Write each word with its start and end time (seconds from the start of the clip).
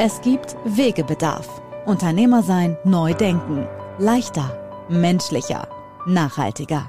Es 0.00 0.20
gibt 0.20 0.54
Wegebedarf. 0.64 1.60
Unternehmer 1.84 2.44
sein, 2.44 2.76
neu 2.84 3.14
denken. 3.14 3.66
Leichter, 3.98 4.56
menschlicher, 4.88 5.66
nachhaltiger. 6.06 6.88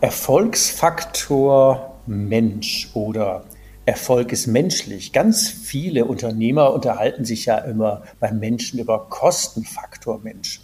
Erfolgsfaktor 0.00 1.96
Mensch 2.06 2.90
oder 2.94 3.42
Erfolg 3.86 4.30
ist 4.30 4.46
menschlich. 4.46 5.12
Ganz 5.12 5.50
viele 5.50 6.04
Unternehmer 6.04 6.72
unterhalten 6.72 7.24
sich 7.24 7.46
ja 7.46 7.58
immer 7.58 8.02
beim 8.20 8.38
Menschen 8.38 8.78
über 8.78 9.08
Kostenfaktor 9.08 10.20
Mensch. 10.20 10.60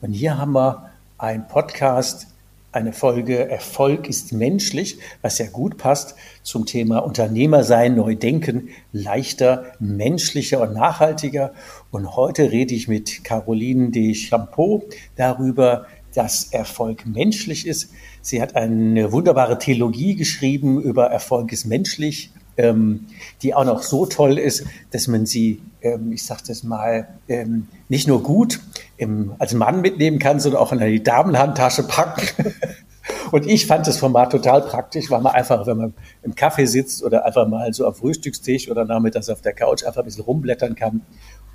Und 0.00 0.12
hier 0.12 0.38
haben 0.38 0.54
wir 0.54 0.90
einen 1.18 1.46
Podcast 1.46 2.31
eine 2.72 2.94
Folge 2.94 3.50
Erfolg 3.50 4.08
ist 4.08 4.32
menschlich, 4.32 4.98
was 5.20 5.38
ja 5.38 5.46
gut 5.46 5.76
passt 5.76 6.14
zum 6.42 6.64
Thema 6.64 6.98
Unternehmer 7.00 7.64
sein, 7.64 7.96
neu 7.96 8.14
denken, 8.16 8.70
leichter, 8.92 9.74
menschlicher 9.78 10.62
und 10.62 10.72
nachhaltiger. 10.72 11.52
Und 11.90 12.16
heute 12.16 12.50
rede 12.50 12.74
ich 12.74 12.88
mit 12.88 13.24
Caroline 13.24 13.90
de 13.90 14.14
Champeau 14.14 14.84
darüber, 15.16 15.86
dass 16.14 16.44
Erfolg 16.52 17.06
menschlich 17.06 17.66
ist. 17.66 17.90
Sie 18.22 18.40
hat 18.40 18.56
eine 18.56 19.12
wunderbare 19.12 19.58
Theologie 19.58 20.16
geschrieben 20.16 20.80
über 20.80 21.06
Erfolg 21.06 21.52
ist 21.52 21.66
menschlich, 21.66 22.30
ähm, 22.56 23.06
die 23.42 23.54
auch 23.54 23.64
noch 23.64 23.82
so 23.82 24.06
toll 24.06 24.38
ist, 24.38 24.64
dass 24.90 25.08
man 25.08 25.26
sie, 25.26 25.62
ähm, 25.80 26.12
ich 26.12 26.24
sage 26.24 26.42
das 26.46 26.62
mal, 26.62 27.08
ähm, 27.28 27.68
nicht 27.88 28.08
nur 28.08 28.22
gut 28.22 28.60
im, 28.96 29.34
als 29.38 29.54
Mann 29.54 29.80
mitnehmen 29.80 30.18
kann, 30.18 30.40
sondern 30.40 30.60
auch 30.60 30.72
in 30.72 30.80
die 30.80 31.02
Damenhandtasche 31.02 31.84
packen. 31.84 32.54
Und 33.32 33.46
ich 33.46 33.66
fand 33.66 33.86
das 33.86 33.98
Format 33.98 34.30
total 34.30 34.62
praktisch, 34.62 35.10
weil 35.10 35.20
man 35.20 35.32
einfach, 35.32 35.66
wenn 35.66 35.76
man 35.76 35.94
im 36.22 36.34
Kaffee 36.34 36.66
sitzt 36.66 37.02
oder 37.02 37.24
einfach 37.24 37.48
mal 37.48 37.72
so 37.72 37.86
am 37.86 37.94
Frühstückstisch 37.94 38.70
oder 38.70 38.84
nachmittags 38.84 39.28
auf 39.28 39.40
der 39.40 39.54
Couch 39.54 39.84
einfach 39.84 40.02
ein 40.02 40.04
bisschen 40.04 40.24
rumblättern 40.24 40.74
kann 40.74 41.00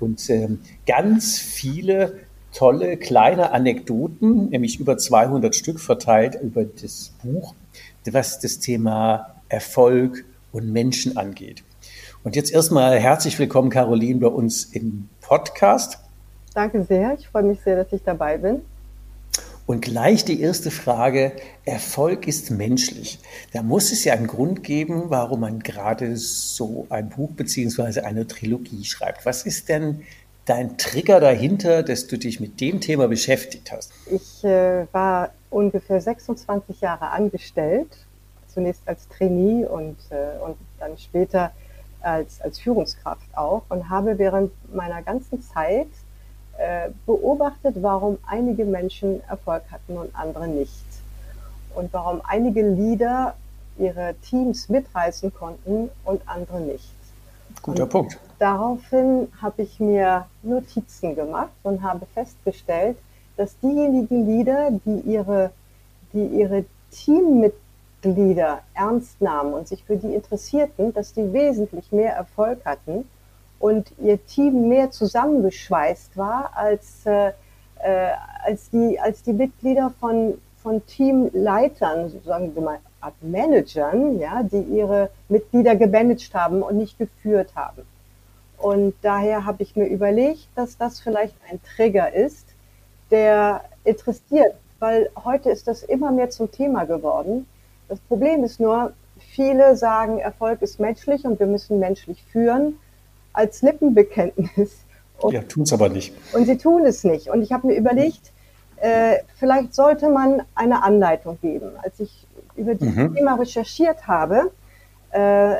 und 0.00 0.28
ähm, 0.28 0.60
ganz 0.86 1.38
viele 1.38 2.14
tolle 2.52 2.96
kleine 2.96 3.52
Anekdoten, 3.52 4.48
nämlich 4.48 4.80
über 4.80 4.98
200 4.98 5.54
Stück 5.54 5.80
verteilt 5.80 6.38
über 6.42 6.64
das 6.64 7.12
Buch, 7.22 7.54
was 8.10 8.40
das 8.40 8.58
Thema 8.58 9.34
Erfolg 9.48 10.24
und 10.52 10.72
Menschen 10.72 11.16
angeht. 11.16 11.64
Und 12.24 12.36
jetzt 12.36 12.52
erstmal 12.52 12.98
herzlich 12.98 13.38
willkommen, 13.38 13.70
Caroline, 13.70 14.20
bei 14.20 14.26
uns 14.26 14.64
im 14.64 15.08
Podcast. 15.20 15.98
Danke 16.54 16.84
sehr. 16.84 17.14
Ich 17.18 17.28
freue 17.28 17.44
mich 17.44 17.60
sehr, 17.60 17.76
dass 17.76 17.92
ich 17.92 18.02
dabei 18.02 18.38
bin. 18.38 18.62
Und 19.66 19.82
gleich 19.82 20.24
die 20.24 20.40
erste 20.40 20.70
Frage, 20.70 21.32
Erfolg 21.66 22.26
ist 22.26 22.50
menschlich. 22.50 23.18
Da 23.52 23.62
muss 23.62 23.92
es 23.92 24.02
ja 24.02 24.14
einen 24.14 24.26
Grund 24.26 24.64
geben, 24.64 25.04
warum 25.08 25.40
man 25.40 25.58
gerade 25.60 26.16
so 26.16 26.86
ein 26.88 27.10
Buch 27.10 27.32
beziehungsweise 27.32 28.06
eine 28.06 28.26
Trilogie 28.26 28.84
schreibt. 28.84 29.26
Was 29.26 29.44
ist 29.44 29.68
denn 29.68 30.04
dein 30.46 30.78
Trigger 30.78 31.20
dahinter, 31.20 31.82
dass 31.82 32.06
du 32.06 32.16
dich 32.16 32.40
mit 32.40 32.62
dem 32.62 32.80
Thema 32.80 33.08
beschäftigt 33.08 33.70
hast? 33.70 33.92
Ich 34.10 34.42
äh, 34.42 34.86
war 34.92 35.32
ungefähr 35.50 36.00
26 36.00 36.80
Jahre 36.80 37.10
angestellt 37.10 38.07
zunächst 38.58 38.82
als 38.86 39.06
Trainee 39.08 39.64
und, 39.64 39.96
äh, 40.10 40.36
und 40.44 40.56
dann 40.80 40.98
später 40.98 41.52
als, 42.00 42.40
als 42.40 42.58
Führungskraft 42.58 43.28
auch 43.36 43.62
und 43.68 43.88
habe 43.88 44.18
während 44.18 44.50
meiner 44.74 45.00
ganzen 45.02 45.40
Zeit 45.40 45.86
äh, 46.58 46.90
beobachtet, 47.06 47.76
warum 47.82 48.18
einige 48.26 48.64
Menschen 48.64 49.22
Erfolg 49.28 49.62
hatten 49.70 49.96
und 49.96 50.10
andere 50.16 50.48
nicht. 50.48 50.84
Und 51.76 51.92
warum 51.92 52.20
einige 52.24 52.68
Leader 52.68 53.34
ihre 53.78 54.16
Teams 54.28 54.68
mitreißen 54.68 55.32
konnten 55.32 55.88
und 56.04 56.20
andere 56.26 56.60
nicht. 56.60 56.92
Guter 57.62 57.84
und 57.84 57.88
Punkt. 57.90 58.18
Daraufhin 58.40 59.28
habe 59.40 59.62
ich 59.62 59.78
mir 59.78 60.26
Notizen 60.42 61.14
gemacht 61.14 61.52
und 61.62 61.84
habe 61.84 62.06
festgestellt, 62.12 62.96
dass 63.36 63.56
diejenigen 63.60 64.26
Leader, 64.26 64.70
die 64.84 64.98
ihre, 65.08 65.52
die 66.12 66.26
ihre 66.26 66.64
Teammitglieder 66.90 67.67
Mitglieder 68.02 68.60
ernst 68.74 69.20
nahmen 69.20 69.54
und 69.54 69.68
sich 69.68 69.84
für 69.84 69.96
die 69.96 70.14
interessierten, 70.14 70.92
dass 70.92 71.12
die 71.12 71.32
wesentlich 71.32 71.90
mehr 71.92 72.12
Erfolg 72.12 72.64
hatten 72.64 73.08
und 73.58 73.92
ihr 73.98 74.24
Team 74.26 74.68
mehr 74.68 74.90
zusammengeschweißt 74.90 76.16
war 76.16 76.52
als, 76.54 77.04
äh, 77.06 77.32
äh, 77.82 78.10
als, 78.44 78.70
die, 78.70 79.00
als 79.00 79.22
die 79.22 79.32
Mitglieder 79.32 79.92
von, 79.98 80.34
von 80.62 80.84
Teamleitern, 80.86 82.12
sagen 82.24 82.54
wir 82.54 82.62
mal 82.62 82.78
Art 83.00 83.14
Managern, 83.20 84.18
ja, 84.18 84.42
die 84.42 84.60
ihre 84.60 85.10
Mitglieder 85.28 85.76
gemanagt 85.76 86.34
haben 86.34 86.62
und 86.62 86.76
nicht 86.76 86.98
geführt 86.98 87.50
haben. 87.54 87.82
Und 88.58 88.94
daher 89.02 89.44
habe 89.44 89.62
ich 89.62 89.76
mir 89.76 89.86
überlegt, 89.86 90.48
dass 90.56 90.76
das 90.76 90.98
vielleicht 90.98 91.34
ein 91.48 91.60
Trigger 91.62 92.12
ist, 92.12 92.44
der 93.12 93.62
interessiert, 93.84 94.54
weil 94.80 95.10
heute 95.24 95.50
ist 95.50 95.68
das 95.68 95.84
immer 95.84 96.10
mehr 96.10 96.30
zum 96.30 96.50
Thema 96.50 96.84
geworden 96.84 97.46
das 97.88 97.98
Problem 98.00 98.44
ist 98.44 98.60
nur, 98.60 98.92
viele 99.18 99.76
sagen, 99.76 100.18
Erfolg 100.18 100.62
ist 100.62 100.80
menschlich 100.80 101.24
und 101.24 101.38
wir 101.38 101.46
müssen 101.46 101.78
menschlich 101.78 102.22
führen 102.30 102.78
als 103.32 103.62
Lippenbekenntnis. 103.62 104.84
Und, 105.20 105.32
ja, 105.34 105.42
tun 105.42 105.62
es 105.62 105.72
aber 105.72 105.88
nicht. 105.88 106.14
Und 106.34 106.46
sie 106.46 106.58
tun 106.58 106.84
es 106.84 107.04
nicht. 107.04 107.28
Und 107.28 107.42
ich 107.42 107.52
habe 107.52 107.66
mir 107.66 107.76
überlegt, 107.76 108.32
äh, 108.76 109.18
vielleicht 109.36 109.74
sollte 109.74 110.08
man 110.08 110.42
eine 110.54 110.82
Anleitung 110.82 111.38
geben. 111.40 111.70
Als 111.82 111.98
ich 112.00 112.26
über 112.56 112.74
dieses 112.74 112.94
mhm. 112.94 113.14
Thema 113.14 113.34
recherchiert 113.34 114.06
habe, 114.06 114.50
äh, 115.10 115.56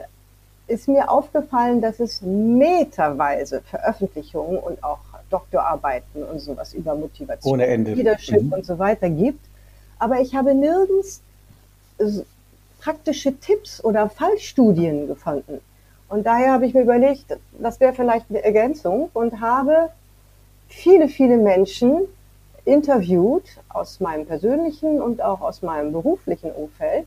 ist 0.66 0.86
mir 0.86 1.10
aufgefallen, 1.10 1.80
dass 1.80 1.98
es 1.98 2.20
meterweise 2.22 3.62
Veröffentlichungen 3.62 4.58
und 4.58 4.82
auch 4.84 4.98
Doktorarbeiten 5.30 6.22
und 6.22 6.40
sowas 6.40 6.74
über 6.74 6.94
Motivation, 6.94 7.54
Ohne 7.54 7.66
Ende. 7.66 7.94
Leadership 7.94 8.42
mhm. 8.42 8.52
und 8.52 8.66
so 8.66 8.78
weiter 8.78 9.10
gibt. 9.10 9.44
Aber 9.98 10.20
ich 10.20 10.34
habe 10.34 10.54
nirgends 10.54 11.22
praktische 12.80 13.38
Tipps 13.38 13.82
oder 13.82 14.08
Fallstudien 14.08 15.06
gefunden. 15.06 15.60
Und 16.08 16.26
daher 16.26 16.52
habe 16.52 16.66
ich 16.66 16.74
mir 16.74 16.82
überlegt, 16.82 17.36
das 17.58 17.80
wäre 17.80 17.92
vielleicht 17.92 18.26
eine 18.30 18.42
Ergänzung 18.42 19.10
und 19.12 19.40
habe 19.40 19.90
viele, 20.68 21.08
viele 21.08 21.36
Menschen 21.36 22.02
interviewt 22.64 23.44
aus 23.68 24.00
meinem 24.00 24.26
persönlichen 24.26 25.00
und 25.00 25.22
auch 25.22 25.40
aus 25.40 25.62
meinem 25.62 25.92
beruflichen 25.92 26.50
Umfeld. 26.52 27.06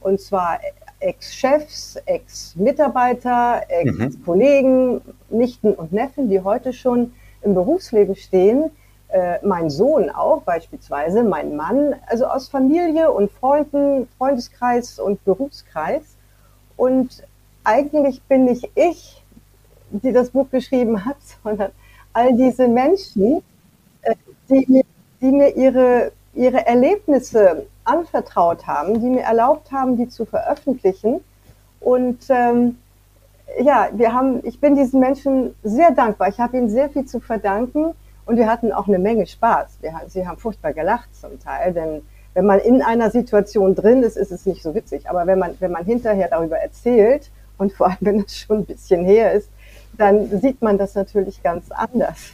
Und 0.00 0.20
zwar 0.20 0.60
Ex-Chefs, 1.00 1.96
Ex-Mitarbeiter, 2.06 3.62
Ex-Kollegen, 3.68 5.00
Nichten 5.30 5.72
und 5.74 5.92
Neffen, 5.92 6.28
die 6.28 6.40
heute 6.40 6.72
schon 6.72 7.12
im 7.42 7.54
Berufsleben 7.54 8.16
stehen, 8.16 8.70
äh, 9.14 9.38
mein 9.46 9.70
Sohn 9.70 10.10
auch 10.10 10.42
beispielsweise, 10.42 11.22
mein 11.22 11.54
Mann, 11.54 11.94
also 12.06 12.26
aus 12.26 12.48
Familie 12.48 13.12
und 13.12 13.30
Freunden, 13.30 14.08
Freundeskreis 14.18 14.98
und 14.98 15.24
Berufskreis. 15.24 16.16
Und 16.76 17.22
eigentlich 17.62 18.22
bin 18.24 18.46
nicht 18.46 18.68
ich, 18.74 19.22
die 19.90 20.10
das 20.10 20.30
Buch 20.30 20.50
geschrieben 20.50 21.04
hat, 21.04 21.18
sondern 21.44 21.70
all 22.12 22.36
diese 22.36 22.66
Menschen, 22.66 23.44
äh, 24.02 24.16
die 24.48 24.66
mir, 24.66 24.82
die 25.20 25.30
mir 25.30 25.56
ihre, 25.56 26.10
ihre 26.34 26.66
Erlebnisse 26.66 27.66
anvertraut 27.84 28.66
haben, 28.66 29.00
die 29.00 29.10
mir 29.10 29.22
erlaubt 29.22 29.70
haben, 29.70 29.96
die 29.96 30.08
zu 30.08 30.24
veröffentlichen. 30.24 31.20
Und 31.78 32.18
ähm, 32.30 32.78
ja, 33.60 33.90
wir 33.92 34.12
haben, 34.12 34.40
ich 34.42 34.58
bin 34.58 34.74
diesen 34.74 34.98
Menschen 34.98 35.54
sehr 35.62 35.92
dankbar. 35.92 36.30
Ich 36.30 36.40
habe 36.40 36.56
ihnen 36.56 36.68
sehr 36.68 36.90
viel 36.90 37.04
zu 37.04 37.20
verdanken 37.20 37.94
und 38.26 38.36
wir 38.36 38.48
hatten 38.48 38.72
auch 38.72 38.88
eine 38.88 38.98
Menge 38.98 39.26
Spaß. 39.26 39.78
Wir, 39.80 39.92
sie 40.08 40.26
haben 40.26 40.38
furchtbar 40.38 40.72
gelacht 40.72 41.14
zum 41.14 41.38
Teil, 41.40 41.72
denn 41.72 42.02
wenn 42.34 42.46
man 42.46 42.58
in 42.58 42.82
einer 42.82 43.10
Situation 43.10 43.74
drin 43.74 44.02
ist, 44.02 44.16
ist 44.16 44.32
es 44.32 44.44
nicht 44.44 44.62
so 44.62 44.74
witzig. 44.74 45.08
Aber 45.08 45.26
wenn 45.26 45.38
man, 45.38 45.54
wenn 45.60 45.70
man 45.70 45.84
hinterher 45.84 46.28
darüber 46.28 46.58
erzählt 46.58 47.30
und 47.58 47.72
vor 47.72 47.86
allem, 47.88 47.98
wenn 48.00 48.20
es 48.20 48.38
schon 48.38 48.58
ein 48.58 48.64
bisschen 48.64 49.04
her 49.04 49.32
ist, 49.32 49.48
dann 49.96 50.40
sieht 50.40 50.60
man 50.60 50.76
das 50.76 50.94
natürlich 50.94 51.42
ganz 51.42 51.70
anders. 51.70 52.32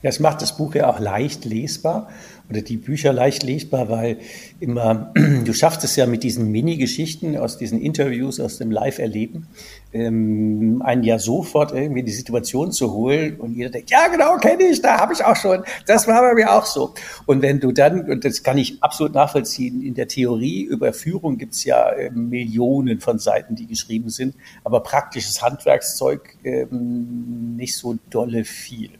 Ja, 0.00 0.10
es 0.10 0.20
macht 0.20 0.42
das 0.42 0.56
Buch 0.56 0.76
ja 0.76 0.88
auch 0.88 1.00
leicht 1.00 1.44
lesbar 1.44 2.08
oder 2.50 2.62
die 2.62 2.76
Bücher 2.76 3.12
leicht 3.12 3.42
lesbar, 3.42 3.88
weil 3.88 4.18
immer, 4.60 5.12
du 5.44 5.52
schaffst 5.52 5.84
es 5.84 5.96
ja 5.96 6.06
mit 6.06 6.22
diesen 6.22 6.50
Mini-Geschichten 6.50 7.36
aus 7.36 7.58
diesen 7.58 7.80
Interviews, 7.80 8.40
aus 8.40 8.58
dem 8.58 8.70
Live-Erleben, 8.70 9.46
ähm, 9.92 10.82
einen 10.84 11.02
ja 11.02 11.18
sofort 11.18 11.72
irgendwie 11.72 12.00
in 12.00 12.06
die 12.06 12.12
Situation 12.12 12.72
zu 12.72 12.92
holen 12.92 13.36
und 13.36 13.54
jeder 13.54 13.70
denkt, 13.70 13.90
ja 13.90 14.08
genau, 14.08 14.36
kenne 14.38 14.64
ich, 14.64 14.80
da 14.80 14.98
habe 14.98 15.12
ich 15.12 15.24
auch 15.24 15.36
schon, 15.36 15.62
das 15.86 16.06
war 16.06 16.22
bei 16.22 16.34
mir 16.34 16.52
auch 16.52 16.64
so. 16.64 16.94
Und 17.26 17.42
wenn 17.42 17.60
du 17.60 17.72
dann, 17.72 18.10
und 18.10 18.24
das 18.24 18.42
kann 18.42 18.58
ich 18.58 18.82
absolut 18.82 19.14
nachvollziehen, 19.14 19.82
in 19.82 19.94
der 19.94 20.08
Theorie 20.08 20.62
über 20.62 20.92
Führung 20.92 21.36
gibt's 21.36 21.64
ja 21.64 21.90
äh, 21.90 22.10
Millionen 22.10 23.00
von 23.00 23.18
Seiten, 23.18 23.56
die 23.56 23.66
geschrieben 23.66 24.08
sind, 24.08 24.34
aber 24.64 24.80
praktisches 24.80 25.42
Handwerkszeug 25.42 26.36
ähm, 26.44 27.56
nicht 27.56 27.76
so 27.76 27.98
dolle 28.10 28.44
viel. 28.44 28.90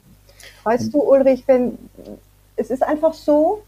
Weißt 0.65 0.93
du, 0.93 1.03
Ulrich, 1.03 1.45
wenn, 1.47 1.79
es 2.59 2.71
ist 2.71 2.83
einfach 2.83 3.15
so, 3.15 3.63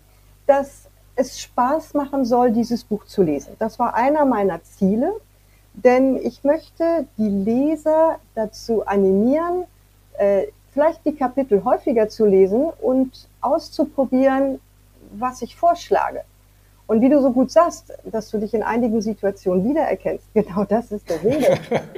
dass 0.47 0.89
es 1.15 1.41
Spaß 1.41 1.95
machen 1.95 2.25
soll, 2.25 2.51
dieses 2.51 2.85
Buch 2.85 3.05
zu 3.05 3.23
lesen. 3.23 3.55
Das 3.59 3.79
war 3.79 3.95
einer 3.95 4.25
meiner 4.25 4.63
Ziele, 4.63 5.13
denn 5.75 6.17
ich 6.17 6.45
möchte 6.45 7.07
die 7.17 7.29
Leser 7.29 8.19
dazu 8.35 8.87
animieren, 8.87 9.65
äh, 10.19 10.47
vielleicht 10.73 11.05
die 11.05 11.15
Kapitel 11.15 11.65
häufiger 11.65 12.09
zu 12.09 12.27
lesen 12.27 12.71
und 12.81 13.29
auszuprobieren, 13.41 14.61
was 15.13 15.43
ich 15.43 15.57
vorschlage. 15.57 16.23
Und 16.87 17.01
wie 17.01 17.09
du 17.09 17.21
so 17.21 17.33
gut 17.33 17.53
sagst, 17.53 17.93
dass 18.05 18.31
du 18.31 18.39
dich 18.39 18.53
in 18.53 18.65
einigen 18.65 19.01
Situationen 19.01 19.69
wiedererkennst, 19.69 20.25
genau 20.35 20.65
das 20.65 20.91
ist 20.91 21.09
der 21.09 21.23
Wille. 21.23 21.59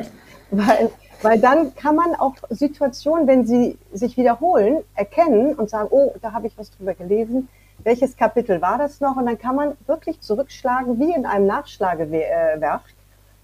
Weil 0.53 0.91
weil 1.23 1.39
dann 1.39 1.75
kann 1.77 1.95
man 1.95 2.15
auch 2.17 2.35
Situationen, 2.51 3.27
wenn 3.29 3.47
sie 3.47 3.79
sich 3.93 4.17
wiederholen, 4.17 4.79
erkennen 4.95 5.55
und 5.55 5.71
sagen, 5.71 5.89
oh, 5.91 6.13
da 6.21 6.33
habe 6.33 6.49
ich 6.49 6.59
was 6.59 6.71
drüber 6.73 6.95
gelesen. 6.95 7.49
Welches 7.85 8.17
Kapitel 8.17 8.61
war 8.61 8.77
das 8.77 9.01
noch? 9.01 9.17
Und 9.17 9.27
dann 9.27 9.39
kann 9.39 9.55
man 9.55 9.73
wirklich 9.87 10.21
zurückschlagen, 10.21 10.99
wie 10.99 11.15
in 11.15 11.25
einem 11.25 11.47
Nachschlagewerk 11.47 12.83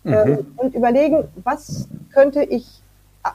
mhm. 0.03 0.13
äh, 0.13 0.39
und 0.57 0.75
überlegen, 0.75 1.29
was 1.45 1.89
könnte 2.13 2.43
ich, 2.43 2.83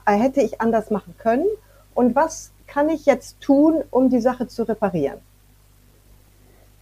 äh, 0.05 0.11
hätte 0.11 0.41
ich 0.41 0.59
anders 0.61 0.91
machen 0.91 1.15
können 1.17 1.47
und 1.93 2.15
was 2.15 2.51
kann 2.67 2.89
ich 2.89 3.05
jetzt 3.05 3.39
tun, 3.39 3.83
um 3.91 4.09
die 4.09 4.21
Sache 4.21 4.47
zu 4.47 4.63
reparieren. 4.63 5.19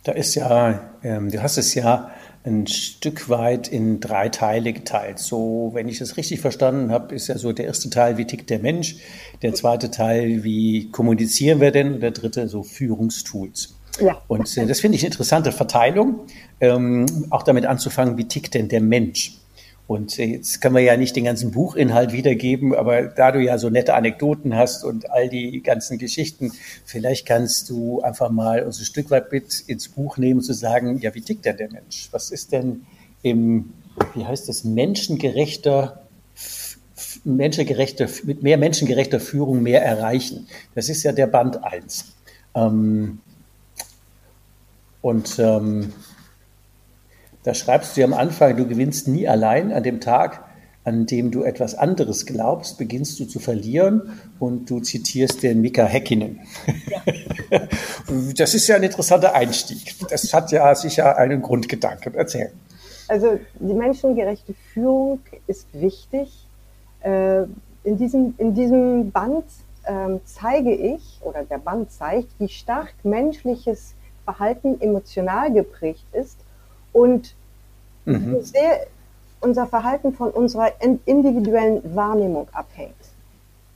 Da 0.03 0.13
ist 0.13 0.33
ja, 0.33 0.79
ähm, 1.03 1.29
du 1.29 1.41
hast 1.43 1.57
es 1.57 1.75
ja 1.75 2.09
ein 2.43 2.65
Stück 2.67 3.29
weit 3.29 3.67
in 3.67 3.99
drei 3.99 4.29
Teile 4.29 4.73
geteilt. 4.73 5.19
So, 5.19 5.71
wenn 5.73 5.87
ich 5.87 5.99
das 5.99 6.17
richtig 6.17 6.41
verstanden 6.41 6.91
habe, 6.91 7.13
ist 7.13 7.27
ja 7.27 7.37
so 7.37 7.51
der 7.51 7.65
erste 7.65 7.89
Teil, 7.89 8.17
wie 8.17 8.25
tickt 8.25 8.49
der 8.49 8.59
Mensch, 8.59 8.97
der 9.41 9.53
zweite 9.53 9.91
Teil, 9.91 10.43
wie 10.43 10.89
kommunizieren 10.91 11.61
wir 11.61 11.71
denn 11.71 11.93
und 11.93 11.99
der 12.01 12.11
dritte 12.11 12.47
so 12.47 12.63
Führungstools. 12.63 13.75
Ja. 13.99 14.21
Und 14.27 14.57
äh, 14.57 14.65
das 14.65 14.79
finde 14.79 14.95
ich 14.95 15.03
eine 15.03 15.11
interessante 15.11 15.51
Verteilung, 15.51 16.21
ähm, 16.59 17.05
auch 17.29 17.43
damit 17.43 17.65
anzufangen, 17.65 18.17
wie 18.17 18.27
tickt 18.27 18.53
denn 18.53 18.69
der 18.69 18.81
Mensch. 18.81 19.40
Und 19.91 20.15
jetzt 20.15 20.61
können 20.61 20.75
wir 20.75 20.81
ja 20.81 20.95
nicht 20.95 21.17
den 21.17 21.25
ganzen 21.25 21.51
Buchinhalt 21.51 22.13
wiedergeben, 22.13 22.73
aber 22.73 23.01
da 23.01 23.33
du 23.33 23.41
ja 23.41 23.57
so 23.57 23.69
nette 23.69 23.93
Anekdoten 23.93 24.55
hast 24.55 24.85
und 24.85 25.11
all 25.11 25.27
die 25.27 25.61
ganzen 25.61 25.97
Geschichten, 25.97 26.53
vielleicht 26.85 27.25
kannst 27.25 27.69
du 27.69 27.99
einfach 27.99 28.29
mal 28.29 28.63
uns 28.63 28.79
ein 28.79 28.85
Stück 28.85 29.11
weit 29.11 29.33
mit 29.33 29.59
ins 29.67 29.89
Buch 29.89 30.15
nehmen, 30.15 30.39
zu 30.39 30.53
sagen, 30.53 30.99
ja, 30.99 31.13
wie 31.13 31.19
tickt 31.19 31.43
denn 31.43 31.57
der 31.57 31.69
Mensch? 31.69 32.07
Was 32.11 32.31
ist 32.31 32.53
denn 32.53 32.85
im, 33.21 33.73
wie 34.15 34.23
heißt 34.23 34.47
das, 34.47 34.63
menschengerechter 34.63 35.99
menschengerechter, 37.25 38.07
mit 38.23 38.43
mehr 38.43 38.57
menschengerechter 38.57 39.19
Führung 39.19 39.61
mehr 39.61 39.83
erreichen. 39.83 40.47
Das 40.73 40.87
ist 40.87 41.03
ja 41.03 41.11
der 41.11 41.27
Band 41.27 41.61
1. 41.65 42.13
Ähm, 42.55 43.19
und 45.01 45.37
ähm, 45.37 45.91
da 47.43 47.53
schreibst 47.53 47.95
du 47.95 48.01
ja 48.01 48.07
am 48.07 48.13
Anfang, 48.13 48.55
du 48.55 48.67
gewinnst 48.67 49.07
nie 49.07 49.27
allein. 49.27 49.71
An 49.71 49.83
dem 49.83 49.99
Tag, 49.99 50.43
an 50.83 51.05
dem 51.05 51.31
du 51.31 51.43
etwas 51.43 51.75
anderes 51.75 52.25
glaubst, 52.25 52.77
beginnst 52.77 53.19
du 53.19 53.25
zu 53.25 53.39
verlieren 53.39 54.19
und 54.39 54.69
du 54.69 54.79
zitierst 54.79 55.43
den 55.43 55.61
Mika 55.61 55.85
Häkkinen. 55.85 56.41
Ja. 56.87 57.01
Das 58.37 58.53
ist 58.53 58.67
ja 58.67 58.75
ein 58.75 58.83
interessanter 58.83 59.33
Einstieg. 59.35 59.95
Das 60.09 60.33
hat 60.33 60.51
ja 60.51 60.73
sicher 60.75 61.17
einen 61.17 61.41
Grundgedanken. 61.41 62.13
Erzähl. 62.13 62.51
Also 63.07 63.39
die 63.59 63.73
menschengerechte 63.73 64.53
Führung 64.73 65.19
ist 65.47 65.67
wichtig. 65.71 66.47
Äh, 67.01 67.43
in 67.83 67.97
diesem, 67.97 68.33
in 68.37 68.53
diesem 68.53 69.11
Band 69.11 69.45
ähm, 69.87 70.19
zeige 70.25 70.73
ich, 70.73 71.19
oder 71.21 71.43
der 71.43 71.57
Band 71.57 71.91
zeigt, 71.91 72.29
wie 72.39 72.49
stark 72.49 72.93
menschliches 73.03 73.95
Verhalten 74.25 74.79
emotional 74.81 75.53
geprägt 75.53 76.05
ist 76.11 76.37
und 76.93 77.35
mhm. 78.05 78.37
wie 78.37 78.41
sehr 78.41 78.87
unser 79.39 79.67
Verhalten 79.67 80.13
von 80.13 80.29
unserer 80.29 80.71
individuellen 81.05 81.95
Wahrnehmung 81.95 82.47
abhängt. 82.51 82.95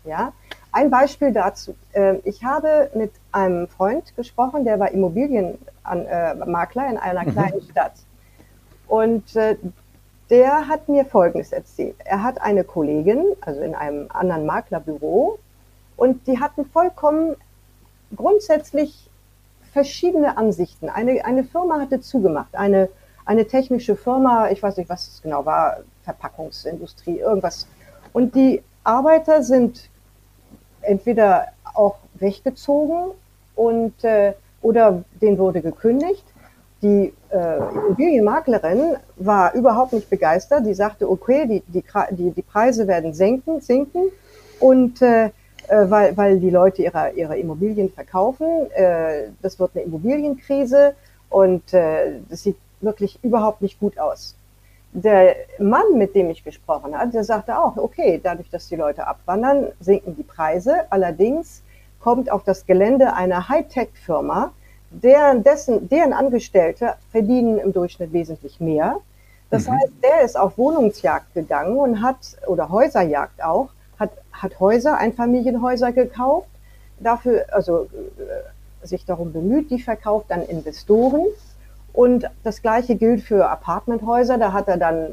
Ja? 0.04 0.34
Ein 0.72 0.90
Beispiel 0.90 1.32
dazu. 1.32 1.76
Ähm, 1.94 2.20
ich 2.24 2.44
habe 2.44 2.92
mit 2.94 3.12
einem 3.32 3.68
Freund 3.68 4.16
gesprochen, 4.16 4.66
der 4.66 4.80
war 4.80 4.92
Immobilienmakler 4.92 6.90
in 6.90 6.98
einer 6.98 7.24
mhm. 7.24 7.32
kleinen 7.32 7.62
Stadt. 7.62 7.94
Und 8.88 9.36
äh, 9.36 9.58
der 10.30 10.68
hat 10.68 10.90
mir 10.90 11.06
Folgendes 11.06 11.52
erzählt. 11.52 11.96
Er 12.04 12.24
hat 12.24 12.42
eine 12.42 12.64
Kollegin, 12.64 13.24
also 13.42 13.62
in 13.62 13.76
einem 13.76 14.08
anderen 14.10 14.46
Maklerbüro, 14.46 15.40
und 15.98 16.28
die 16.28 16.40
hatten 16.40 16.66
vollkommen 16.66 17.36
grundsätzlich 18.16 19.10
verschiedene 19.72 20.38
Ansichten. 20.38 20.90
Eine, 20.90 21.24
eine 21.26 21.44
Firma 21.44 21.80
hatte 21.80 22.02
zugemacht, 22.02 22.56
eine 22.56 22.90
eine 23.26 23.48
technische 23.48 23.96
Firma, 23.96 24.50
ich 24.50 24.62
weiß 24.62 24.78
nicht, 24.78 24.90
was 24.90 25.08
es 25.08 25.22
genau 25.22 25.46
war, 25.46 25.78
Verpackungsindustrie, 26.04 27.20
irgendwas. 27.20 27.68
Und 28.14 28.36
die 28.36 28.62
Arbeiter 28.84 29.44
sind 29.44 29.90
entweder 30.82 31.48
auch 31.74 31.98
weggezogen 32.14 33.12
und 33.56 34.04
äh, 34.04 34.34
oder 34.62 35.04
denen 35.22 35.38
wurde 35.38 35.62
gekündigt. 35.62 36.24
Die 36.82 37.14
äh, 37.30 37.58
Immobilienmaklerin 37.58 38.96
war 39.16 39.54
überhaupt 39.54 39.94
nicht 39.94 40.10
begeistert. 40.10 40.66
Die 40.66 40.74
sagte, 40.74 41.10
okay, 41.10 41.48
die, 41.48 41.64
die, 41.68 41.84
die, 42.12 42.32
die 42.32 42.42
Preise 42.42 42.88
werden 42.88 43.14
senken, 43.14 43.62
sinken 43.62 44.12
und 44.60 45.02
äh, 45.02 45.32
äh, 45.68 45.90
weil, 45.90 46.16
weil 46.16 46.40
die 46.40 46.50
Leute 46.50 46.84
ihre, 46.84 47.12
ihre 47.16 47.38
Immobilien 47.38 47.90
verkaufen. 47.90 48.70
Äh, 48.72 49.30
das 49.42 49.60
wird 49.60 49.72
eine 49.76 49.86
Immobilienkrise 49.86 50.94
und 51.30 51.74
äh, 51.74 52.20
das 52.30 52.44
sieht 52.44 52.58
wirklich 52.82 53.20
überhaupt 53.24 53.62
nicht 53.62 53.80
gut 53.80 53.98
aus. 54.00 54.36
Der 54.94 55.36
Mann, 55.60 55.98
mit 55.98 56.16
dem 56.16 56.30
ich 56.30 56.44
gesprochen 56.44 56.98
habe, 56.98 57.12
der 57.12 57.24
sagte 57.24 57.60
auch, 57.60 57.76
okay, 57.76 58.20
dadurch, 58.24 58.50
dass 58.50 58.70
die 58.70 58.78
Leute 58.78 59.08
abwandern, 59.08 59.68
sinken 59.82 60.16
die 60.16 60.24
Preise. 60.24 60.90
Allerdings 60.90 61.64
kommt 62.00 62.32
auf 62.32 62.44
das 62.44 62.66
Gelände 62.66 63.14
einer 63.14 63.50
Hightech-Firma, 63.50 64.54
deren, 64.92 65.44
dessen, 65.44 65.90
deren 65.90 66.14
Angestellte 66.14 66.94
verdienen 67.12 67.58
im 67.58 67.74
Durchschnitt 67.74 68.14
wesentlich 68.14 68.60
mehr. 68.60 68.98
Das 69.50 69.68
mhm. 69.68 69.74
heißt, 69.74 69.94
der 70.04 70.22
ist 70.22 70.38
auf 70.38 70.58
Wohnungsjagd 70.58 71.34
gegangen 71.34 71.78
und 71.78 72.02
hat, 72.02 72.18
oder 72.48 72.70
Häuserjagd 72.70 73.44
auch, 73.44 73.70
hat, 74.00 74.12
hat 74.32 74.60
Häuser, 74.60 74.98
Einfamilienhäuser 74.98 75.92
gekauft, 75.92 76.48
dafür, 77.00 77.46
also 77.52 77.84
äh, 77.84 78.88
sich 78.88 79.06
darum 79.06 79.34
bemüht, 79.34 79.72
die 79.72 79.82
verkauft 79.82 80.32
an 80.32 80.44
Investoren 80.44 81.26
und 81.96 82.30
das 82.44 82.62
Gleiche 82.62 82.96
gilt 82.96 83.22
für 83.22 83.50
Apartmenthäuser. 83.50 84.38
Da 84.38 84.52
hat 84.52 84.68
er 84.68 84.78
dann 84.78 85.06
äh, 85.06 85.10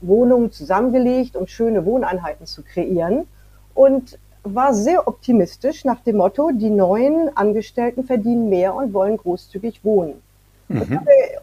Wohnungen 0.00 0.52
zusammengelegt, 0.52 1.34
um 1.34 1.48
schöne 1.48 1.84
Wohneinheiten 1.84 2.46
zu 2.46 2.62
kreieren. 2.62 3.26
Und 3.74 4.18
war 4.44 4.74
sehr 4.74 5.08
optimistisch 5.08 5.84
nach 5.84 6.00
dem 6.00 6.18
Motto, 6.18 6.52
die 6.52 6.70
neuen 6.70 7.36
Angestellten 7.36 8.04
verdienen 8.04 8.48
mehr 8.48 8.74
und 8.74 8.92
wollen 8.92 9.16
großzügig 9.16 9.84
wohnen. 9.84 10.22
Mhm. 10.68 11.00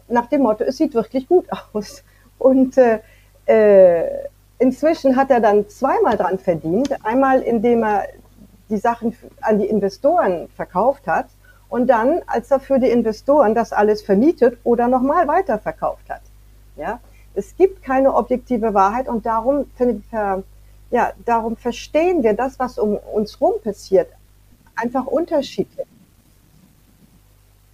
Nach 0.08 0.26
dem 0.26 0.42
Motto, 0.42 0.64
es 0.64 0.78
sieht 0.78 0.94
wirklich 0.94 1.28
gut 1.28 1.46
aus. 1.72 2.02
Und 2.38 2.78
äh, 2.78 3.00
äh, 3.46 4.04
inzwischen 4.58 5.16
hat 5.16 5.30
er 5.30 5.40
dann 5.40 5.68
zweimal 5.68 6.16
dran 6.16 6.38
verdient. 6.38 6.96
Einmal, 7.04 7.42
indem 7.42 7.82
er 7.82 8.04
die 8.70 8.78
Sachen 8.78 9.14
an 9.42 9.58
die 9.58 9.66
Investoren 9.66 10.48
verkauft 10.56 11.06
hat 11.06 11.26
und 11.72 11.86
dann, 11.86 12.20
als 12.26 12.50
er 12.50 12.60
für 12.60 12.78
die 12.78 12.90
Investoren 12.90 13.54
das 13.54 13.72
alles 13.72 14.02
vermietet 14.02 14.58
oder 14.62 14.88
nochmal 14.88 15.26
weiterverkauft 15.26 16.06
hat. 16.10 16.20
Ja, 16.76 17.00
es 17.34 17.56
gibt 17.56 17.82
keine 17.82 18.14
objektive 18.14 18.74
Wahrheit 18.74 19.08
und 19.08 19.24
darum 19.24 19.64
ja, 20.90 21.12
darum 21.24 21.56
verstehen 21.56 22.22
wir 22.22 22.34
das, 22.34 22.58
was 22.58 22.78
um 22.78 22.98
uns 23.14 23.40
rum 23.40 23.54
passiert, 23.64 24.08
einfach 24.76 25.06
unterschiedlich. 25.06 25.86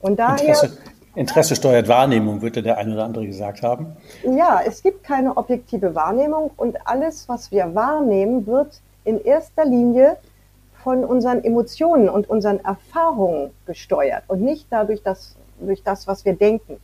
Und 0.01 0.21
daher. 0.21 0.47
Interesse, 0.47 0.79
Interesse 1.17 1.57
steuert 1.57 1.89
Wahrnehmung, 1.89 2.41
würde 2.41 2.63
der 2.63 2.79
eine 2.79 2.95
oder 2.95 3.05
andere 3.05 3.27
gesagt 3.27 3.63
haben. 3.63 3.97
Ja, 4.23 4.61
es 4.65 4.81
gibt 4.81 5.03
keine 5.03 5.37
objektive 5.37 5.97
Wahrnehmung 5.97 6.53
und 6.57 6.87
alles, 6.87 7.29
was 7.29 7.51
wir 7.51 7.75
wahrnehmen, 7.75 8.47
wird 8.47 8.81
in 9.03 9.21
erster 9.21 9.65
Linie 9.65 10.19
von 10.83 11.05
unseren 11.05 11.43
Emotionen 11.45 12.09
und 12.09 12.29
unseren 12.29 12.61
Erfahrungen 12.65 13.51
gesteuert 13.67 14.25
und 14.29 14.43
nicht 14.43 14.67
dadurch, 14.71 15.03
dass, 15.03 15.37
durch 15.61 15.83
das, 15.83 16.07
was 16.07 16.25
wir 16.25 16.35
denken. 16.35 16.79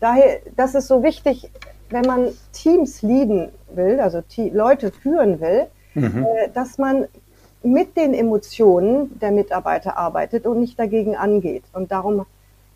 Daher, 0.00 0.40
das 0.56 0.74
ist 0.74 0.88
so 0.88 1.02
wichtig, 1.02 1.50
wenn 1.90 2.02
man 2.02 2.28
Teams 2.52 3.02
leaden 3.02 3.50
will, 3.74 4.00
also 4.00 4.22
Leute 4.52 4.90
führen 4.90 5.40
will, 5.40 5.66
mhm. 5.94 6.26
äh, 6.26 6.48
dass 6.52 6.78
man 6.78 7.06
mit 7.62 7.96
den 7.96 8.12
Emotionen 8.14 9.18
der 9.20 9.30
Mitarbeiter 9.30 9.96
arbeitet 9.96 10.46
und 10.46 10.58
nicht 10.58 10.78
dagegen 10.78 11.16
angeht. 11.16 11.64
Und 11.72 11.92
darum, 11.92 12.26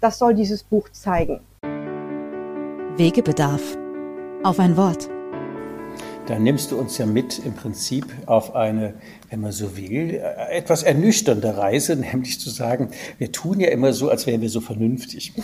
das 0.01 0.19
soll 0.19 0.35
dieses 0.35 0.63
Buch 0.63 0.89
zeigen. 0.91 1.41
Wegebedarf. 2.97 3.77
Auf 4.45 4.61
ein 4.61 4.77
Wort. 4.77 5.11
Da 6.27 6.39
nimmst 6.41 6.73
du 6.73 6.79
uns 6.79 6.99
ja 6.99 7.07
mit 7.07 7.39
im 7.39 7.55
Prinzip 7.55 8.07
auf 8.27 8.57
eine, 8.57 8.95
wenn 9.31 9.41
man 9.41 9.53
so 9.53 9.77
will, 9.77 10.21
etwas 10.51 10.83
ernüchternde 10.83 11.57
Reise, 11.57 11.95
nämlich 12.01 12.41
zu 12.41 12.51
sagen, 12.51 12.91
wir 13.19 13.31
tun 13.33 13.61
ja 13.61 13.69
immer 13.69 13.93
so, 13.93 14.11
als 14.11 14.27
wären 14.27 14.41
wir 14.41 14.51
so 14.51 14.61
vernünftig. 14.61 15.33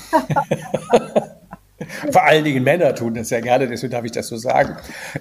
Vor 2.11 2.25
allen 2.25 2.45
Dingen 2.45 2.65
Männer 2.65 2.95
tun 2.95 3.15
das 3.15 3.31
ja 3.31 3.41
gerne, 3.41 3.69
deswegen 3.69 3.93
darf 3.93 4.05
ich 4.05 4.13
das 4.13 4.29
so 4.29 4.37
sagen. 4.37 4.77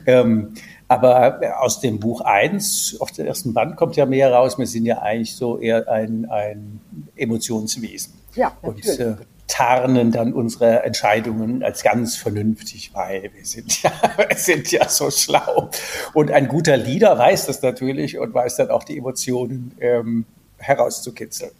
Ähm, 0.05 0.53
aber 0.87 1.39
aus 1.59 1.79
dem 1.79 1.99
Buch 1.99 2.21
1, 2.21 2.97
auf 2.99 3.11
dem 3.11 3.25
ersten 3.25 3.53
Band 3.53 3.77
kommt 3.77 3.95
ja 3.95 4.05
mehr 4.05 4.31
raus, 4.31 4.57
wir 4.57 4.67
sind 4.67 4.85
ja 4.85 4.99
eigentlich 4.99 5.35
so 5.35 5.57
eher 5.57 5.87
ein, 5.89 6.29
ein 6.29 6.79
Emotionswesen. 7.15 8.13
Ja, 8.35 8.55
natürlich. 8.61 8.99
Und 8.99 9.05
äh, 9.05 9.15
tarnen 9.47 10.11
dann 10.11 10.33
unsere 10.33 10.83
Entscheidungen 10.83 11.63
als 11.63 11.83
ganz 11.83 12.15
vernünftig, 12.15 12.91
weil 12.93 13.29
wir 13.33 13.45
sind 13.45 13.83
ja, 13.83 13.91
wir 14.17 14.37
sind 14.37 14.71
ja 14.71 14.87
so 14.87 15.11
schlau. 15.11 15.69
Und 16.13 16.31
ein 16.31 16.47
guter 16.47 16.77
Leader 16.77 17.17
weiß 17.17 17.47
das 17.47 17.61
natürlich 17.61 18.17
und 18.17 18.33
weiß 18.33 18.57
dann 18.57 18.69
auch 18.69 18.83
die 18.83 18.97
Emotionen 18.97 19.75
ähm, 19.79 20.25
herauszukitzeln. 20.57 21.51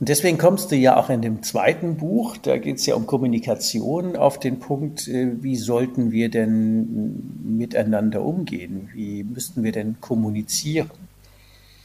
Und 0.00 0.08
deswegen 0.08 0.38
kommst 0.38 0.70
du 0.70 0.76
ja 0.76 0.96
auch 0.96 1.10
in 1.10 1.22
dem 1.22 1.42
zweiten 1.42 1.96
Buch, 1.96 2.36
da 2.36 2.56
geht 2.56 2.76
es 2.76 2.86
ja 2.86 2.94
um 2.94 3.06
Kommunikation, 3.06 4.16
auf 4.16 4.38
den 4.38 4.60
Punkt, 4.60 5.08
äh, 5.08 5.42
wie 5.42 5.56
sollten 5.56 6.12
wir 6.12 6.28
denn 6.30 7.56
miteinander 7.56 8.22
umgehen? 8.22 8.90
Wie 8.92 9.24
müssten 9.24 9.64
wir 9.64 9.72
denn 9.72 9.96
kommunizieren? 10.00 10.90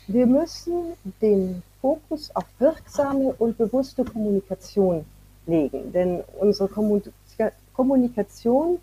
Wir 0.08 0.28
müssen 0.28 0.94
den 1.22 1.64
Fokus 1.84 2.32
auf 2.34 2.46
wirksame 2.60 3.36
und 3.38 3.58
bewusste 3.58 4.06
Kommunikation 4.06 5.04
legen, 5.46 5.92
denn 5.92 6.24
unsere 6.40 6.70
Kommunikation 7.74 8.80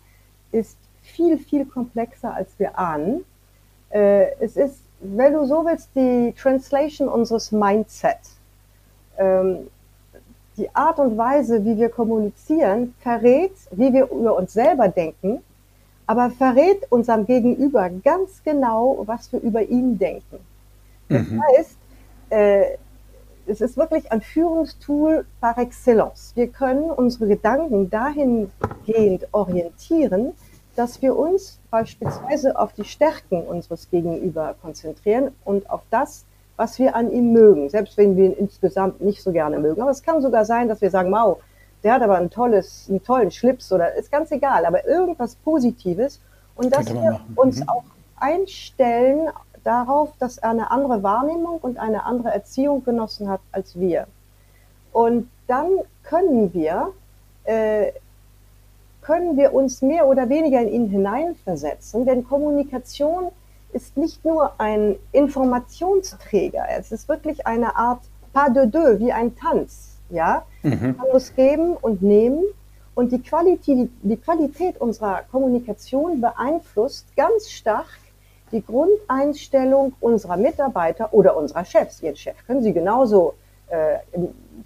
ist 0.51 0.77
viel, 1.01 1.39
viel 1.39 1.65
komplexer, 1.65 2.31
als 2.31 2.51
wir 2.59 2.77
ahnen. 2.77 3.25
Äh, 3.89 4.35
es 4.39 4.55
ist, 4.55 4.83
wenn 4.99 5.33
du 5.33 5.47
so 5.47 5.65
willst, 5.65 5.89
die 5.95 6.31
Translation 6.39 7.09
unseres 7.09 7.51
Mindsets 7.51 8.37
ähm, 9.17 9.67
die 10.57 10.69
Art 10.75 10.99
und 10.99 11.17
Weise, 11.17 11.65
wie 11.65 11.77
wir 11.77 11.89
kommunizieren, 11.89 12.93
verrät, 12.99 13.53
wie 13.71 13.91
wir 13.93 14.11
über 14.11 14.35
uns 14.37 14.53
selber 14.53 14.89
denken, 14.89 15.39
aber 16.05 16.29
verrät 16.29 16.85
unserem 16.91 17.25
Gegenüber 17.25 17.89
ganz 17.89 18.43
genau, 18.43 19.01
was 19.07 19.33
wir 19.33 19.39
über 19.39 19.63
ihn 19.63 19.97
denken. 19.97 20.37
Das 21.09 21.27
mhm. 21.27 21.41
heißt, 21.41 21.77
äh, 22.29 22.77
es 23.51 23.59
ist 23.59 23.75
wirklich 23.75 24.11
ein 24.13 24.21
Führungstool 24.21 25.25
par 25.41 25.57
excellence. 25.57 26.31
Wir 26.35 26.47
können 26.47 26.89
unsere 26.89 27.27
Gedanken 27.27 27.89
dahingehend 27.89 29.27
orientieren, 29.33 30.31
dass 30.77 31.01
wir 31.01 31.17
uns 31.17 31.59
beispielsweise 31.69 32.57
auf 32.57 32.71
die 32.71 32.85
Stärken 32.85 33.41
unseres 33.43 33.89
Gegenüber 33.89 34.55
konzentrieren 34.61 35.31
und 35.43 35.69
auf 35.69 35.81
das, 35.89 36.25
was 36.55 36.79
wir 36.79 36.95
an 36.95 37.11
ihm 37.11 37.33
mögen, 37.33 37.69
selbst 37.69 37.97
wenn 37.97 38.15
wir 38.15 38.25
ihn 38.25 38.33
insgesamt 38.33 39.01
nicht 39.01 39.21
so 39.21 39.33
gerne 39.33 39.59
mögen. 39.59 39.81
Aber 39.81 39.91
es 39.91 40.01
kann 40.01 40.21
sogar 40.21 40.45
sein, 40.45 40.69
dass 40.69 40.79
wir 40.79 40.89
sagen, 40.89 41.11
wow, 41.11 41.37
der 41.83 41.95
hat 41.95 42.03
aber 42.03 42.17
ein 42.17 42.29
tolles, 42.29 42.85
einen 42.87 43.03
tollen 43.03 43.31
Schlips 43.31 43.71
oder 43.73 43.93
ist 43.95 44.11
ganz 44.11 44.31
egal, 44.31 44.65
aber 44.65 44.87
irgendwas 44.87 45.35
Positives 45.35 46.21
und 46.55 46.73
dass 46.73 46.93
wir 46.93 47.19
uns 47.35 47.59
mhm. 47.59 47.69
auch 47.69 47.83
einstellen 48.15 49.29
darauf, 49.63 50.11
dass 50.19 50.37
er 50.37 50.49
eine 50.49 50.71
andere 50.71 51.03
Wahrnehmung 51.03 51.59
und 51.61 51.77
eine 51.77 52.05
andere 52.05 52.29
Erziehung 52.31 52.83
genossen 52.83 53.29
hat 53.29 53.41
als 53.51 53.79
wir. 53.79 54.07
Und 54.91 55.29
dann 55.47 55.69
können 56.03 56.53
wir, 56.53 56.93
äh, 57.45 57.91
können 59.01 59.37
wir 59.37 59.53
uns 59.53 59.81
mehr 59.81 60.07
oder 60.07 60.29
weniger 60.29 60.61
in 60.61 60.69
ihn 60.69 60.89
hineinversetzen, 60.89 62.05
denn 62.05 62.23
Kommunikation 62.23 63.31
ist 63.73 63.97
nicht 63.97 64.23
nur 64.25 64.59
ein 64.59 64.95
Informationsträger, 65.11 66.65
es 66.77 66.91
ist 66.91 67.07
wirklich 67.07 67.47
eine 67.47 67.75
Art 67.75 68.01
pas 68.33 68.51
de 68.53 68.67
deux, 68.67 68.99
wie 68.99 69.11
ein 69.11 69.35
Tanz. 69.35 69.97
Ja? 70.09 70.43
Mhm. 70.63 70.95
Man 70.97 71.07
muss 71.11 71.33
geben 71.35 71.75
und 71.75 72.01
nehmen 72.01 72.43
und 72.95 73.11
die 73.11 73.21
Qualität, 73.21 73.89
die 74.01 74.17
Qualität 74.17 74.79
unserer 74.79 75.21
Kommunikation 75.31 76.21
beeinflusst 76.21 77.07
ganz 77.15 77.49
stark 77.49 77.87
die 78.51 78.63
Grundeinstellung 78.63 79.93
unserer 79.99 80.37
Mitarbeiter 80.37 81.13
oder 81.13 81.37
unserer 81.37 81.65
Chefs. 81.65 82.01
Ihren 82.01 82.15
Chef 82.15 82.35
können 82.45 82.61
Sie 82.61 82.73
genauso, 82.73 83.33
äh, 83.69 83.97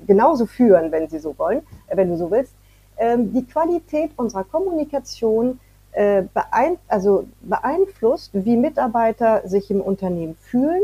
genauso 0.08 0.46
führen, 0.46 0.92
wenn 0.92 1.08
Sie 1.10 1.20
so 1.20 1.38
wollen, 1.38 1.60
äh, 1.88 1.98
wenn 1.98 2.10
du 2.10 2.18
so 2.18 2.32
willst. 2.32 2.54
Ähm, 2.98 3.34
die 3.34 3.46
Qualität 3.46 4.12
unserer 4.18 4.44
Kommunikation 4.44 5.60
äh, 5.92 6.24
beein 6.34 6.78
also 6.88 7.26
beeinflusst, 7.42 8.32
wie 8.34 8.58
Mitarbeiter 8.58 9.48
sich 9.48 9.70
im 9.72 9.82
Unternehmen 9.82 10.36
fühlen, 10.42 10.82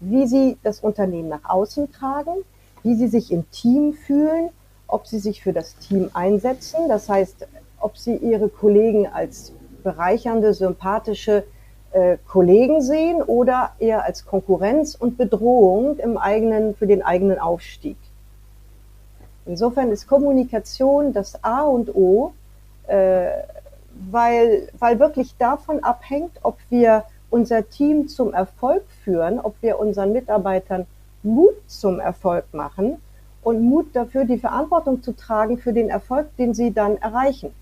wie 0.00 0.26
sie 0.26 0.56
das 0.62 0.80
Unternehmen 0.80 1.28
nach 1.28 1.44
außen 1.44 1.92
tragen, 1.92 2.44
wie 2.82 2.94
sie 2.94 3.08
sich 3.08 3.32
im 3.32 3.48
Team 3.50 3.92
fühlen, 3.92 4.50
ob 4.86 5.06
sie 5.06 5.18
sich 5.18 5.42
für 5.42 5.52
das 5.52 5.76
Team 5.76 6.10
einsetzen, 6.14 6.88
das 6.88 7.08
heißt, 7.08 7.46
ob 7.80 7.96
sie 7.96 8.16
ihre 8.16 8.48
Kollegen 8.48 9.06
als 9.06 9.52
bereichernde, 9.82 10.54
sympathische 10.54 11.44
äh, 11.92 12.16
Kollegen 12.28 12.82
sehen 12.82 13.22
oder 13.22 13.72
eher 13.78 14.04
als 14.04 14.26
Konkurrenz 14.26 14.94
und 14.94 15.16
Bedrohung 15.16 15.98
im 15.98 16.16
eigenen, 16.16 16.74
für 16.74 16.86
den 16.86 17.02
eigenen 17.02 17.38
Aufstieg. 17.38 17.96
Insofern 19.46 19.90
ist 19.90 20.06
Kommunikation 20.06 21.12
das 21.12 21.42
A 21.42 21.62
und 21.62 21.94
O 21.94 22.32
äh, 22.86 23.30
weil, 24.10 24.68
weil 24.78 24.98
wirklich 24.98 25.36
davon 25.36 25.82
abhängt, 25.84 26.38
ob 26.42 26.58
wir 26.70 27.04
unser 27.30 27.68
Team 27.68 28.08
zum 28.08 28.34
Erfolg 28.34 28.84
führen, 29.04 29.40
ob 29.40 29.54
wir 29.62 29.78
unseren 29.78 30.12
Mitarbeitern 30.12 30.86
Mut 31.22 31.54
zum 31.66 32.00
Erfolg 32.00 32.44
machen 32.52 32.98
und 33.42 33.62
Mut 33.62 33.94
dafür, 33.94 34.24
die 34.24 34.38
Verantwortung 34.38 35.02
zu 35.02 35.12
tragen 35.12 35.58
für 35.58 35.72
den 35.72 35.88
Erfolg, 35.88 36.36
den 36.36 36.54
sie 36.54 36.72
dann 36.72 36.96
erreichen. 36.98 37.52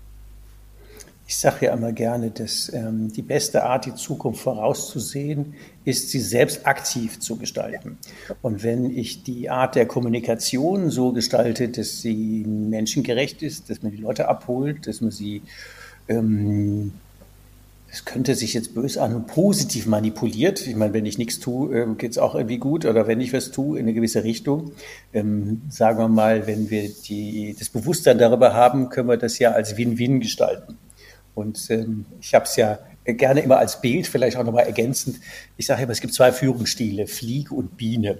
Ich 1.31 1.37
sage 1.37 1.67
ja 1.67 1.73
immer 1.73 1.93
gerne, 1.93 2.29
dass 2.29 2.67
ähm, 2.73 3.09
die 3.13 3.21
beste 3.21 3.63
Art, 3.63 3.85
die 3.85 3.95
Zukunft 3.95 4.41
vorauszusehen, 4.41 5.53
ist, 5.85 6.09
sie 6.09 6.19
selbst 6.19 6.67
aktiv 6.67 7.21
zu 7.21 7.37
gestalten. 7.37 7.97
Und 8.41 8.63
wenn 8.63 8.91
ich 8.91 9.23
die 9.23 9.49
Art 9.49 9.75
der 9.75 9.85
Kommunikation 9.85 10.89
so 10.89 11.13
gestalte, 11.13 11.69
dass 11.69 12.01
sie 12.01 12.43
menschengerecht 12.45 13.43
ist, 13.43 13.69
dass 13.69 13.81
man 13.81 13.93
die 13.93 13.97
Leute 14.01 14.27
abholt, 14.27 14.87
dass 14.87 14.99
man 14.99 15.11
sie 15.11 15.41
ähm, 16.09 16.91
es 17.89 18.03
könnte 18.03 18.35
sich 18.35 18.53
jetzt 18.53 18.73
böse 18.73 19.01
an 19.01 19.25
positiv 19.25 19.85
manipuliert. 19.85 20.67
Ich 20.67 20.75
meine, 20.75 20.93
wenn 20.93 21.05
ich 21.05 21.17
nichts 21.17 21.39
tue, 21.39 21.73
äh, 21.73 21.95
geht 21.97 22.11
es 22.11 22.17
auch 22.17 22.35
irgendwie 22.35 22.57
gut. 22.57 22.83
Oder 22.83 23.07
wenn 23.07 23.21
ich 23.21 23.31
was 23.31 23.51
tue 23.51 23.79
in 23.79 23.85
eine 23.85 23.93
gewisse 23.93 24.25
Richtung. 24.25 24.73
Ähm, 25.13 25.61
sagen 25.69 25.97
wir 25.97 26.09
mal, 26.09 26.45
wenn 26.45 26.69
wir 26.69 26.89
die, 26.89 27.55
das 27.57 27.69
Bewusstsein 27.69 28.17
darüber 28.17 28.53
haben, 28.53 28.89
können 28.89 29.07
wir 29.07 29.17
das 29.17 29.39
ja 29.39 29.51
als 29.51 29.77
Win-Win 29.77 30.19
gestalten. 30.19 30.77
Und 31.35 31.69
ähm, 31.69 32.05
ich 32.19 32.33
habe 32.33 32.45
es 32.45 32.55
ja 32.55 32.79
gerne 33.05 33.41
immer 33.41 33.57
als 33.57 33.81
Bild, 33.81 34.07
vielleicht 34.07 34.37
auch 34.37 34.43
nochmal 34.43 34.65
ergänzend. 34.65 35.19
Ich 35.57 35.65
sage 35.65 35.83
immer, 35.83 35.91
es 35.91 36.01
gibt 36.01 36.13
zwei 36.13 36.31
Führungsstile, 36.31 37.07
Fliege 37.07 37.53
und 37.53 37.77
Biene. 37.77 38.19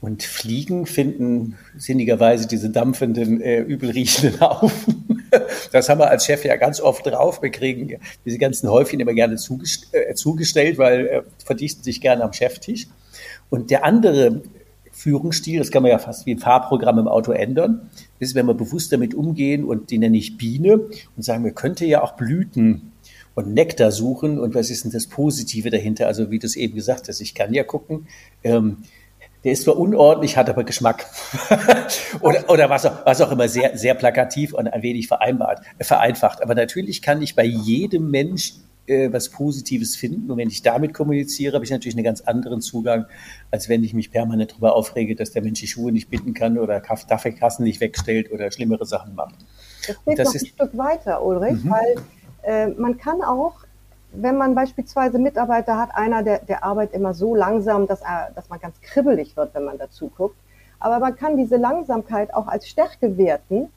Und 0.00 0.22
Fliegen 0.22 0.86
finden 0.86 1.56
sinnigerweise 1.76 2.46
diese 2.46 2.70
dampfenden, 2.70 3.40
äh, 3.40 3.60
übelriechenden 3.60 4.40
Haufen. 4.40 5.28
Das 5.72 5.88
haben 5.88 5.98
wir 5.98 6.10
als 6.10 6.26
Chef 6.26 6.44
ja 6.44 6.56
ganz 6.56 6.80
oft 6.80 7.06
drauf. 7.06 7.42
Wir 7.42 7.50
kriegen 7.50 7.98
diese 8.24 8.38
ganzen 8.38 8.70
Häufchen 8.70 9.00
immer 9.00 9.14
gerne 9.14 9.36
zugest 9.36 9.88
äh, 9.92 10.14
zugestellt, 10.14 10.78
weil 10.78 11.06
äh, 11.06 11.22
verdichten 11.44 11.82
sich 11.82 12.00
gerne 12.00 12.22
am 12.24 12.32
Cheftisch. 12.32 12.86
Und 13.48 13.70
der 13.70 13.84
andere 13.84 14.42
Führungsstil, 14.96 15.58
das 15.58 15.70
kann 15.70 15.82
man 15.82 15.90
ja 15.90 15.98
fast 15.98 16.24
wie 16.24 16.34
ein 16.34 16.38
Fahrprogramm 16.38 16.98
im 16.98 17.06
Auto 17.06 17.32
ändern, 17.32 17.90
ist, 18.18 18.34
wenn 18.34 18.46
wir 18.46 18.54
bewusst 18.54 18.92
damit 18.92 19.12
umgehen 19.12 19.64
und 19.64 19.90
die 19.90 19.98
nenne 19.98 20.16
ich 20.16 20.38
Biene 20.38 20.88
und 21.16 21.22
sagen, 21.22 21.44
wir 21.44 21.52
könnte 21.52 21.84
ja 21.84 22.02
auch 22.02 22.12
Blüten 22.12 22.92
und 23.34 23.52
Nektar 23.52 23.92
suchen 23.92 24.38
und 24.38 24.54
was 24.54 24.70
ist 24.70 24.84
denn 24.84 24.92
das 24.92 25.06
Positive 25.06 25.68
dahinter? 25.68 26.06
Also 26.06 26.30
wie 26.30 26.38
du 26.38 26.46
es 26.46 26.56
eben 26.56 26.74
gesagt 26.74 27.08
hast, 27.08 27.20
ich 27.20 27.34
kann 27.34 27.52
ja 27.52 27.62
gucken, 27.62 28.06
ähm, 28.42 28.78
der 29.44 29.52
ist 29.52 29.64
zwar 29.64 29.76
unordentlich, 29.76 30.38
hat 30.38 30.48
aber 30.48 30.64
Geschmack. 30.64 31.06
oder 32.20 32.48
oder 32.48 32.70
was, 32.70 32.86
auch, 32.86 33.04
was 33.04 33.20
auch 33.20 33.30
immer 33.30 33.48
sehr, 33.48 33.76
sehr 33.76 33.94
plakativ 33.94 34.54
und 34.54 34.66
ein 34.66 34.82
wenig 34.82 35.08
vereinbart, 35.08 35.60
vereinfacht. 35.78 36.42
Aber 36.42 36.54
natürlich 36.54 37.02
kann 37.02 37.20
ich 37.20 37.36
bei 37.36 37.44
jedem 37.44 38.10
Menschen 38.10 38.65
äh, 38.86 39.12
was 39.12 39.30
Positives 39.30 39.96
finden. 39.96 40.30
Und 40.30 40.38
wenn 40.38 40.48
ich 40.48 40.62
damit 40.62 40.94
kommuniziere, 40.94 41.54
habe 41.54 41.64
ich 41.64 41.70
natürlich 41.70 41.96
einen 41.96 42.04
ganz 42.04 42.20
anderen 42.22 42.60
Zugang, 42.60 43.06
als 43.50 43.68
wenn 43.68 43.84
ich 43.84 43.94
mich 43.94 44.10
permanent 44.10 44.52
darüber 44.52 44.74
aufrege, 44.74 45.14
dass 45.14 45.32
der 45.32 45.42
Mensch 45.42 45.60
die 45.60 45.66
Schuhe 45.66 45.92
nicht 45.92 46.10
binden 46.10 46.34
kann 46.34 46.58
oder 46.58 46.80
Kaffeekassen 46.80 47.64
nicht 47.64 47.80
wegstellt 47.80 48.32
oder 48.32 48.50
schlimmere 48.50 48.86
Sachen 48.86 49.14
macht. 49.14 49.36
Das 49.86 49.96
geht 50.04 50.18
das 50.18 50.34
noch 50.34 50.34
ein 50.34 50.46
Stück 50.46 50.78
weiter, 50.78 51.24
Ulrich, 51.24 51.64
mhm. 51.64 51.70
weil 51.70 51.96
äh, 52.42 52.68
man 52.68 52.96
kann 52.98 53.22
auch 53.22 53.66
wenn 54.18 54.36
man 54.36 54.54
beispielsweise 54.54 55.18
Mitarbeiter 55.18 55.76
hat, 55.76 55.90
einer, 55.94 56.22
der, 56.22 56.38
der 56.38 56.64
arbeitet 56.64 56.94
immer 56.94 57.14
so 57.14 57.34
langsam, 57.34 57.86
dass, 57.86 58.02
er, 58.02 58.30
dass 58.34 58.48
man 58.48 58.58
ganz 58.60 58.80
kribbelig 58.80 59.36
wird, 59.36 59.54
wenn 59.54 59.64
man 59.64 59.78
dazu 59.78 60.10
guckt. 60.16 60.36
Aber 60.78 60.98
man 60.98 61.16
kann 61.16 61.36
diese 61.36 61.56
Langsamkeit 61.56 62.32
auch 62.34 62.46
als 62.46 62.68
Stärke 62.68 63.16
werten, 63.16 63.68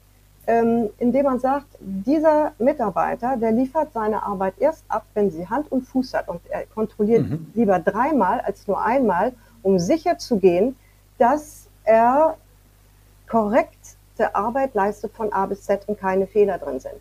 ähm, 0.46 0.90
indem 0.98 1.24
man 1.26 1.38
sagt, 1.38 1.66
dieser 1.80 2.52
Mitarbeiter, 2.58 3.36
der 3.36 3.52
liefert 3.52 3.92
seine 3.92 4.22
Arbeit 4.22 4.54
erst 4.58 4.84
ab, 4.88 5.04
wenn 5.14 5.30
sie 5.30 5.48
Hand 5.48 5.70
und 5.70 5.82
Fuß 5.82 6.14
hat 6.14 6.28
und 6.28 6.40
er 6.48 6.66
kontrolliert 6.66 7.28
mhm. 7.28 7.46
lieber 7.54 7.78
dreimal 7.78 8.40
als 8.40 8.66
nur 8.66 8.82
einmal, 8.82 9.32
um 9.62 9.78
sicher 9.78 10.18
zu 10.18 10.38
gehen, 10.38 10.76
dass 11.18 11.68
er 11.84 12.36
korrekte 13.28 14.34
Arbeit 14.34 14.74
leistet 14.74 15.12
von 15.12 15.32
A 15.32 15.46
bis 15.46 15.62
Z 15.62 15.82
und 15.86 15.98
keine 15.98 16.26
Fehler 16.26 16.58
drin 16.58 16.80
sind. 16.80 16.94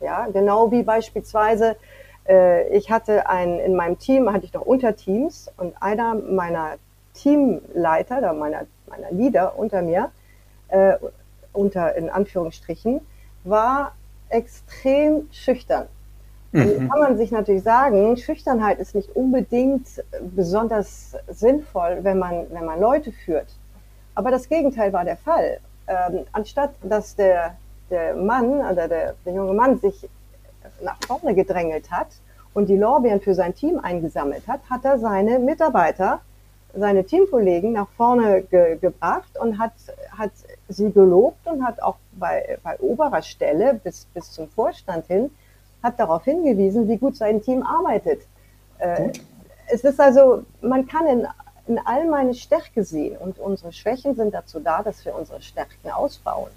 Ja, 0.00 0.26
genau 0.26 0.70
wie 0.70 0.82
beispielsweise 0.82 1.76
äh, 2.28 2.68
ich 2.76 2.90
hatte 2.90 3.28
ein, 3.28 3.58
in 3.58 3.74
meinem 3.74 3.98
Team 3.98 4.32
hatte 4.32 4.44
ich 4.44 4.52
noch 4.52 4.62
Unterteams 4.62 5.50
und 5.56 5.74
einer 5.80 6.14
meiner 6.14 6.74
Teamleiter, 7.14 8.18
oder 8.18 8.32
meiner, 8.32 8.66
meiner 8.88 9.10
Leader 9.10 9.58
unter 9.58 9.82
mir, 9.82 10.10
äh, 10.68 10.94
unter 11.56 11.94
in 11.96 12.10
Anführungsstrichen, 12.10 13.00
war 13.44 13.92
extrem 14.28 15.28
schüchtern. 15.32 15.86
Mhm. 16.52 16.88
kann 16.88 17.00
man 17.00 17.16
sich 17.16 17.30
natürlich 17.30 17.62
sagen, 17.62 18.16
Schüchternheit 18.16 18.78
ist 18.78 18.94
nicht 18.94 19.14
unbedingt 19.14 19.86
besonders 20.34 21.16
sinnvoll, 21.28 21.98
wenn 22.02 22.18
man, 22.18 22.46
wenn 22.50 22.64
man 22.64 22.80
Leute 22.80 23.12
führt. 23.12 23.48
Aber 24.14 24.30
das 24.30 24.48
Gegenteil 24.48 24.92
war 24.92 25.04
der 25.04 25.16
Fall. 25.16 25.58
Ähm, 25.86 26.24
anstatt 26.32 26.70
dass 26.82 27.14
der, 27.14 27.56
der 27.90 28.14
Mann 28.14 28.60
oder 28.60 28.88
der, 28.88 29.14
der 29.24 29.34
junge 29.34 29.52
Mann 29.52 29.78
sich 29.78 30.08
nach 30.82 30.96
vorne 31.06 31.34
gedrängelt 31.34 31.90
hat 31.90 32.08
und 32.54 32.68
die 32.68 32.76
Lorbeeren 32.76 33.20
für 33.20 33.34
sein 33.34 33.54
Team 33.54 33.78
eingesammelt 33.78 34.48
hat, 34.48 34.60
hat 34.70 34.84
er 34.84 34.98
seine 34.98 35.38
Mitarbeiter, 35.38 36.20
seine 36.74 37.04
Teamkollegen 37.04 37.72
nach 37.72 37.88
vorne 37.96 38.42
ge 38.42 38.78
gebracht 38.78 39.38
und 39.38 39.58
hat, 39.58 39.72
hat 40.16 40.32
sie 40.68 40.90
gelobt 40.90 41.46
und 41.46 41.64
hat 41.64 41.82
auch 41.82 41.96
bei, 42.12 42.58
bei 42.62 42.78
oberer 42.80 43.22
Stelle 43.22 43.74
bis, 43.74 44.06
bis 44.14 44.32
zum 44.32 44.48
Vorstand 44.48 45.06
hin, 45.06 45.30
hat 45.82 45.98
darauf 46.00 46.24
hingewiesen, 46.24 46.88
wie 46.88 46.96
gut 46.96 47.16
sein 47.16 47.42
Team 47.42 47.62
arbeitet. 47.62 48.22
Äh, 48.78 49.10
es 49.68 49.84
ist 49.84 50.00
also, 50.00 50.44
man 50.60 50.86
kann 50.86 51.06
in, 51.06 51.26
in 51.66 51.78
all 51.84 52.08
meine 52.08 52.34
Stärke 52.34 52.84
sehen 52.84 53.16
und 53.16 53.38
unsere 53.38 53.72
Schwächen 53.72 54.14
sind 54.14 54.34
dazu 54.34 54.60
da, 54.60 54.82
dass 54.82 55.04
wir 55.04 55.14
unsere 55.14 55.42
Stärken 55.42 55.90
ausbauen. 55.90 56.50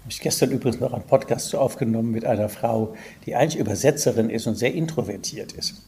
Habe 0.00 0.10
ich 0.10 0.20
gestern 0.20 0.50
übrigens 0.50 0.80
noch 0.80 0.92
einen 0.92 1.02
Podcast 1.04 1.54
aufgenommen 1.54 2.10
mit 2.10 2.24
einer 2.24 2.48
Frau, 2.48 2.96
die 3.26 3.34
eigentlich 3.34 3.60
Übersetzerin 3.60 4.30
ist 4.30 4.46
und 4.46 4.54
sehr 4.54 4.72
introvertiert 4.72 5.52
ist. 5.52 5.82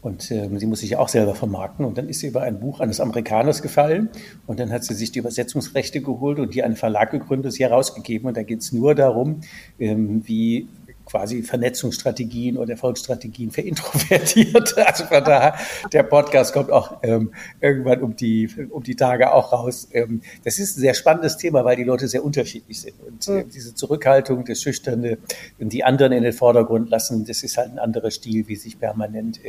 Und 0.00 0.30
ähm, 0.30 0.58
sie 0.58 0.66
muss 0.66 0.80
sich 0.80 0.96
auch 0.96 1.08
selber 1.08 1.34
vermarkten. 1.34 1.84
Und 1.84 1.98
dann 1.98 2.08
ist 2.08 2.20
sie 2.20 2.28
über 2.28 2.42
ein 2.42 2.60
Buch 2.60 2.80
eines 2.80 3.00
Amerikaners 3.00 3.62
gefallen. 3.62 4.08
Und 4.46 4.60
dann 4.60 4.70
hat 4.70 4.84
sie 4.84 4.94
sich 4.94 5.12
die 5.12 5.18
Übersetzungsrechte 5.18 6.00
geholt 6.00 6.38
und 6.38 6.54
die 6.54 6.62
einen 6.62 6.76
Verlag 6.76 7.10
gegründet, 7.10 7.52
sie 7.52 7.64
herausgegeben. 7.64 8.28
Und 8.28 8.36
da 8.36 8.42
geht 8.42 8.60
es 8.60 8.72
nur 8.72 8.94
darum, 8.94 9.40
ähm, 9.78 10.22
wie 10.26 10.68
quasi 11.06 11.42
Vernetzungsstrategien 11.42 12.58
oder 12.58 12.72
Erfolgsstrategien 12.72 13.50
für 13.50 13.62
Introvertierte. 13.62 14.56
Also 14.86 15.04
von 15.04 15.24
daher, 15.24 15.54
der 15.92 16.02
Podcast 16.02 16.52
kommt 16.52 16.70
auch 16.70 16.98
ähm, 17.02 17.32
irgendwann 17.60 18.02
um 18.02 18.14
die, 18.14 18.48
um 18.70 18.82
die 18.82 18.94
Tage 18.94 19.32
auch 19.32 19.52
raus. 19.52 19.88
Ähm, 19.92 20.20
das 20.44 20.58
ist 20.58 20.76
ein 20.76 20.80
sehr 20.80 20.94
spannendes 20.94 21.36
Thema, 21.36 21.64
weil 21.64 21.76
die 21.76 21.84
Leute 21.84 22.08
sehr 22.08 22.24
unterschiedlich 22.24 22.80
sind. 22.80 22.94
Und 23.00 23.26
äh, 23.28 23.44
diese 23.44 23.74
Zurückhaltung, 23.74 24.44
das 24.44 24.62
Schüchterne, 24.62 25.18
die 25.58 25.84
anderen 25.84 26.12
in 26.12 26.22
den 26.22 26.32
Vordergrund 26.32 26.90
lassen, 26.90 27.24
das 27.24 27.42
ist 27.42 27.56
halt 27.56 27.70
ein 27.70 27.78
anderer 27.78 28.10
Stil, 28.10 28.48
wie 28.48 28.56
sich 28.56 28.78
permanent 28.78 29.40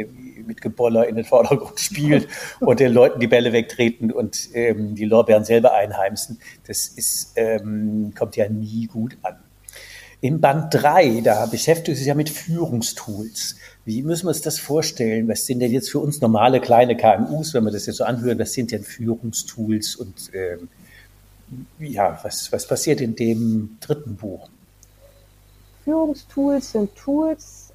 mit 0.46 0.62
Geboller 0.62 1.08
in 1.08 1.16
den 1.16 1.26
Vordergrund 1.26 1.80
spielt 1.80 2.28
und 2.60 2.80
den 2.80 2.94
Leuten 2.94 3.20
die 3.20 3.28
Bälle 3.28 3.52
wegtreten 3.52 4.12
und 4.12 4.50
ähm, 4.54 4.96
die 4.96 5.06
Lorbeeren 5.06 5.44
selber 5.44 5.74
einheimsen. 5.74 6.40
Das 6.68 6.88
ist, 6.88 7.34
ähm, 7.36 8.14
kommt 8.16 8.36
ja 8.36 8.48
nie 8.50 8.88
gut 8.88 9.18
an. 9.24 9.38
Im 10.20 10.42
Band 10.42 10.74
3, 10.74 11.22
da 11.22 11.46
beschäftigt 11.46 11.98
sich 11.98 12.08
ja 12.08 12.16
mit 12.16 12.30
Führungstools. 12.30 13.56
Wie 13.86 14.02
müssen 14.02 14.26
wir 14.26 14.30
uns 14.30 14.42
das 14.42 14.58
vorstellen? 14.58 15.28
Was 15.28 15.46
sind 15.46 15.60
denn 15.60 15.72
jetzt 15.72 15.92
für 15.92 16.00
uns 16.00 16.22
normale 16.22 16.60
kleine 16.60 16.98
KMUs, 16.98 17.54
wenn 17.54 17.64
wir 17.66 17.72
das 17.72 17.86
jetzt 17.86 17.98
so 17.98 18.04
anhören, 18.04 18.40
was 18.40 18.54
sind 18.54 18.72
denn 18.72 18.84
Führungstools 18.84 19.96
und 19.96 20.32
ähm, 20.34 20.70
ja, 21.80 22.20
was, 22.24 22.52
was 22.52 22.68
passiert 22.68 23.00
in 23.00 23.16
dem 23.16 23.78
dritten 23.80 24.16
Buch? 24.16 24.50
Führungstools 25.84 26.72
sind 26.72 26.96
Tools, 26.96 27.72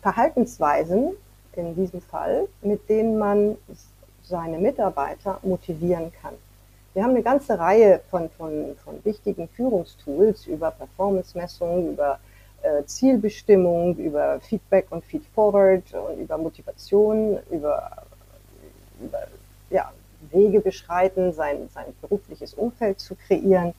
Verhaltensweisen 0.00 1.10
in 1.56 1.74
diesem 1.74 2.00
Fall, 2.00 2.46
mit 2.62 2.88
denen 2.88 3.18
man 3.18 3.56
seine 4.22 4.58
Mitarbeiter 4.58 5.40
motivieren 5.42 6.12
kann. 6.22 6.34
Wir 6.96 7.02
haben 7.02 7.10
eine 7.10 7.22
ganze 7.22 7.58
Reihe 7.58 8.00
von, 8.10 8.30
von, 8.30 8.74
von 8.82 9.04
wichtigen 9.04 9.48
Führungstools 9.48 10.46
über 10.46 10.70
Performance-Messungen, 10.70 11.92
über 11.92 12.18
äh, 12.62 12.84
Zielbestimmung, 12.86 13.96
über 13.96 14.40
Feedback 14.40 14.86
und 14.88 15.04
Feedforward 15.04 15.92
und 15.92 16.18
über 16.18 16.38
Motivation, 16.38 17.36
über, 17.50 17.90
über 18.98 19.18
ja, 19.68 19.92
Wege 20.30 20.60
beschreiten, 20.60 21.34
sein, 21.34 21.68
sein 21.74 21.84
berufliches 22.00 22.54
Umfeld 22.54 22.98
zu 22.98 23.14
kreieren. 23.14 23.74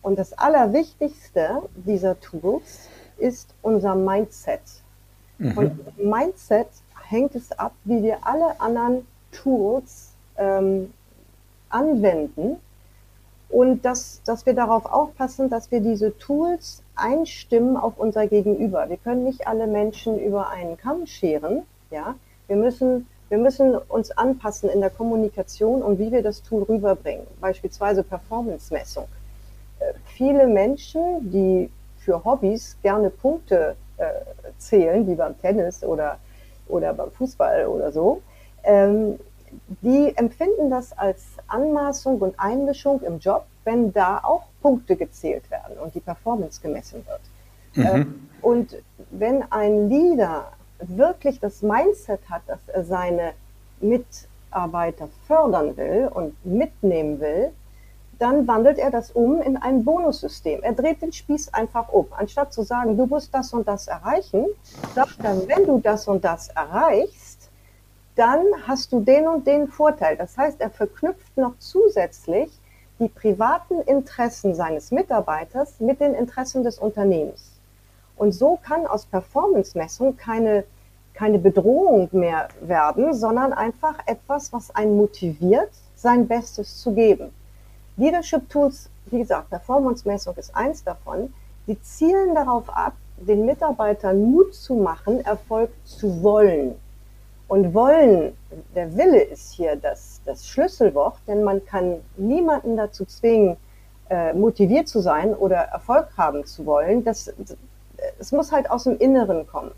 Und 0.00 0.18
das 0.18 0.32
Allerwichtigste 0.32 1.60
dieser 1.74 2.18
Tools 2.18 2.88
ist 3.18 3.50
unser 3.60 3.94
Mindset. 3.94 4.62
Mhm. 5.36 5.58
Und 5.58 5.98
Mindset 5.98 6.68
hängt 7.10 7.34
es 7.34 7.52
ab, 7.58 7.74
wie 7.84 8.02
wir 8.02 8.26
alle 8.26 8.58
anderen 8.58 9.06
Tools 9.32 10.14
ähm, 10.38 10.94
anwenden 11.70 12.56
und 13.48 13.84
dass, 13.84 14.22
dass 14.24 14.44
wir 14.46 14.54
darauf 14.54 14.84
aufpassen, 14.86 15.48
dass 15.48 15.70
wir 15.70 15.80
diese 15.80 16.16
Tools 16.18 16.82
einstimmen 16.96 17.76
auf 17.76 17.94
unser 17.96 18.26
Gegenüber. 18.26 18.88
Wir 18.88 18.98
können 18.98 19.24
nicht 19.24 19.46
alle 19.46 19.66
Menschen 19.66 20.18
über 20.18 20.48
einen 20.50 20.76
Kamm 20.76 21.06
scheren. 21.06 21.62
Ja? 21.90 22.14
Wir, 22.46 22.56
müssen, 22.56 23.06
wir 23.30 23.38
müssen 23.38 23.74
uns 23.74 24.10
anpassen 24.10 24.68
in 24.68 24.80
der 24.80 24.90
Kommunikation 24.90 25.82
und 25.82 25.98
wie 25.98 26.12
wir 26.12 26.22
das 26.22 26.42
Tool 26.42 26.64
rüberbringen. 26.64 27.26
Beispielsweise 27.40 28.02
Performance-Messung. 28.02 29.06
Äh, 29.80 29.94
viele 30.04 30.46
Menschen, 30.46 31.30
die 31.30 31.70
für 31.98 32.24
Hobbys 32.24 32.76
gerne 32.82 33.10
Punkte 33.10 33.76
äh, 33.96 34.04
zählen, 34.58 35.06
wie 35.06 35.14
beim 35.14 35.38
Tennis 35.40 35.82
oder, 35.82 36.18
oder 36.68 36.92
beim 36.92 37.10
Fußball 37.12 37.66
oder 37.66 37.92
so, 37.92 38.22
ähm, 38.64 39.18
die 39.82 40.16
empfinden 40.16 40.70
das 40.70 40.96
als 40.96 41.24
Anmaßung 41.46 42.18
und 42.18 42.38
Einmischung 42.38 43.00
im 43.02 43.18
Job, 43.18 43.46
wenn 43.64 43.92
da 43.92 44.20
auch 44.22 44.44
Punkte 44.62 44.96
gezählt 44.96 45.50
werden 45.50 45.78
und 45.78 45.94
die 45.94 46.00
Performance 46.00 46.60
gemessen 46.60 47.04
wird. 47.06 47.20
Mhm. 47.74 48.00
Ähm, 48.00 48.28
und 48.42 48.76
wenn 49.10 49.44
ein 49.50 49.88
Leader 49.88 50.52
wirklich 50.80 51.40
das 51.40 51.62
Mindset 51.62 52.20
hat, 52.30 52.42
dass 52.46 52.60
er 52.68 52.84
seine 52.84 53.32
Mitarbeiter 53.80 55.08
fördern 55.26 55.76
will 55.76 56.08
und 56.12 56.44
mitnehmen 56.44 57.20
will, 57.20 57.52
dann 58.18 58.48
wandelt 58.48 58.78
er 58.78 58.90
das 58.90 59.12
um 59.12 59.40
in 59.40 59.56
ein 59.56 59.84
Bonussystem. 59.84 60.62
Er 60.62 60.72
dreht 60.72 61.02
den 61.02 61.12
Spieß 61.12 61.54
einfach 61.54 61.88
um. 61.88 62.06
Anstatt 62.10 62.52
zu 62.52 62.62
sagen, 62.62 62.96
du 62.96 63.06
musst 63.06 63.32
das 63.32 63.52
und 63.52 63.68
das 63.68 63.86
erreichen, 63.86 64.46
sagt 64.94 65.22
er, 65.22 65.46
wenn 65.46 65.66
du 65.66 65.78
das 65.78 66.08
und 66.08 66.24
das 66.24 66.48
erreichst, 66.48 67.27
dann 68.18 68.44
hast 68.66 68.92
du 68.92 69.00
den 69.00 69.28
und 69.28 69.46
den 69.46 69.68
Vorteil. 69.68 70.16
Das 70.16 70.36
heißt, 70.36 70.60
er 70.60 70.70
verknüpft 70.70 71.36
noch 71.36 71.56
zusätzlich 71.58 72.50
die 72.98 73.08
privaten 73.08 73.80
Interessen 73.82 74.56
seines 74.56 74.90
Mitarbeiters 74.90 75.78
mit 75.78 76.00
den 76.00 76.14
Interessen 76.14 76.64
des 76.64 76.78
Unternehmens. 76.78 77.52
Und 78.16 78.32
so 78.32 78.58
kann 78.60 78.88
aus 78.88 79.06
Performance-Messung 79.06 80.16
keine, 80.16 80.64
keine 81.14 81.38
Bedrohung 81.38 82.08
mehr 82.10 82.48
werden, 82.60 83.14
sondern 83.14 83.52
einfach 83.52 83.94
etwas, 84.06 84.52
was 84.52 84.74
einen 84.74 84.96
motiviert, 84.96 85.70
sein 85.94 86.26
Bestes 86.26 86.80
zu 86.80 86.92
geben. 86.92 87.30
Leadership 87.96 88.48
Tools, 88.48 88.90
wie 89.06 89.18
gesagt, 89.18 89.50
Performance-Messung 89.50 90.34
ist 90.36 90.56
eins 90.56 90.82
davon, 90.82 91.32
die 91.68 91.80
zielen 91.82 92.34
darauf 92.34 92.68
ab, 92.68 92.94
den 93.16 93.46
Mitarbeitern 93.46 94.20
Mut 94.20 94.54
zu 94.54 94.74
machen, 94.74 95.24
Erfolg 95.24 95.70
zu 95.84 96.20
wollen. 96.22 96.74
Und 97.48 97.72
wollen, 97.72 98.36
der 98.74 98.94
Wille 98.96 99.22
ist 99.22 99.52
hier 99.52 99.74
das, 99.76 100.20
das 100.26 100.46
Schlüsselwort, 100.46 101.16
denn 101.26 101.44
man 101.44 101.64
kann 101.64 101.96
niemanden 102.18 102.76
dazu 102.76 103.06
zwingen, 103.06 103.56
äh, 104.10 104.34
motiviert 104.34 104.86
zu 104.86 105.00
sein 105.00 105.34
oder 105.34 105.56
Erfolg 105.56 106.08
haben 106.16 106.44
zu 106.44 106.66
wollen. 106.66 107.04
Das, 107.04 107.32
es 108.18 108.32
muss 108.32 108.52
halt 108.52 108.70
aus 108.70 108.84
dem 108.84 108.98
Inneren 108.98 109.46
kommen. 109.46 109.72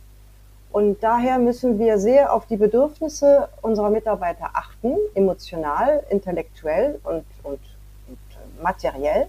Und 0.73 1.03
daher 1.03 1.39
müssen 1.39 1.79
wir 1.79 1.99
sehr 1.99 2.33
auf 2.33 2.47
die 2.47 2.57
Bedürfnisse 2.57 3.49
unserer 3.61 3.91
Mitarbeiter 3.91 4.51
achten, 4.53 4.95
emotional, 5.15 6.05
intellektuell 6.11 7.01
und, 7.03 7.25
und, 7.43 7.61
und 8.09 8.63
materiell. 8.63 9.27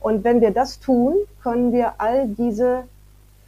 Und 0.00 0.24
wenn 0.24 0.40
wir 0.40 0.52
das 0.52 0.80
tun, 0.80 1.16
können 1.42 1.72
wir 1.72 1.94
all 1.98 2.28
diese 2.28 2.84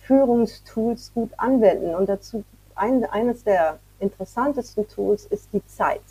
Führungstools 0.02 1.12
gut 1.14 1.30
anwenden. 1.38 1.94
Und 1.94 2.08
dazu 2.08 2.44
ein, 2.74 3.04
eines 3.06 3.44
der 3.44 3.78
interessantesten 4.02 4.86
Tools 4.88 5.24
ist 5.26 5.48
die 5.52 5.64
Zeit. 5.66 6.02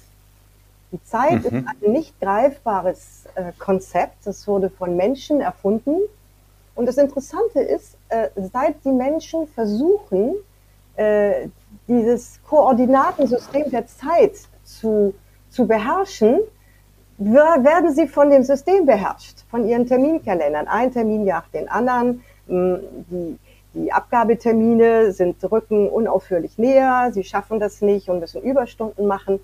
Die 0.92 1.04
Zeit 1.04 1.52
mhm. 1.52 1.60
ist 1.60 1.68
ein 1.68 1.92
nicht 1.92 2.20
greifbares 2.20 3.26
äh, 3.36 3.52
Konzept. 3.60 4.26
Das 4.26 4.48
wurde 4.48 4.70
von 4.70 4.96
Menschen 4.96 5.42
erfunden. 5.42 5.98
Und 6.76 6.86
das 6.86 6.98
Interessante 6.98 7.60
ist, 7.60 7.98
äh, 8.10 8.30
seit 8.52 8.84
die 8.84 8.92
Menschen 8.92 9.48
versuchen, 9.48 10.36
äh, 10.96 11.48
dieses 11.88 12.40
Koordinatensystem 12.48 13.70
der 13.72 13.88
Zeit 13.88 14.34
zu, 14.64 15.14
zu 15.50 15.68
beherrschen, 15.68 16.40
werden 17.18 17.94
sie 17.94 18.08
von 18.08 18.32
dem 18.32 18.44
System 18.44 18.86
beherrscht, 18.86 19.46
von 19.52 19.68
ihren 19.68 19.86
Terminkalendern. 19.86 20.68
Ein 20.68 20.92
Termin 20.92 21.26
jagt 21.26 21.54
den 21.54 21.70
anderen. 21.70 22.24
Die, 22.48 23.38
die 23.74 23.92
Abgabetermine 23.92 25.12
sind 25.12 25.44
rücken 25.50 25.90
unaufhörlich 25.90 26.58
näher. 26.58 27.12
Sie 27.14 27.24
schaffen 27.24 27.60
das 27.60 27.82
nicht 27.82 28.10
und 28.10 28.20
müssen 28.20 28.42
Überstunden 28.42 29.08
machen. 29.08 29.40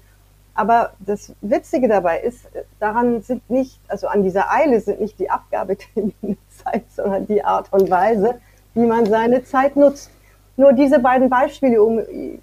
Aber 0.54 0.94
das 1.00 1.34
Witzige 1.42 1.88
dabei 1.88 2.20
ist, 2.20 2.48
daran 2.80 3.22
sind 3.22 3.48
nicht, 3.50 3.80
also 3.88 4.08
an 4.08 4.24
dieser 4.24 4.52
Eile 4.52 4.82
sind 4.82 5.00
nicht 5.00 5.20
die 5.20 5.30
Abgabetermine 5.30 6.13
Zeit, 6.50 6.84
sondern 6.90 7.28
die 7.28 7.44
Art 7.44 7.72
und 7.72 7.90
Weise, 7.90 8.40
wie 8.74 8.86
man 8.86 9.06
seine 9.06 9.44
Zeit 9.44 9.76
nutzt. 9.76 10.10
Nur 10.58 10.74
diese 10.74 10.98
beiden 10.98 11.30
Beispiele, 11.30 11.82
um, 11.84 12.02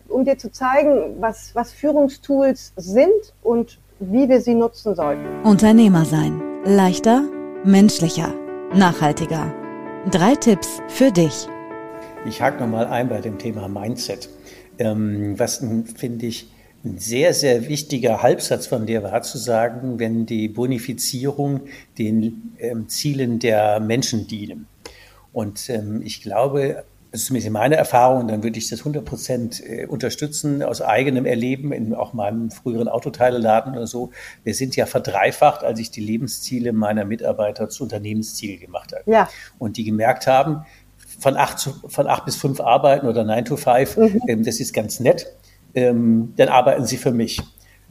um 0.09 0.25
dir 0.25 0.39
zu 0.39 0.53
zeigen, 0.53 1.17
was, 1.19 1.55
was 1.55 1.73
Führungstools 1.73 2.73
sind 2.77 3.35
und 3.43 3.81
wie 3.99 4.29
wir 4.29 4.41
sie 4.41 4.55
nutzen 4.55 4.95
sollten. 4.95 5.25
Unternehmer 5.43 6.05
sein. 6.05 6.41
Leichter, 6.65 7.25
menschlicher, 7.65 8.33
nachhaltiger. 8.73 9.53
Drei 10.11 10.37
Tipps 10.37 10.81
für 10.87 11.11
dich. 11.11 11.49
Ich 12.27 12.41
hake 12.41 12.59
nochmal 12.59 12.87
ein 12.87 13.09
bei 13.11 13.21
dem 13.21 13.39
Thema 13.39 13.69
Mindset. 13.69 14.31
Ähm, 14.79 15.39
was 15.39 15.63
finde 15.97 16.27
ich 16.27 16.51
ein 16.83 16.99
sehr, 16.99 17.35
sehr 17.35 17.69
wichtiger 17.69 18.23
Halbsatz 18.23 18.67
von 18.67 18.87
dir 18.87 19.03
war 19.03 19.23
zu 19.23 19.37
sagen, 19.37 19.99
wenn 19.99 20.25
die 20.25 20.49
Bonifizierung 20.49 21.63
den 21.99 22.55
ähm, 22.59 22.89
Zielen 22.89 23.41
der 23.41 23.79
Menschen 23.81 24.27
dienen. 24.27 24.67
Und 25.33 25.69
ähm, 25.69 26.01
ich 26.03 26.23
glaube, 26.23 26.85
das 27.11 27.21
ist 27.21 27.27
zumindest 27.29 27.53
meine 27.53 27.77
Erfahrung, 27.77 28.27
dann 28.27 28.43
würde 28.43 28.59
ich 28.59 28.69
das 28.69 28.81
100 28.81 29.05
Prozent 29.05 29.63
äh, 29.65 29.87
unterstützen 29.87 30.63
aus 30.63 30.83
eigenem 30.83 31.27
Erleben, 31.27 31.73
in 31.73 31.95
auch 31.95 32.13
meinem 32.13 32.51
früheren 32.51 32.89
Autoteileladen 32.89 33.75
oder 33.75 33.87
so. 33.87 34.11
Wir 34.43 34.55
sind 34.55 34.75
ja 34.77 34.87
verdreifacht, 34.87 35.63
als 35.63 35.79
ich 35.79 35.91
die 35.91 36.01
Lebensziele 36.01 36.73
meiner 36.73 37.05
Mitarbeiter 37.05 37.69
zu 37.69 37.85
Unternehmenszielen 37.85 38.59
gemacht 38.59 38.93
habe. 38.93 39.09
Ja. 39.09 39.29
Und 39.59 39.77
die 39.77 39.85
gemerkt 39.85 40.27
haben, 40.27 40.65
von 41.19 41.37
acht, 41.37 41.59
zu, 41.59 41.73
von 41.89 42.07
acht 42.07 42.25
bis 42.25 42.37
fünf 42.37 42.61
arbeiten 42.61 43.07
oder 43.07 43.25
nine 43.25 43.45
to 43.45 43.57
five, 43.57 43.97
mhm. 43.97 44.21
ähm, 44.29 44.45
das 44.45 44.61
ist 44.61 44.73
ganz 44.73 45.01
nett, 45.01 45.27
ähm, 45.75 46.33
dann 46.37 46.49
arbeiten 46.49 46.85
sie 46.85 46.97
für 46.97 47.13
mich. 47.13 47.41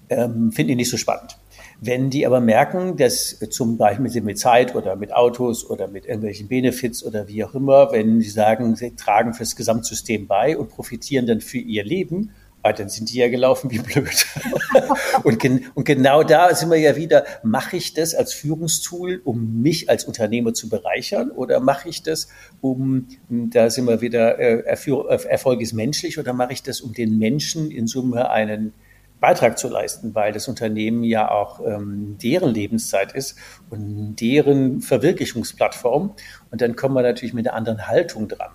Ähm, 0.10 0.52
Finde 0.52 0.72
ich 0.74 0.78
nicht 0.78 0.90
so 0.90 0.98
spannend. 0.98 1.38
Wenn 1.86 2.10
die 2.10 2.26
aber 2.26 2.40
merken, 2.40 2.96
dass 2.96 3.38
zum 3.50 3.78
Beispiel 3.78 4.22
mit 4.22 4.40
Zeit 4.40 4.74
oder 4.74 4.96
mit 4.96 5.14
Autos 5.14 5.70
oder 5.70 5.88
mit 5.88 6.06
irgendwelchen 6.06 6.48
Benefits 6.48 7.04
oder 7.04 7.28
wie 7.28 7.44
auch 7.44 7.56
immer, 7.56 7.92
wenn 7.92 8.22
sie 8.22 8.30
sagen, 8.30 8.76
sie 8.76 8.96
tragen 8.96 9.34
fürs 9.34 9.56
Gesamtsystem 9.56 10.28
bei 10.28 10.58
und 10.58 10.70
profitieren 10.70 11.26
dann 11.26 11.42
für 11.42 11.58
ihr 11.58 11.84
Leben, 11.84 12.32
ah, 12.64 12.74
dann 12.74 12.90
sind 12.90 13.12
die 13.12 13.18
ja 13.18 13.30
gelaufen 13.30 13.70
wie 13.70 13.80
blöd. 13.80 14.26
und, 15.24 15.40
gen 15.40 15.66
und, 15.76 15.84
genau 15.84 16.24
da 16.24 16.56
sind 16.56 16.72
wir 16.72 16.80
ja 16.80 16.96
wieder, 16.96 17.26
mache 17.44 17.78
ich 17.78 17.94
das 17.94 18.16
als 18.16 18.34
Führungstool, 18.34 19.22
um 19.24 19.62
mich 19.62 19.90
als 19.90 20.06
Unternehmer 20.06 20.54
zu 20.54 20.70
bereichern 20.70 21.30
oder 21.30 21.60
mache 21.60 21.90
ich 21.90 22.04
das, 22.04 22.30
um, 22.62 23.08
da 23.30 23.70
sind 23.70 23.88
wir 23.88 24.02
wieder, 24.02 24.40
äh, 24.40 24.64
Erfolg 24.66 25.62
ist 25.62 25.74
menschlich 25.74 26.18
oder 26.18 26.34
mache 26.34 26.54
ich 26.54 26.64
das, 26.64 26.82
um 26.82 26.94
den 26.94 27.18
Menschen 27.18 27.70
in 27.70 27.86
Summe 27.86 28.30
einen 28.30 28.74
Beitrag 29.20 29.58
zu 29.58 29.70
leisten, 29.70 30.16
weil 30.16 30.34
das 30.34 30.50
Unternehmen 30.50 31.06
ja 31.06 31.32
auch 31.32 31.62
ähm, 31.66 32.18
deren 32.22 32.54
Lebenszeit 32.54 33.14
ist 33.14 33.38
und 33.70 34.18
deren 34.18 34.82
Verwirklichungsplattform. 34.82 36.14
Und 36.52 36.62
dann 36.62 36.76
kommen 36.76 36.94
wir 36.94 37.04
natürlich 37.04 37.34
mit 37.34 37.48
einer 37.48 37.56
anderen 37.56 37.88
Haltung 37.88 38.28
dran. 38.28 38.52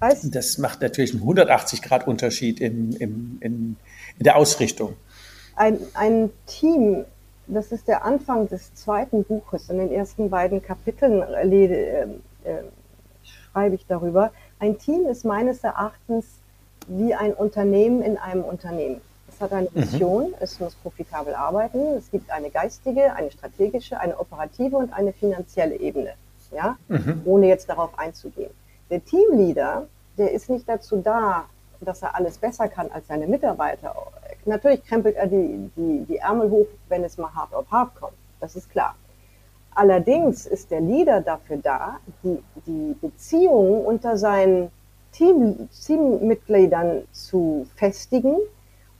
Weißt, 0.00 0.34
das 0.34 0.58
macht 0.58 0.80
natürlich 0.80 1.12
einen 1.12 1.22
180-Grad-Unterschied 1.22 2.60
in, 2.60 2.92
in, 2.92 3.38
in, 3.40 3.76
in 4.18 4.24
der 4.24 4.36
Ausrichtung. 4.36 4.94
Ein, 5.56 5.78
ein 5.94 6.30
Team, 6.46 7.04
das 7.48 7.72
ist 7.72 7.88
der 7.88 8.04
Anfang 8.04 8.48
des 8.48 8.74
zweiten 8.74 9.24
Buches. 9.24 9.68
In 9.70 9.78
den 9.78 9.90
ersten 9.90 10.30
beiden 10.30 10.62
Kapiteln 10.62 11.22
äh, 11.22 12.02
äh, 12.02 12.08
schreibe 13.52 13.74
ich 13.74 13.86
darüber. 13.86 14.32
Ein 14.60 14.78
Team 14.78 15.06
ist 15.06 15.24
meines 15.24 15.64
Erachtens 15.64 16.26
wie 16.86 17.14
ein 17.14 17.34
Unternehmen 17.34 18.02
in 18.02 18.16
einem 18.16 18.44
Unternehmen. 18.44 19.00
Es 19.28 19.40
hat 19.40 19.52
eine 19.52 19.68
Mission, 19.74 20.28
mhm. 20.28 20.34
es 20.40 20.58
muss 20.60 20.74
profitabel 20.76 21.34
arbeiten. 21.34 21.96
Es 21.96 22.10
gibt 22.10 22.30
eine 22.30 22.50
geistige, 22.50 23.14
eine 23.14 23.30
strategische, 23.30 23.98
eine 23.98 24.18
operative 24.18 24.76
und 24.76 24.92
eine 24.92 25.12
finanzielle 25.12 25.76
Ebene. 25.76 26.14
Ja, 26.50 26.78
mhm. 26.88 27.22
ohne 27.24 27.48
jetzt 27.48 27.68
darauf 27.68 27.98
einzugehen. 27.98 28.50
Der 28.90 29.04
Teamleader, 29.04 29.86
der 30.16 30.32
ist 30.32 30.48
nicht 30.50 30.68
dazu 30.68 30.96
da, 30.96 31.44
dass 31.80 32.02
er 32.02 32.14
alles 32.16 32.38
besser 32.38 32.68
kann 32.68 32.90
als 32.90 33.06
seine 33.06 33.26
Mitarbeiter. 33.26 33.94
Natürlich 34.44 34.84
krempelt 34.84 35.16
er 35.16 35.26
die, 35.26 35.70
die, 35.76 36.04
die 36.08 36.16
Ärmel 36.16 36.50
hoch, 36.50 36.66
wenn 36.88 37.04
es 37.04 37.18
mal 37.18 37.32
hart 37.34 37.54
auf 37.54 37.70
hart 37.70 37.94
kommt. 37.94 38.16
Das 38.40 38.56
ist 38.56 38.70
klar. 38.70 38.94
Allerdings 39.74 40.46
ist 40.46 40.70
der 40.70 40.80
Leader 40.80 41.20
dafür 41.20 41.58
da, 41.58 41.98
die, 42.24 42.42
die 42.66 42.96
Beziehungen 43.00 43.84
unter 43.84 44.16
seinen 44.16 44.70
Team, 45.12 45.68
Teammitgliedern 45.70 47.02
zu 47.12 47.66
festigen 47.76 48.36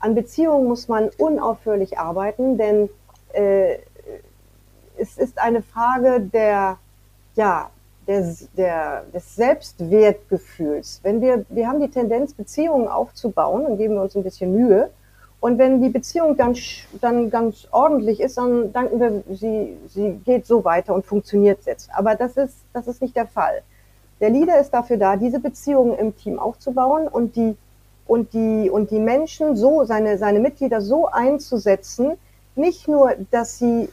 an 0.01 0.15
Beziehungen 0.15 0.69
muss 0.69 0.89
man 0.89 1.11
unaufhörlich 1.19 1.99
arbeiten, 1.99 2.57
denn 2.57 2.89
äh, 3.33 3.79
es 4.97 5.19
ist 5.19 5.39
eine 5.39 5.63
Frage 5.63 6.21
der, 6.21 6.79
ja, 7.35 7.71
der, 8.09 8.35
der, 8.57 9.05
des 9.15 9.37
Selbstwertgefühls. 9.37 11.01
Wenn 11.05 11.21
wir, 11.21 11.45
wir 11.51 11.69
haben 11.69 11.81
die 11.81 11.91
Tendenz, 11.91 12.33
Beziehungen 12.33 12.89
aufzubauen, 12.89 13.65
dann 13.65 13.77
geben 13.77 13.95
wir 13.95 14.03
uns 14.03 14.17
ein 14.17 14.25
bisschen 14.25 14.53
Mühe. 14.53 14.91
Und 15.41 15.59
wenn 15.59 15.81
die 15.81 15.91
Beziehung 15.91 16.37
dann, 16.37 16.57
dann 17.01 17.31
ganz 17.31 17.69
ordentlich 17.71 18.21
ist, 18.21 18.39
dann 18.39 18.73
danken 18.73 18.99
wir, 18.99 19.23
sie, 19.37 19.77
sie 19.87 20.21
geht 20.25 20.47
so 20.47 20.65
weiter 20.65 20.95
und 20.95 21.07
funktioniert 21.07 21.65
jetzt. 21.67 21.91
Aber 21.95 22.17
das 22.17 22.37
ist, 22.37 22.57
das 22.73 22.89
ist 22.89 23.01
nicht 23.01 23.15
der 23.15 23.27
Fall. 23.27 23.63
Der 24.21 24.31
Leader 24.31 24.59
ist 24.59 24.71
dafür 24.71 24.97
da, 24.97 25.15
diese 25.17 25.39
Beziehungen 25.39 25.97
im 25.97 26.17
Team 26.17 26.41
aufzubauen 26.41 27.07
und 27.07 27.37
die 27.37 27.57
und 28.09 28.33
die, 28.33 28.71
und 28.71 28.91
die 28.91 28.99
Menschen 28.99 29.55
so, 29.55 29.85
seine, 29.85 30.17
seine 30.17 30.41
Mitglieder 30.41 30.81
so 30.81 31.07
einzusetzen, 31.09 32.13
nicht 32.57 32.89
nur, 32.89 33.13
dass 33.31 33.59
sie 33.59 33.91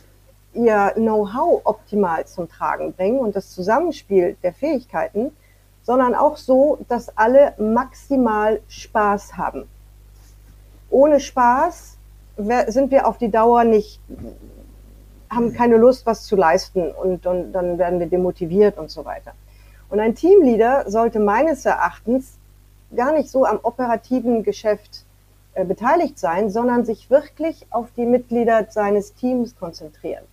ihr 0.56 0.94
Know-how 0.96 1.62
optimal 1.64 2.26
zum 2.26 2.50
Tragen 2.50 2.94
bringen 2.94 3.20
und 3.20 3.36
das 3.36 3.52
Zusammenspiel 3.52 4.38
der 4.44 4.54
Fähigkeiten, 4.54 5.32
sondern 5.84 6.16
auch 6.16 6.38
so, 6.38 6.80
dass 6.88 7.16
alle 7.18 7.54
maximal 7.58 8.60
Spaß 8.68 9.38
haben. 9.38 9.68
Ohne 10.90 11.20
Spaß 11.20 11.98
sind 12.68 12.92
wir 12.92 13.08
auf 13.08 13.18
die 13.18 13.30
Dauer 13.30 13.64
nicht, 13.64 14.00
haben 15.30 15.54
keine 15.54 15.78
Lust, 15.78 16.06
was 16.06 16.24
zu 16.24 16.36
leisten 16.36 16.92
und, 16.92 17.26
und 17.26 17.52
dann 17.52 17.78
werden 17.78 18.00
wir 18.00 18.08
demotiviert 18.08 18.78
und 18.78 18.90
so 18.90 19.06
weiter. 19.06 19.34
Und 19.90 20.00
ein 20.00 20.16
Teamleader 20.16 20.90
sollte 20.90 21.20
meines 21.20 21.66
Erachtens 21.66 22.38
gar 22.96 23.14
nicht 23.14 23.30
so 23.30 23.46
am 23.46 23.60
operativen 23.62 24.44
Geschäft 24.44 25.06
äh, 25.54 25.66
beteiligt 25.66 26.20
sein, 26.20 26.50
sondern 26.50 26.86
sich 26.86 27.10
wirklich 27.10 27.66
auf 27.70 27.88
die 27.96 28.06
Mitglieder 28.06 28.68
seines 28.70 29.14
Teams 29.14 29.56
konzentrieren. 29.56 30.24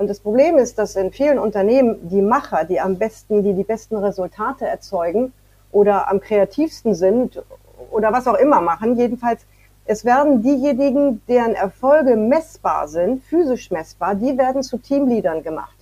Und 0.00 0.08
das 0.08 0.20
Problem 0.20 0.56
ist, 0.56 0.78
dass 0.78 0.96
in 0.96 1.12
vielen 1.12 1.38
Unternehmen 1.38 2.08
die 2.08 2.22
Macher, 2.22 2.64
die 2.64 2.80
am 2.80 2.96
besten, 2.96 3.42
die 3.42 3.52
die 3.52 3.64
besten 3.64 3.98
Resultate 3.98 4.66
erzeugen 4.66 5.34
oder 5.72 6.08
am 6.08 6.20
kreativsten 6.20 6.94
sind 6.94 7.42
oder 7.90 8.10
was 8.10 8.26
auch 8.26 8.38
immer 8.38 8.62
machen, 8.62 8.96
jedenfalls 8.96 9.44
es 9.84 10.06
werden 10.06 10.40
diejenigen, 10.40 11.20
deren 11.28 11.54
Erfolge 11.54 12.16
messbar 12.16 12.88
sind, 12.88 13.22
physisch 13.24 13.70
messbar, 13.70 14.14
die 14.14 14.38
werden 14.38 14.62
zu 14.62 14.78
Teamleadern 14.78 15.42
gemacht. 15.42 15.76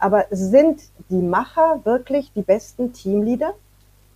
Aber 0.00 0.24
sind 0.32 0.82
die 1.08 1.22
Macher 1.22 1.78
wirklich 1.84 2.32
die 2.32 2.42
besten 2.42 2.92
Teamleader? 2.92 3.54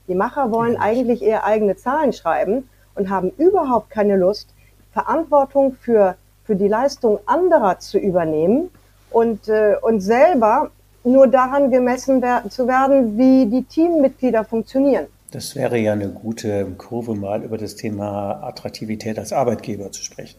Die 0.09 0.17
Macher 0.17 0.51
wollen 0.51 0.77
eigentlich 0.77 1.23
eher 1.23 1.45
eigene 1.45 1.77
Zahlen 1.77 2.13
schreiben 2.13 2.69
und 2.97 3.09
haben 3.09 3.31
überhaupt 3.39 3.91
keine 3.91 4.17
Lust, 4.17 4.53
Verantwortung 4.91 5.75
für, 5.75 6.17
für 6.43 6.57
die 6.57 6.67
Leistung 6.67 7.21
anderer 7.27 7.79
zu 7.79 8.01
übernehmen 8.01 8.71
und, 9.11 9.49
äh, 9.49 9.77
und 9.81 10.01
selber 10.01 10.71
nur 11.05 11.27
daran 11.27 11.71
gemessen 11.71 12.21
wer 12.23 12.49
zu 12.49 12.67
werden, 12.67 13.17
wie 13.17 13.47
die 13.47 13.65
Teammitglieder 13.65 14.45
funktionieren. 14.45 15.07
Das 15.31 15.55
wäre 15.57 15.79
ja 15.79 15.93
eine 15.93 16.09
gute 16.09 16.67
Kurve, 16.79 17.15
mal 17.15 17.43
über 17.43 17.59
das 17.59 17.77
Thema 17.77 18.43
Attraktivität 18.43 19.19
als 19.19 19.33
Arbeitgeber 19.33 19.93
zu 19.93 20.03
sprechen. 20.03 20.39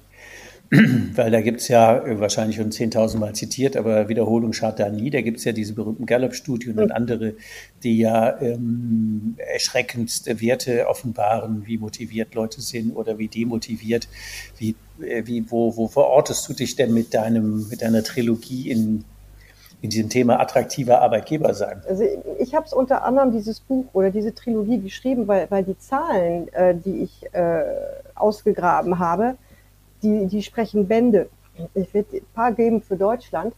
Weil 1.15 1.32
da 1.32 1.41
gibt 1.41 1.62
es 1.62 1.67
ja 1.67 2.03
wahrscheinlich 2.19 2.58
schon 2.58 2.71
10.000 2.71 3.17
Mal 3.17 3.34
zitiert, 3.34 3.75
aber 3.75 4.08
Wiederholung 4.08 4.53
schadet 4.53 4.79
da 4.79 4.89
nie. 4.89 5.10
Da 5.10 5.21
gibt 5.21 5.38
es 5.38 5.43
ja 5.43 5.51
diese 5.51 5.73
berühmten 5.73 6.05
Gallup-Studien 6.05 6.77
und 6.79 6.91
andere, 6.91 7.34
die 7.84 7.97
ja 7.97 8.39
ähm, 8.39 9.36
erschreckendste 9.53 10.41
Werte 10.41 10.88
offenbaren, 10.88 11.65
wie 11.65 11.79
motiviert 11.79 12.36
Leute 12.36 12.62
sind 12.62 12.95
oder 12.95 13.17
wie 13.17 13.27
demotiviert. 13.27 14.08
Wie, 14.60 14.71
äh, 14.71 14.75
wie, 14.99 15.49
wo, 15.49 15.75
wo 15.75 15.88
verortest 15.88 16.47
du 16.49 16.53
dich 16.53 16.75
denn 16.75 16.93
mit, 16.93 17.13
deinem, 17.13 17.67
mit 17.69 17.81
deiner 17.81 18.03
Trilogie 18.03 18.69
in 18.69 19.05
in 19.81 19.89
diesem 19.89 20.09
Thema 20.09 20.39
attraktiver 20.39 21.01
Arbeitgeber 21.01 21.53
sein? 21.53 21.81
Also 21.88 22.03
ich 22.39 22.53
habe 22.53 22.65
es 22.65 22.73
unter 22.73 23.03
anderem 23.03 23.31
dieses 23.31 23.59
Buch 23.59 23.85
oder 23.93 24.12
diese 24.12 24.33
Trilogie 24.33 24.79
geschrieben, 24.79 25.27
weil, 25.27 25.49
weil 25.49 25.63
die 25.63 25.77
Zahlen, 25.77 26.51
äh, 26.53 26.75
die 26.75 27.03
ich 27.03 27.33
äh, 27.33 27.63
ausgegraben 28.15 28.99
habe, 28.99 29.35
die, 30.03 30.27
die 30.27 30.43
sprechen 30.43 30.88
Bände. 30.88 31.29
Ich 31.73 31.93
werde 31.93 32.17
ein 32.17 32.25
paar 32.33 32.51
geben 32.53 32.81
für 32.81 32.95
Deutschland. 32.95 33.53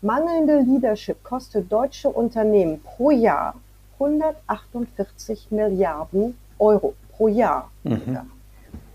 Mangelnde 0.00 0.60
Leadership 0.60 1.22
kostet 1.22 1.70
deutsche 1.70 2.08
Unternehmen 2.08 2.80
pro 2.82 3.10
Jahr 3.10 3.54
148 3.94 5.50
Milliarden 5.50 6.36
Euro 6.58 6.94
pro 7.12 7.28
Jahr. 7.28 7.70
Mhm. 7.84 8.18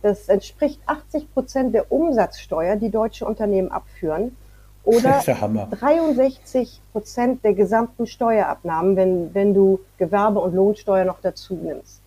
Das 0.07 0.29
entspricht 0.29 0.79
80 0.85 1.33
Prozent 1.33 1.75
der 1.75 1.91
Umsatzsteuer, 1.91 2.77
die 2.77 2.89
deutsche 2.89 3.25
Unternehmen 3.25 3.73
abführen 3.73 4.37
oder 4.85 5.19
63 5.21 6.79
Prozent 6.93 7.43
der 7.43 7.53
gesamten 7.53 8.07
Steuerabnahmen, 8.07 8.95
wenn, 8.95 9.33
wenn 9.33 9.53
du 9.53 9.81
Gewerbe- 9.97 10.39
und 10.39 10.55
Lohnsteuer 10.55 11.03
noch 11.03 11.19
dazu 11.21 11.55
nimmst. 11.55 11.99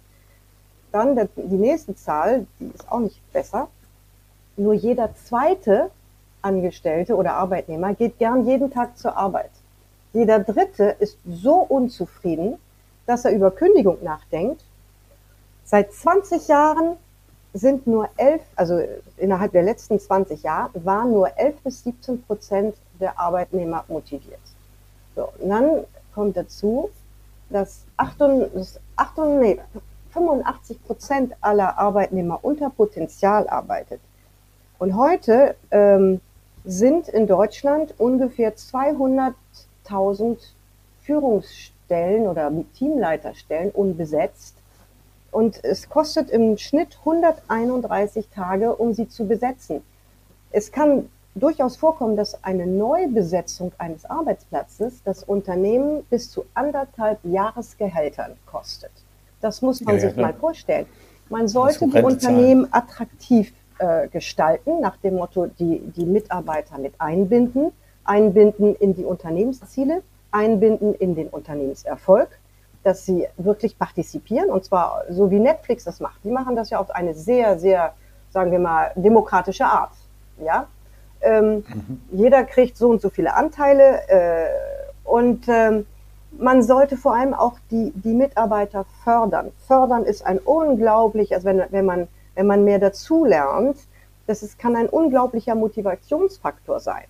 Dann 0.92 1.14
der, 1.14 1.28
die 1.36 1.58
nächste 1.58 1.94
Zahl, 1.94 2.46
die 2.58 2.70
ist 2.74 2.90
auch 2.90 3.00
nicht 3.00 3.20
besser. 3.34 3.68
Nur 4.56 4.72
jeder 4.72 5.14
zweite 5.14 5.90
Angestellte 6.40 7.14
oder 7.16 7.34
Arbeitnehmer 7.34 7.92
geht 7.92 8.18
gern 8.18 8.46
jeden 8.46 8.70
Tag 8.70 8.96
zur 8.96 9.14
Arbeit. 9.14 9.50
Jeder 10.14 10.38
dritte 10.38 10.96
ist 11.00 11.18
so 11.28 11.56
unzufrieden, 11.56 12.56
dass 13.04 13.26
er 13.26 13.32
über 13.32 13.50
Kündigung 13.50 13.98
nachdenkt. 14.02 14.64
Seit 15.64 15.92
20 15.92 16.48
Jahren 16.48 16.96
sind 17.52 17.86
nur 17.86 18.08
elf, 18.16 18.42
also 18.56 18.80
innerhalb 19.16 19.52
der 19.52 19.62
letzten 19.62 19.98
20 19.98 20.42
Jahre, 20.42 20.84
waren 20.84 21.10
nur 21.10 21.36
11 21.36 21.56
bis 21.62 21.84
17 21.84 22.22
Prozent 22.22 22.76
der 23.00 23.18
Arbeitnehmer 23.18 23.84
motiviert. 23.88 24.40
So, 25.16 25.28
und 25.38 25.48
dann 25.48 25.84
kommt 26.14 26.36
dazu, 26.36 26.90
dass 27.48 27.84
88, 27.96 28.80
85 30.12 30.84
Prozent 30.84 31.34
aller 31.40 31.78
Arbeitnehmer 31.78 32.38
unter 32.42 32.70
Potenzial 32.70 33.48
arbeitet. 33.48 34.00
Und 34.78 34.96
heute 34.96 35.56
ähm, 35.70 36.20
sind 36.64 37.08
in 37.08 37.26
Deutschland 37.26 37.94
ungefähr 37.98 38.56
200.000 38.56 40.38
Führungsstellen 41.02 42.26
oder 42.26 42.52
Teamleiterstellen 42.76 43.70
unbesetzt. 43.70 44.56
Und 45.30 45.62
es 45.64 45.88
kostet 45.88 46.30
im 46.30 46.58
Schnitt 46.58 46.98
131 47.00 48.28
Tage, 48.34 48.74
um 48.74 48.92
sie 48.92 49.08
zu 49.08 49.26
besetzen. 49.26 49.82
Es 50.50 50.72
kann 50.72 51.08
durchaus 51.34 51.76
vorkommen, 51.76 52.16
dass 52.16 52.42
eine 52.42 52.66
Neubesetzung 52.66 53.72
eines 53.78 54.04
Arbeitsplatzes 54.04 55.02
das 55.04 55.22
Unternehmen 55.22 56.02
bis 56.10 56.30
zu 56.30 56.44
anderthalb 56.54 57.18
Jahresgehältern 57.24 58.32
kostet. 58.46 58.90
Das 59.40 59.62
muss 59.62 59.80
man 59.80 59.96
ja, 59.96 60.00
sich 60.00 60.16
ja, 60.16 60.22
mal 60.22 60.34
vorstellen. 60.34 60.86
Man 61.28 61.46
sollte 61.46 61.86
die 61.86 62.02
Unternehmen 62.02 62.68
zahlen. 62.70 62.84
attraktiv 62.84 63.52
äh, 63.78 64.08
gestalten, 64.08 64.80
nach 64.80 64.96
dem 64.96 65.14
Motto, 65.14 65.46
die, 65.46 65.78
die 65.96 66.04
Mitarbeiter 66.04 66.78
mit 66.78 66.94
einbinden, 66.98 67.70
einbinden 68.04 68.74
in 68.74 68.94
die 68.94 69.04
Unternehmensziele, 69.04 70.02
einbinden 70.32 70.94
in 70.94 71.14
den 71.14 71.28
Unternehmenserfolg 71.28 72.28
dass 72.82 73.04
sie 73.04 73.26
wirklich 73.36 73.78
partizipieren 73.78 74.50
und 74.50 74.64
zwar 74.64 75.04
so 75.10 75.30
wie 75.30 75.38
Netflix 75.38 75.84
das 75.84 76.00
macht. 76.00 76.24
Die 76.24 76.30
machen 76.30 76.56
das 76.56 76.70
ja 76.70 76.78
auf 76.78 76.90
eine 76.90 77.14
sehr, 77.14 77.58
sehr, 77.58 77.94
sagen 78.30 78.52
wir 78.52 78.58
mal, 78.58 78.92
demokratische 78.94 79.66
Art. 79.66 79.92
Ja, 80.42 80.66
ähm, 81.20 81.64
mhm. 81.68 82.00
jeder 82.12 82.44
kriegt 82.44 82.76
so 82.76 82.88
und 82.88 83.02
so 83.02 83.10
viele 83.10 83.34
Anteile 83.34 84.08
äh, 84.08 84.46
und 85.04 85.46
ähm, 85.48 85.86
man 86.32 86.62
sollte 86.62 86.96
vor 86.96 87.14
allem 87.14 87.34
auch 87.34 87.54
die, 87.70 87.92
die 87.94 88.14
Mitarbeiter 88.14 88.86
fördern. 89.04 89.50
Fördern 89.66 90.04
ist 90.04 90.24
ein 90.24 90.38
unglaublich, 90.38 91.34
also 91.34 91.46
wenn, 91.46 91.62
wenn 91.70 91.84
man 91.84 92.08
wenn 92.40 92.46
man 92.46 92.64
mehr 92.64 92.78
dazu 92.78 93.24
lernt, 93.24 93.76
das 94.26 94.42
ist, 94.42 94.58
kann 94.58 94.74
ein 94.74 94.88
unglaublicher 94.88 95.54
Motivationsfaktor 95.54 96.80
sein. 96.80 97.04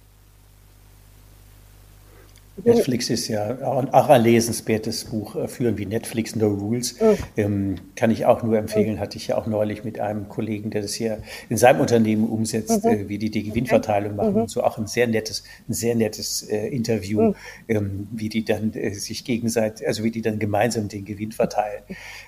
Netflix 2.64 3.10
ist 3.10 3.28
ja 3.28 3.58
auch 3.62 4.08
ein 4.08 4.22
lesenswertes 4.22 5.04
Buch, 5.04 5.36
äh, 5.36 5.48
Führen 5.48 5.78
wie 5.78 5.86
Netflix, 5.86 6.36
No 6.36 6.48
Rules. 6.48 7.00
Mhm. 7.00 7.16
Ähm, 7.36 7.74
kann 7.96 8.10
ich 8.10 8.26
auch 8.26 8.42
nur 8.42 8.58
empfehlen, 8.58 8.96
mhm. 8.96 9.00
hatte 9.00 9.16
ich 9.16 9.28
ja 9.28 9.36
auch 9.36 9.46
neulich 9.46 9.84
mit 9.84 10.00
einem 10.00 10.28
Kollegen, 10.28 10.70
der 10.70 10.82
das 10.82 10.94
hier 10.94 11.22
in 11.48 11.56
seinem 11.56 11.80
Unternehmen 11.80 12.28
umsetzt, 12.28 12.84
mhm. 12.84 12.90
äh, 12.90 13.08
wie 13.08 13.18
die 13.18 13.30
die 13.30 13.42
Gewinnverteilung 13.42 14.16
machen 14.16 14.34
mhm. 14.34 14.40
und 14.42 14.50
so 14.50 14.62
auch 14.62 14.78
ein 14.78 14.86
sehr 14.86 15.06
nettes, 15.06 15.44
ein 15.68 15.74
sehr 15.74 15.94
nettes 15.94 16.42
äh, 16.42 16.68
Interview, 16.68 17.22
mhm. 17.22 17.34
ähm, 17.68 18.08
wie 18.12 18.28
die 18.28 18.44
dann 18.44 18.72
äh, 18.74 18.92
sich 18.94 19.24
gegenseitig, 19.24 19.86
also 19.86 20.04
wie 20.04 20.10
die 20.10 20.22
dann 20.22 20.38
gemeinsam 20.38 20.88
den 20.88 21.04
Gewinn 21.04 21.32
verteilen. 21.32 21.82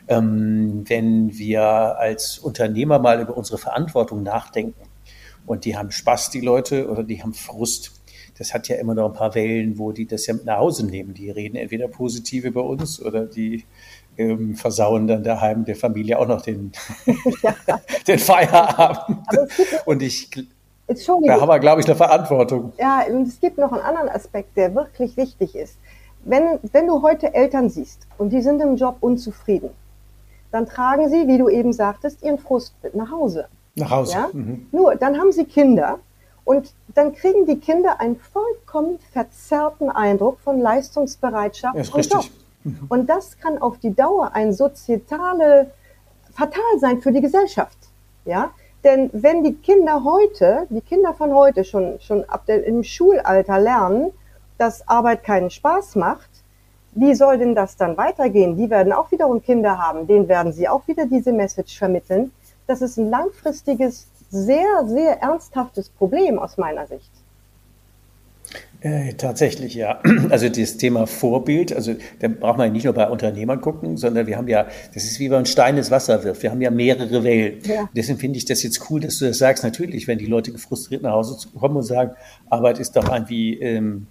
Ähm, 0.09 0.85
wenn 0.87 1.39
wir 1.39 1.63
als 1.63 2.39
Unternehmer 2.39 2.99
mal 2.99 3.21
über 3.21 3.37
unsere 3.37 3.59
Verantwortung 3.59 4.23
nachdenken 4.23 4.75
und 5.47 5.65
die 5.65 5.77
haben 5.77 5.91
Spaß, 5.91 6.31
die 6.31 6.41
Leute, 6.41 6.89
oder 6.89 7.03
die 7.03 7.23
haben 7.23 7.35
Frust, 7.35 8.02
das 8.43 8.53
hat 8.53 8.67
ja 8.67 8.75
immer 8.75 8.95
noch 8.95 9.07
ein 9.07 9.13
paar 9.13 9.37
Wellen, 9.37 9.79
wo 9.79 9.93
die 9.93 10.05
das 10.05 10.27
ja 10.27 10.35
mit 10.35 10.45
nach 10.47 10.59
Hause 10.59 10.85
nehmen. 10.85 11.15
Die 11.15 11.31
reden 11.31 11.55
entweder 11.57 11.87
positiv 11.87 12.45
über 12.45 12.65
uns 12.65 13.01
oder 13.01 13.25
die 13.25 13.65
ähm, 14.19 14.57
versauen 14.57 15.07
dann 15.07 15.23
daheim 15.23 15.65
der 15.65 15.77
Familie 15.77 16.19
auch 16.19 16.27
noch 16.27 16.43
den, 16.43 16.73
ja. 17.41 17.55
den 18.09 18.19
Feierabend. 18.19 19.29
Und 19.85 20.03
ich, 20.03 20.29
da 20.89 21.41
haben 21.41 21.49
wir, 21.49 21.61
glaube 21.61 21.83
ich, 21.83 21.87
eine 21.87 21.95
Verantwortung. 21.95 22.73
Ja, 22.81 23.05
und 23.09 23.29
es 23.29 23.39
gibt 23.39 23.59
noch 23.59 23.71
einen 23.71 23.83
anderen 23.83 24.09
Aspekt, 24.09 24.57
der 24.57 24.75
wirklich 24.75 25.17
wichtig 25.17 25.55
ist. 25.55 25.79
Wenn, 26.25 26.59
wenn 26.73 26.89
du 26.89 27.01
heute 27.01 27.33
Eltern 27.33 27.71
siehst 27.71 28.09
und 28.19 28.31
die 28.31 28.43
sind 28.43 28.61
im 28.61 28.75
Job 28.75 28.97
unzufrieden, 28.99 29.71
dann 30.51 30.67
tragen 30.67 31.09
sie, 31.09 31.29
wie 31.29 31.39
du 31.39 31.49
eben 31.49 31.73
sagtest, 31.73 32.25
ihren 32.25 32.39
Frust 32.39 32.75
mit 32.83 32.97
nach 32.97 33.13
Hause. 33.13 33.47
Nach 33.77 33.91
Hause. 33.91 34.15
Ja? 34.15 34.31
Mhm. 34.33 34.67
Nur, 34.73 34.97
dann 34.97 35.17
haben 35.17 35.31
sie 35.31 35.45
Kinder 35.45 36.01
und 36.45 36.73
dann 36.95 37.15
kriegen 37.15 37.47
die 37.47 37.59
Kinder 37.59 38.01
einen 38.01 38.17
vollkommen 38.17 38.99
verzerrten 39.13 39.91
Eindruck 39.91 40.41
von 40.41 40.61
Leistungsbereitschaft 40.61 41.77
ja, 41.77 41.95
und 41.95 42.13
Job. 42.13 42.25
Und 42.89 43.09
das 43.09 43.39
kann 43.39 43.59
auf 43.59 43.79
die 43.79 43.95
Dauer 43.95 44.33
ein 44.35 44.53
soziale 44.53 45.71
fatal 46.33 46.79
sein 46.79 47.01
für 47.01 47.13
die 47.13 47.21
Gesellschaft. 47.21 47.77
Ja, 48.25 48.53
denn 48.85 49.11
wenn 49.13 49.43
die 49.45 49.55
Kinder 49.55 50.05
heute, 50.05 50.67
die 50.71 50.81
Kinder 50.81 51.15
von 51.15 51.33
heute 51.35 51.65
schon, 51.65 52.01
schon 52.01 52.25
ab 52.25 52.47
der, 52.47 52.65
im 52.65 52.83
Schulalter 52.83 53.59
lernen, 53.59 54.13
dass 54.59 54.87
Arbeit 54.89 55.25
keinen 55.25 55.51
Spaß 55.51 55.97
macht, 55.97 56.31
wie 56.95 57.15
soll 57.15 57.39
denn 57.39 57.55
das 57.55 57.77
dann 57.77 57.97
weitergehen? 57.97 58.57
Die 58.57 58.69
werden 58.69 58.93
auch 58.93 59.11
wiederum 59.11 59.43
Kinder 59.43 59.79
haben, 59.79 60.07
denen 60.07 60.29
werden 60.29 60.53
sie 60.53 60.69
auch 60.69 60.87
wieder 60.87 61.07
diese 61.07 61.33
Message 61.33 61.79
vermitteln. 61.79 62.33
Das 62.67 62.83
ist 62.83 62.97
ein 62.97 63.09
langfristiges 63.09 64.09
sehr, 64.33 64.87
sehr 64.87 65.23
ernsthaftes 65.23 65.91
Problem 65.91 66.39
aus 66.39 66.57
meiner 66.57 66.87
Sicht. 66.87 67.11
Äh, 68.81 69.15
tatsächlich, 69.15 69.75
ja. 69.75 70.01
Also 70.31 70.49
das 70.49 70.77
Thema 70.77 71.07
Vorbild, 71.07 71.73
also 71.73 71.95
da 72.19 72.29
braucht 72.29 72.59
man 72.59 72.73
nicht 72.73 72.85
nur 72.85 72.95
bei 72.95 73.09
Unternehmern 73.09 73.61
gucken, 73.61 73.97
sondern 73.97 74.27
wir 74.27 74.37
haben 74.37 74.49
ja, 74.49 74.67
das 74.93 75.05
ist 75.05 75.21
wie 75.21 75.31
wenn 75.31 75.39
man 75.39 75.47
Stein 75.47 75.77
ins 75.77 75.91
Wasser 75.91 76.25
wirft. 76.25 76.43
Wir 76.43 76.51
haben 76.51 76.61
ja 76.61 76.71
mehrere 76.71 77.23
Wellen. 77.23 77.61
Ja. 77.65 77.89
Deswegen 77.95 78.19
finde 78.19 78.39
ich 78.39 78.45
das 78.45 78.63
jetzt 78.63 78.91
cool, 78.91 79.01
dass 79.01 79.19
du 79.19 79.27
das 79.27 79.39
sagst. 79.39 79.63
Natürlich, 79.63 80.09
wenn 80.09 80.19
die 80.19 80.27
Leute 80.27 80.51
gefrustriert 80.51 81.03
nach 81.03 81.13
Hause 81.13 81.37
kommen 81.57 81.77
und 81.77 81.85
sagen, 81.85 82.13
Arbeit 82.51 82.81
ist 82.81 82.97
doch 82.97 83.09
irgendwie 83.09 83.61
ähm, 83.61 84.09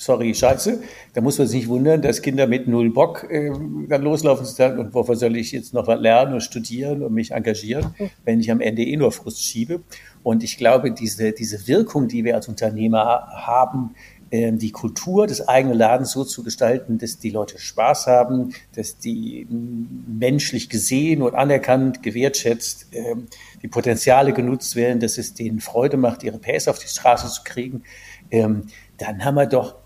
sorry, 0.00 0.34
scheiße. 0.34 0.80
Da 1.12 1.20
muss 1.20 1.38
man 1.38 1.46
sich 1.46 1.60
nicht 1.60 1.68
wundern, 1.68 2.00
dass 2.00 2.22
Kinder 2.22 2.46
mit 2.46 2.66
null 2.66 2.90
Bock 2.90 3.26
äh, 3.30 3.50
dann 3.88 4.02
loslaufen 4.02 4.46
und 4.46 4.52
sagen, 4.52 4.78
und 4.78 4.94
wofür 4.94 5.14
soll 5.14 5.36
ich 5.36 5.52
jetzt 5.52 5.74
noch 5.74 5.86
was 5.86 6.00
lernen 6.00 6.34
und 6.34 6.40
studieren 6.40 7.02
und 7.02 7.12
mich 7.12 7.32
engagieren, 7.32 7.94
wenn 8.24 8.40
ich 8.40 8.50
am 8.50 8.60
Ende 8.60 8.82
eh 8.82 8.96
nur 8.96 9.12
Frust 9.12 9.44
schiebe. 9.44 9.82
Und 10.22 10.42
ich 10.42 10.56
glaube, 10.56 10.90
diese, 10.92 11.32
diese 11.32 11.68
Wirkung, 11.68 12.08
die 12.08 12.24
wir 12.24 12.34
als 12.34 12.48
Unternehmer 12.48 13.28
haben, 13.32 13.94
ähm, 14.32 14.58
die 14.58 14.70
Kultur 14.70 15.26
des 15.26 15.46
eigenen 15.48 15.76
Ladens 15.76 16.12
so 16.12 16.24
zu 16.24 16.42
gestalten, 16.44 16.98
dass 16.98 17.18
die 17.18 17.30
Leute 17.30 17.58
Spaß 17.58 18.06
haben, 18.06 18.54
dass 18.74 18.98
die 18.98 19.46
menschlich 19.50 20.68
gesehen 20.70 21.20
und 21.20 21.34
anerkannt, 21.34 22.02
gewertschätzt, 22.02 22.86
ähm, 22.92 23.26
die 23.60 23.68
Potenziale 23.68 24.32
genutzt 24.32 24.76
werden, 24.76 25.00
dass 25.00 25.18
es 25.18 25.34
denen 25.34 25.60
Freude 25.60 25.96
macht, 25.96 26.22
ihre 26.22 26.38
PS 26.38 26.68
auf 26.68 26.78
die 26.78 26.88
Straße 26.88 27.28
zu 27.28 27.42
kriegen, 27.44 27.82
ähm, 28.30 28.66
dann 28.98 29.24
haben 29.24 29.34
wir 29.34 29.46
doch 29.46 29.79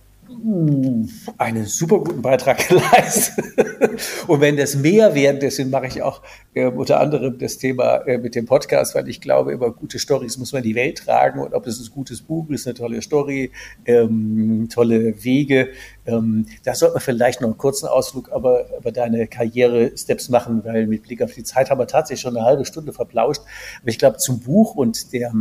einen 1.38 1.66
super 1.66 1.98
guten 1.98 2.22
Beitrag 2.22 2.68
geleistet. 2.68 3.44
Und 4.26 4.40
wenn 4.40 4.56
das 4.56 4.76
mehr 4.76 5.14
werden, 5.14 5.38
deswegen 5.40 5.70
mache 5.70 5.86
ich 5.86 6.02
auch 6.02 6.22
äh, 6.54 6.66
unter 6.66 7.00
anderem 7.00 7.38
das 7.38 7.58
Thema 7.58 7.96
äh, 8.06 8.18
mit 8.18 8.34
dem 8.34 8.46
Podcast, 8.46 8.94
weil 8.94 9.08
ich 9.08 9.20
glaube, 9.20 9.52
über 9.52 9.72
gute 9.72 9.98
Stories 9.98 10.38
muss 10.38 10.52
man 10.52 10.62
die 10.62 10.74
Welt 10.74 10.98
tragen 10.98 11.40
und 11.40 11.54
ob 11.54 11.66
es 11.66 11.80
ein 11.80 11.90
gutes 11.92 12.22
Buch 12.22 12.48
ist, 12.50 12.66
eine 12.66 12.74
tolle 12.74 13.02
Story, 13.02 13.52
ähm, 13.86 14.68
tolle 14.72 15.24
Wege. 15.24 15.68
Ähm, 16.06 16.46
da 16.64 16.74
sollte 16.74 16.94
man 16.94 17.02
vielleicht 17.02 17.40
noch 17.40 17.48
einen 17.48 17.58
kurzen 17.58 17.86
Ausflug 17.86 18.30
aber 18.32 18.66
über 18.78 18.92
deine 18.92 19.26
Karriere-Steps 19.26 20.28
machen, 20.28 20.64
weil 20.64 20.86
mit 20.86 21.02
Blick 21.02 21.22
auf 21.22 21.32
die 21.32 21.44
Zeit 21.44 21.70
haben 21.70 21.78
wir 21.78 21.86
tatsächlich 21.86 22.22
schon 22.22 22.36
eine 22.36 22.46
halbe 22.46 22.64
Stunde 22.64 22.92
verplauscht. 22.92 23.42
Aber 23.80 23.90
ich 23.90 23.98
glaube, 23.98 24.18
zum 24.18 24.40
Buch 24.40 24.74
und 24.74 25.12
der 25.12 25.32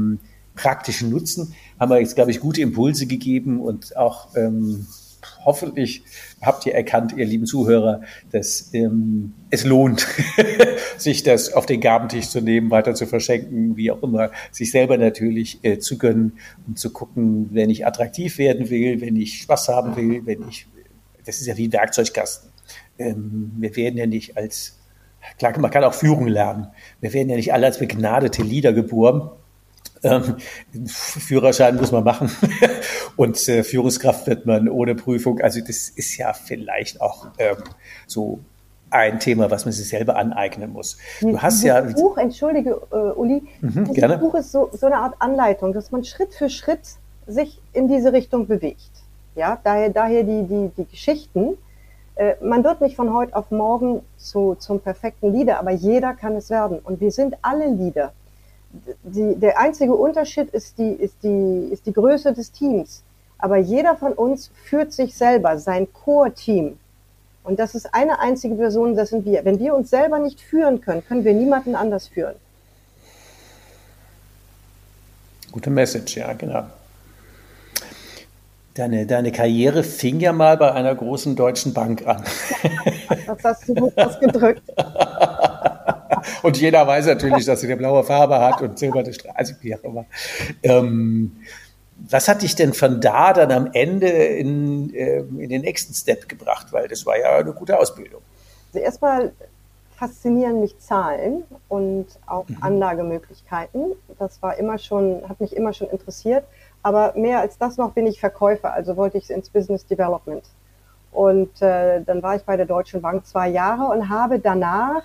praktischen 0.56 1.10
Nutzen 1.10 1.54
haben 1.80 1.90
wir 1.90 2.00
jetzt, 2.00 2.16
glaube 2.16 2.32
ich, 2.32 2.40
gute 2.40 2.62
Impulse 2.62 3.08
gegeben 3.08 3.60
und 3.60 3.98
auch 3.98 4.36
ähm, 4.36 4.88
hoffentlich 5.46 6.04
habt 6.42 6.66
ihr 6.66 6.74
erkannt, 6.74 7.14
ihr 7.16 7.26
lieben 7.26 7.46
Zuhörer, 7.46 8.02
dass 8.32 8.74
ähm, 8.74 9.34
es 9.50 9.64
lohnt, 9.64 10.08
sich 10.98 11.24
das 11.24 11.54
auf 11.54 11.66
den 11.66 11.82
Gabentisch 11.82 12.30
zu 12.30 12.42
nehmen, 12.42 12.72
weiter 12.72 12.94
zu 12.94 13.06
verschenken, 13.06 13.78
wie 13.78 13.92
auch 13.92 14.04
immer, 14.04 14.32
sich 14.52 14.72
selber 14.72 14.98
natürlich 14.98 15.60
äh, 15.64 15.80
zu 15.80 15.98
gönnen 15.98 16.34
und 16.68 16.80
zu 16.80 16.92
gucken, 16.92 17.50
wenn 17.52 17.70
ich 17.70 17.86
attraktiv 17.86 18.38
werden 18.38 18.70
will, 18.70 19.02
wenn 19.02 19.16
ich 19.16 19.42
Spaß 19.42 19.70
haben 19.70 19.96
will, 19.96 20.26
wenn 20.26 20.48
ich, 20.48 20.68
das 21.26 21.40
ist 21.40 21.48
ja 21.48 21.58
wie 21.58 21.68
ein 21.68 21.74
Werkzeugkasten. 21.74 22.50
Ähm, 23.00 23.52
wir 23.58 23.76
werden 23.76 23.98
ja 23.98 24.06
nicht 24.06 24.38
als, 24.38 24.80
klar, 25.38 25.58
man 25.60 25.72
kann 25.72 25.84
auch 25.84 25.94
Führung 25.94 26.28
lernen. 26.28 26.68
Wir 27.00 27.14
werden 27.14 27.30
ja 27.30 27.36
nicht 27.36 27.54
alle 27.54 27.68
als 27.68 27.80
begnadete 27.80 28.44
Leader 28.44 28.74
geboren 28.74 29.32
ähm, 30.04 30.36
Führerschein 30.88 31.76
muss 31.78 31.92
man 31.92 32.04
machen 32.04 32.30
und 33.16 33.48
äh, 33.48 33.64
Führungskraft 33.64 34.28
wird 34.28 34.46
man 34.46 34.70
ohne 34.70 34.96
Prüfung. 34.96 35.42
Also 35.42 35.60
das 35.62 35.90
ist 35.90 36.18
ja 36.18 36.34
vielleicht 36.34 37.02
auch 37.02 37.28
ähm, 37.38 37.58
so 38.06 38.40
ein 38.90 39.20
Thema, 39.20 39.50
was 39.50 39.66
man 39.66 39.72
sich 39.72 39.90
selber 39.90 40.16
aneignen 40.18 40.72
muss. 40.72 40.98
Du 41.22 41.42
hast 41.42 41.64
ja 41.64 41.82
Buch, 41.82 42.18
entschuldige 42.18 42.80
äh, 42.92 42.96
Uli, 42.96 43.44
mhm, 43.62 43.86
das 43.86 43.96
gerne. 43.96 44.18
Buch 44.18 44.36
ist 44.36 44.52
so, 44.52 44.70
so 44.72 44.86
eine 44.86 44.98
Art 44.98 45.16
Anleitung, 45.20 45.74
dass 45.74 45.92
man 45.92 46.04
Schritt 46.04 46.34
für 46.34 46.50
Schritt 46.50 46.82
sich 47.26 47.60
in 47.72 47.88
diese 47.88 48.14
Richtung 48.14 48.48
bewegt. 48.48 48.92
Ja, 49.36 49.58
daher, 49.64 49.90
daher 49.90 50.24
die, 50.24 50.44
die, 50.44 50.72
die 50.78 50.86
Geschichten. 50.86 51.58
Äh, 52.16 52.36
man 52.44 52.64
wird 52.64 52.82
nicht 52.82 52.96
von 52.96 53.14
heute 53.14 53.36
auf 53.36 53.50
morgen 53.50 54.02
zu, 54.18 54.56
zum 54.56 54.80
perfekten 54.80 55.34
Leader, 55.34 55.60
aber 55.60 55.72
jeder 55.72 56.14
kann 56.14 56.36
es 56.36 56.52
werden. 56.52 56.78
Und 56.78 57.02
wir 57.02 57.12
sind 57.12 57.36
alle 57.42 57.68
Leader 57.68 58.14
die, 59.04 59.36
der 59.36 59.60
einzige 59.60 59.94
Unterschied 59.94 60.50
ist 60.50 60.78
die, 60.78 60.92
ist, 60.92 61.16
die, 61.24 61.70
ist 61.72 61.86
die 61.86 61.94
Größe 61.94 62.34
des 62.34 62.52
Teams. 62.52 63.04
Aber 63.38 63.58
jeder 63.58 63.96
von 63.96 64.14
uns 64.14 64.52
führt 64.66 64.94
sich 64.94 65.16
selber, 65.16 65.58
sein 65.58 65.92
Core-Team. 65.92 66.78
Und 67.44 67.60
das 67.60 67.76
ist 67.76 67.94
eine 67.94 68.20
einzige 68.20 68.56
Person, 68.56 68.96
das 68.96 69.10
sind 69.10 69.26
wir. 69.26 69.44
Wenn 69.44 69.60
wir 69.60 69.76
uns 69.76 69.90
selber 69.90 70.20
nicht 70.20 70.40
führen 70.40 70.80
können, 70.82 71.06
können 71.06 71.26
wir 71.26 71.34
niemanden 71.34 71.76
anders 71.76 72.08
führen. 72.08 72.36
Gute 75.52 75.70
Message, 75.70 76.18
ja, 76.18 76.34
genau. 76.34 76.64
Deine, 78.74 79.06
deine 79.06 79.32
Karriere 79.32 79.84
fing 79.84 80.20
ja 80.20 80.34
mal 80.34 80.58
bei 80.58 80.72
einer 80.72 80.96
großen 80.96 81.36
deutschen 81.36 81.74
Bank 81.74 82.08
an. 82.08 82.24
Das 83.28 83.44
hast 83.44 83.68
du 83.70 83.76
gut 83.76 83.96
ausgedrückt. 83.98 84.64
und 86.42 86.60
jeder 86.60 86.86
weiß 86.86 87.06
natürlich, 87.08 87.46
dass 87.46 87.62
sie 87.62 87.68
eine 87.68 87.78
blaue 87.78 88.04
Farbe 88.04 88.40
hat 88.40 88.62
und 88.62 88.78
silberne 88.80 89.14
Streifen, 89.14 89.38
also 89.38 89.54
wie 89.62 89.76
auch 89.76 89.84
immer. 89.84 90.06
Ähm, 90.64 91.32
was 92.10 92.28
hat 92.28 92.42
dich 92.42 92.56
denn 92.56 92.74
von 92.74 93.00
da 93.02 93.34
dann 93.34 93.52
am 93.52 93.70
Ende 93.74 94.08
in, 94.08 94.94
äh, 94.94 95.20
in 95.20 95.50
den 95.50 95.62
nächsten 95.62 95.94
Step 95.94 96.28
gebracht? 96.28 96.68
Weil 96.72 96.88
das 96.88 97.06
war 97.06 97.18
ja 97.18 97.38
eine 97.38 97.54
gute 97.54 97.80
Ausbildung. 97.80 98.22
Also 98.74 98.84
erstmal 98.84 99.32
faszinieren 99.96 100.60
mich 100.60 100.78
Zahlen 100.80 101.44
und 101.70 102.08
auch 102.26 102.48
mhm. 102.50 102.58
Anlagemöglichkeiten. 102.62 103.94
Das 104.20 104.42
war 104.42 104.58
immer 104.58 104.78
schon, 104.78 105.22
hat 105.30 105.40
mich 105.40 105.56
immer 105.56 105.74
schon 105.74 105.90
interessiert. 105.90 106.44
Aber 106.82 107.14
mehr 107.16 107.40
als 107.40 107.58
das 107.58 107.78
noch 107.78 107.94
bin 107.94 108.06
ich 108.08 108.20
Verkäufer, 108.20 108.74
also 108.74 108.98
wollte 108.98 109.18
ich 109.18 109.30
ins 109.30 109.50
Business 109.50 109.86
Development. 109.86 110.44
Und 111.12 111.62
äh, 111.62 112.02
dann 112.02 112.22
war 112.22 112.36
ich 112.36 112.44
bei 112.44 112.58
der 112.58 112.66
Deutschen 112.66 113.02
Bank 113.02 113.26
zwei 113.26 113.48
Jahre 113.48 113.86
und 113.86 114.10
habe 114.10 114.40
danach 114.40 115.04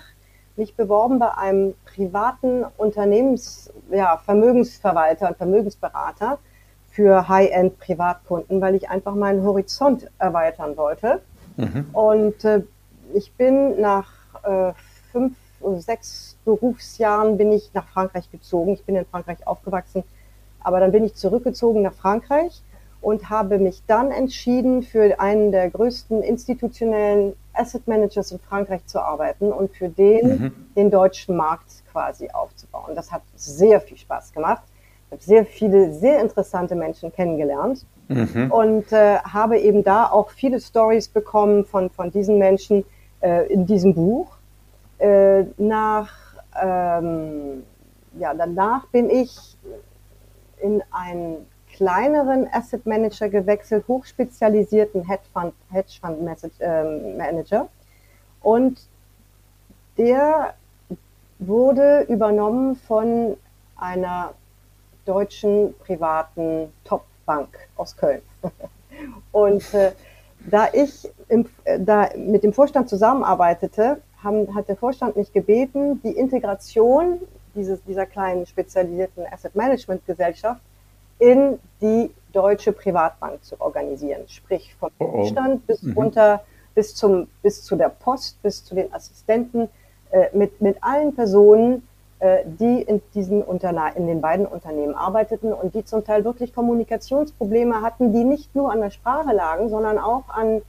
mich 0.59 0.75
beworben 0.75 1.17
bei 1.17 1.35
einem 1.35 1.73
privaten 1.85 2.63
Unternehmens, 2.77 3.71
ja, 3.91 4.17
Vermögensverwalter 4.17 5.29
und 5.29 5.37
Vermögensberater 5.37 6.37
für 6.91 7.27
High-End 7.27 7.79
Privatkunden, 7.79 8.61
weil 8.61 8.75
ich 8.75 8.89
einfach 8.89 9.15
meinen 9.15 9.43
Horizont 9.43 10.07
erweitern 10.19 10.77
wollte. 10.77 11.21
Mhm. 11.57 11.85
Und 11.93 12.45
äh, 12.45 12.61
ich 13.13 13.31
bin 13.33 13.81
nach 13.81 14.11
äh, 14.43 14.73
fünf, 15.11 15.35
sechs 15.77 16.37
Berufsjahren 16.45 17.37
bin 17.37 17.51
ich 17.51 17.73
nach 17.73 17.87
Frankreich 17.87 18.29
gezogen. 18.31 18.73
Ich 18.73 18.83
bin 18.83 18.95
in 18.95 19.05
Frankreich 19.05 19.45
aufgewachsen, 19.47 20.03
aber 20.61 20.79
dann 20.79 20.91
bin 20.91 21.03
ich 21.03 21.15
zurückgezogen 21.15 21.81
nach 21.81 21.93
Frankreich 21.93 22.61
und 23.01 23.29
habe 23.29 23.59
mich 23.59 23.83
dann 23.87 24.11
entschieden, 24.11 24.83
für 24.83 25.19
einen 25.19 25.51
der 25.51 25.69
größten 25.69 26.21
institutionellen 26.21 27.33
Asset 27.53 27.87
Managers 27.87 28.31
in 28.31 28.39
Frankreich 28.39 28.85
zu 28.85 28.99
arbeiten 28.99 29.51
und 29.51 29.75
für 29.75 29.89
den 29.89 30.27
mhm. 30.27 30.51
den 30.75 30.91
deutschen 30.91 31.35
Markt 31.35 31.83
quasi 31.91 32.29
aufzubauen. 32.29 32.95
Das 32.95 33.11
hat 33.11 33.21
sehr 33.35 33.81
viel 33.81 33.97
Spaß 33.97 34.33
gemacht. 34.33 34.63
Ich 35.07 35.11
habe 35.11 35.23
sehr 35.23 35.45
viele, 35.45 35.93
sehr 35.93 36.21
interessante 36.21 36.75
Menschen 36.75 37.11
kennengelernt 37.11 37.85
mhm. 38.07 38.51
und 38.51 38.91
äh, 38.91 39.17
habe 39.19 39.59
eben 39.59 39.83
da 39.83 40.05
auch 40.05 40.29
viele 40.29 40.59
Stories 40.59 41.07
bekommen 41.07 41.65
von, 41.65 41.89
von 41.89 42.11
diesen 42.11 42.37
Menschen 42.37 42.85
äh, 43.21 43.51
in 43.51 43.65
diesem 43.65 43.95
Buch. 43.95 44.37
Äh, 44.99 45.45
nach, 45.57 46.13
ähm, 46.61 47.63
ja, 48.19 48.33
danach 48.33 48.87
bin 48.87 49.09
ich 49.09 49.57
in 50.61 50.83
ein 50.91 51.37
kleineren 51.79 52.45
Asset 52.51 52.85
Manager 52.85 53.29
gewechselt, 53.29 53.85
hochspezialisierten 53.87 55.07
Hedgefund, 55.07 55.53
Hedgefund 55.71 56.19
ähm, 56.59 57.15
Manager. 57.15 57.69
Und 58.41 58.81
der 59.97 60.55
wurde 61.39 62.01
übernommen 62.09 62.75
von 62.75 63.37
einer 63.77 64.33
deutschen 65.05 65.73
privaten 65.79 66.73
Top-Bank 66.83 67.47
aus 67.77 67.95
Köln. 67.95 68.21
Und 69.31 69.73
äh, 69.73 69.93
da 70.51 70.67
ich 70.73 71.09
im, 71.29 71.45
äh, 71.63 71.79
da 71.79 72.09
mit 72.17 72.43
dem 72.43 72.51
Vorstand 72.51 72.89
zusammenarbeitete, 72.89 74.01
haben, 74.21 74.53
hat 74.53 74.67
der 74.67 74.75
Vorstand 74.75 75.15
mich 75.15 75.31
gebeten, 75.31 76.01
die 76.03 76.11
Integration 76.11 77.21
dieses, 77.55 77.81
dieser 77.85 78.05
kleinen 78.05 78.45
spezialisierten 78.45 79.23
Asset 79.31 79.55
Management 79.55 80.05
Gesellschaft 80.05 80.61
in 81.19 81.59
die 81.81 82.11
Deutsche 82.31 82.71
Privatbank 82.71 83.43
zu 83.43 83.59
organisieren. 83.59 84.27
Sprich 84.27 84.75
vom 84.79 84.89
Vorstand 84.97 85.55
oh 85.55 85.59
oh. 85.61 85.67
bis 85.67 85.83
mhm. 85.83 85.93
runter, 85.93 86.41
bis 86.75 86.95
zum, 86.95 87.27
bis 87.41 87.63
zu 87.63 87.75
der 87.75 87.89
Post, 87.89 88.41
bis 88.41 88.63
zu 88.63 88.75
den 88.75 88.93
Assistenten, 88.93 89.69
äh, 90.11 90.27
mit, 90.33 90.61
mit 90.61 90.77
allen 90.81 91.13
Personen, 91.13 91.87
äh, 92.19 92.39
die 92.45 92.81
in 92.81 93.01
diesen 93.13 93.43
Unterne 93.43 93.91
in 93.95 94.07
den 94.07 94.21
beiden 94.21 94.45
Unternehmen 94.45 94.95
arbeiteten 94.95 95.53
und 95.53 95.75
die 95.75 95.85
zum 95.85 96.03
Teil 96.03 96.23
wirklich 96.23 96.53
Kommunikationsprobleme 96.53 97.81
hatten, 97.81 98.13
die 98.13 98.23
nicht 98.23 98.55
nur 98.55 98.71
an 98.71 98.81
der 98.81 98.91
Sprache 98.91 99.33
lagen, 99.33 99.69
sondern 99.69 99.97
auch 99.97 100.29
an, 100.29 100.61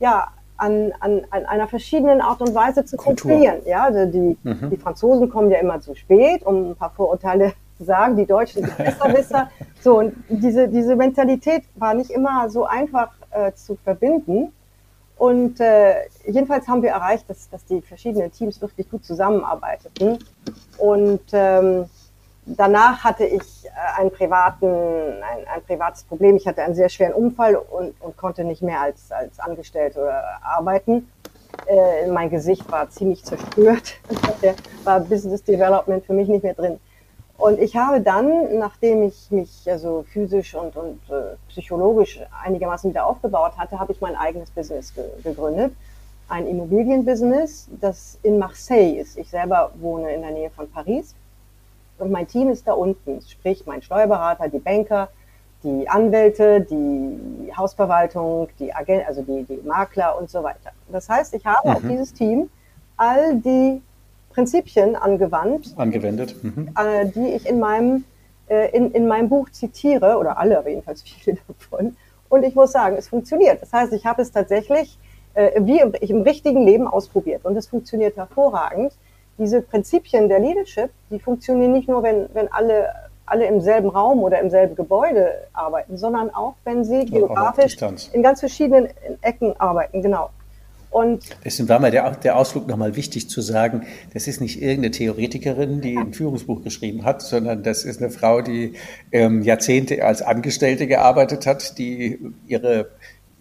ja, 0.00 0.28
an, 0.56 0.92
an, 1.00 1.22
an 1.30 1.46
einer 1.46 1.68
verschiedenen 1.68 2.20
Art 2.20 2.40
und 2.40 2.54
Weise 2.54 2.84
zu 2.84 2.96
kontrollieren. 2.96 3.58
Ja, 3.66 3.84
also 3.84 4.06
die, 4.06 4.36
mhm. 4.42 4.70
die 4.70 4.76
Franzosen 4.76 5.28
kommen 5.28 5.50
ja 5.50 5.58
immer 5.58 5.80
zu 5.80 5.94
spät, 5.94 6.44
um 6.44 6.70
ein 6.70 6.76
paar 6.76 6.90
Vorurteile 6.90 7.50
zu 7.50 7.65
sagen, 7.78 8.16
die 8.16 8.26
Deutschen 8.26 8.64
sind 8.64 8.76
Besserwisser. 8.76 9.50
So, 9.80 9.98
und 9.98 10.14
diese, 10.28 10.68
diese 10.68 10.96
Mentalität 10.96 11.64
war 11.74 11.94
nicht 11.94 12.10
immer 12.10 12.48
so 12.50 12.64
einfach 12.64 13.10
äh, 13.30 13.52
zu 13.52 13.76
verbinden. 13.76 14.52
Und 15.16 15.60
äh, 15.60 16.06
jedenfalls 16.26 16.68
haben 16.68 16.82
wir 16.82 16.90
erreicht, 16.90 17.28
dass, 17.30 17.48
dass 17.48 17.64
die 17.64 17.80
verschiedenen 17.80 18.30
Teams 18.32 18.60
wirklich 18.60 18.90
gut 18.90 19.04
zusammenarbeiteten. 19.04 20.18
Und 20.76 21.22
ähm, 21.32 21.86
danach 22.44 23.02
hatte 23.02 23.24
ich 23.24 23.64
äh, 23.64 24.00
einen 24.00 24.10
privaten, 24.10 24.66
ein, 24.66 25.46
ein 25.54 25.62
privates 25.66 26.04
Problem. 26.04 26.36
Ich 26.36 26.46
hatte 26.46 26.62
einen 26.62 26.74
sehr 26.74 26.90
schweren 26.90 27.14
Unfall 27.14 27.56
und, 27.56 27.94
und 28.00 28.16
konnte 28.16 28.44
nicht 28.44 28.62
mehr 28.62 28.80
als, 28.80 29.10
als 29.10 29.40
Angestellte 29.40 30.22
arbeiten. 30.42 31.08
Äh, 31.66 32.08
mein 32.08 32.28
Gesicht 32.28 32.70
war 32.70 32.88
ziemlich 32.90 33.24
zerstört. 33.24 33.94
Da 34.42 34.54
war 34.84 35.00
Business 35.00 35.42
Development 35.42 36.04
für 36.04 36.12
mich 36.12 36.28
nicht 36.28 36.44
mehr 36.44 36.54
drin. 36.54 36.78
Und 37.38 37.58
ich 37.58 37.76
habe 37.76 38.00
dann, 38.00 38.58
nachdem 38.58 39.02
ich 39.02 39.30
mich 39.30 39.70
also 39.70 40.04
physisch 40.10 40.54
und, 40.54 40.74
und 40.76 41.00
äh, 41.10 41.36
psychologisch 41.48 42.20
einigermaßen 42.42 42.90
wieder 42.90 43.06
aufgebaut 43.06 43.52
hatte, 43.58 43.78
habe 43.78 43.92
ich 43.92 44.00
mein 44.00 44.16
eigenes 44.16 44.50
Business 44.50 44.94
ge 44.94 45.04
gegründet. 45.22 45.72
Ein 46.28 46.46
Immobilienbusiness, 46.46 47.68
das 47.80 48.18
in 48.22 48.38
Marseille 48.38 48.98
ist. 48.98 49.16
Ich 49.18 49.28
selber 49.28 49.70
wohne 49.78 50.12
in 50.12 50.22
der 50.22 50.30
Nähe 50.32 50.50
von 50.50 50.68
Paris. 50.70 51.14
Und 51.98 52.10
mein 52.10 52.26
Team 52.26 52.50
ist 52.50 52.66
da 52.66 52.72
unten, 52.72 53.20
sprich 53.22 53.64
mein 53.66 53.82
Steuerberater, 53.82 54.48
die 54.48 54.58
Banker, 54.58 55.08
die 55.62 55.88
Anwälte, 55.88 56.60
die 56.60 57.52
Hausverwaltung, 57.56 58.48
die 58.58 58.74
Agent, 58.74 59.06
also 59.06 59.22
die, 59.22 59.44
die 59.44 59.60
Makler 59.66 60.18
und 60.18 60.30
so 60.30 60.42
weiter. 60.42 60.72
Das 60.88 61.08
heißt, 61.08 61.34
ich 61.34 61.44
habe 61.44 61.68
mhm. 61.68 61.76
auf 61.76 61.82
dieses 61.82 62.12
Team 62.12 62.50
all 62.96 63.36
die 63.36 63.82
Prinzipien 64.36 64.96
angewandt, 64.96 65.74
angewendet, 65.76 66.36
mhm. 66.44 66.68
äh, 66.78 67.06
die 67.06 67.32
ich 67.34 67.48
in 67.48 67.58
meinem, 67.58 68.04
äh, 68.48 68.70
in, 68.76 68.92
in 68.92 69.08
meinem 69.08 69.30
Buch 69.30 69.48
zitiere, 69.50 70.18
oder 70.18 70.36
alle, 70.36 70.58
aber 70.58 70.68
jedenfalls 70.68 71.02
viele 71.22 71.38
davon. 71.48 71.96
Und 72.28 72.42
ich 72.42 72.54
muss 72.54 72.70
sagen, 72.70 72.96
es 72.96 73.08
funktioniert. 73.08 73.62
Das 73.62 73.72
heißt, 73.72 73.94
ich 73.94 74.04
habe 74.04 74.20
es 74.20 74.30
tatsächlich 74.30 74.98
äh, 75.32 75.52
wie 75.62 75.80
im, 75.80 75.94
im 75.94 76.20
richtigen 76.20 76.66
Leben 76.66 76.86
ausprobiert 76.86 77.46
und 77.46 77.56
es 77.56 77.66
funktioniert 77.66 78.16
hervorragend. 78.16 78.92
Diese 79.38 79.62
Prinzipien 79.62 80.28
der 80.28 80.40
Leadership, 80.40 80.90
die 81.10 81.18
funktionieren 81.18 81.72
nicht 81.72 81.88
nur, 81.88 82.02
wenn, 82.02 82.28
wenn 82.34 82.52
alle 82.52 82.90
alle 83.28 83.46
im 83.46 83.60
selben 83.60 83.88
Raum 83.88 84.22
oder 84.22 84.38
im 84.38 84.50
selben 84.50 84.76
Gebäude 84.76 85.48
arbeiten, 85.52 85.96
sondern 85.96 86.32
auch, 86.32 86.54
wenn 86.62 86.84
sie 86.84 87.06
geografisch 87.06 87.76
in 88.12 88.22
ganz 88.22 88.38
verschiedenen 88.38 88.88
Ecken 89.20 89.58
arbeiten, 89.58 90.00
genau. 90.00 90.30
Und 90.90 91.24
Deswegen 91.44 91.68
war 91.68 91.78
mir 91.78 91.90
der, 91.90 92.10
der 92.12 92.36
Ausflug 92.36 92.66
nochmal 92.68 92.96
wichtig 92.96 93.28
zu 93.28 93.40
sagen, 93.40 93.86
das 94.14 94.26
ist 94.28 94.40
nicht 94.40 94.62
irgendeine 94.62 94.92
Theoretikerin, 94.92 95.80
die 95.80 95.96
ein 95.96 96.14
Führungsbuch 96.14 96.62
geschrieben 96.62 97.04
hat, 97.04 97.22
sondern 97.22 97.62
das 97.62 97.84
ist 97.84 98.00
eine 98.00 98.10
Frau, 98.10 98.40
die 98.40 98.74
ähm, 99.12 99.42
Jahrzehnte 99.42 100.04
als 100.04 100.22
Angestellte 100.22 100.86
gearbeitet 100.86 101.46
hat, 101.46 101.78
die 101.78 102.18
ihre 102.46 102.90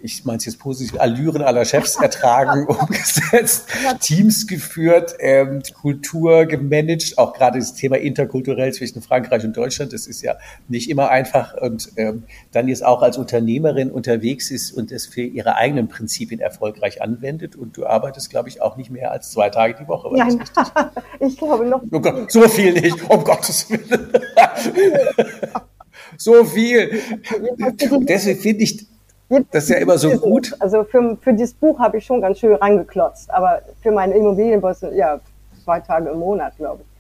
ich 0.06 0.24
meine 0.24 0.38
es 0.38 0.46
jetzt 0.46 0.60
positiv, 0.60 1.00
Allüren 1.00 1.42
aller 1.42 1.66
Chefs 1.66 1.96
ertragen, 1.96 2.68
umgesetzt, 2.68 3.68
Teams 4.00 4.46
geführt, 4.46 5.16
ähm, 5.20 5.62
Kultur 5.82 6.46
gemanagt, 6.46 7.18
auch 7.18 7.34
gerade 7.34 7.58
das 7.58 7.74
Thema 7.74 7.98
interkulturell 7.98 8.72
zwischen 8.72 9.02
Frankreich 9.02 9.44
und 9.44 9.58
Deutschland, 9.58 9.94
das 9.94 10.06
ist 10.06 10.22
ja 10.22 10.36
nicht 10.68 10.90
immer 10.90 11.10
einfach 11.10 11.56
und 11.60 11.92
ähm, 11.98 12.24
dann 12.52 12.68
jetzt 12.68 12.86
auch 12.86 13.02
als 13.02 13.18
Unternehmerin 13.18 13.92
unterwegs 13.92 14.52
ist 14.52 14.72
und 14.72 14.92
es 14.92 15.08
für 15.08 15.24
ihre 15.24 15.56
eigenen 15.56 15.88
Prinzipien 15.88 16.40
erfolgreich 16.40 17.02
anwendet 17.02 17.56
und 17.56 17.76
du 17.76 17.88
arbeitest, 17.88 18.30
glaube 18.30 18.50
ich, 18.50 18.62
auch 18.62 18.78
nicht 18.78 18.92
mehr 18.92 19.12
als 19.12 19.32
zwei 19.32 19.50
Tage 19.50 19.76
die 19.82 19.88
Woche. 19.88 20.16
Nein, 20.16 20.40
ich 21.20 21.38
glaube 21.38 21.66
noch. 21.66 21.82
Oh 21.92 22.00
Gott, 22.00 22.32
so 22.32 22.48
viel 22.48 22.74
nicht, 22.74 23.10
um 23.10 23.24
Gottes 23.24 23.70
Willen. 23.72 24.10
so 26.18 26.46
viel. 26.46 27.02
Deswegen 28.08 28.40
finde 28.40 28.64
ich, 28.64 28.88
das 29.30 29.64
ist 29.64 29.70
ja 29.70 29.78
immer 29.78 29.98
so 29.98 30.12
gut. 30.12 30.56
Also 30.60 30.84
für, 30.84 31.18
für 31.22 31.34
dieses 31.34 31.54
Buch 31.54 31.80
habe 31.80 31.98
ich 31.98 32.06
schon 32.06 32.22
ganz 32.22 32.40
schön 32.40 32.54
reingeklotzt, 32.56 33.30
aber 33.32 33.62
für 33.82 33.92
meinen 33.92 34.14
Immobilienboss, 34.14 34.82
ja, 34.94 35.20
zwei 35.64 35.80
Tage 35.80 36.10
im 36.10 36.20
Monat, 36.20 36.56
glaube 36.58 36.84
ich. 36.84 36.96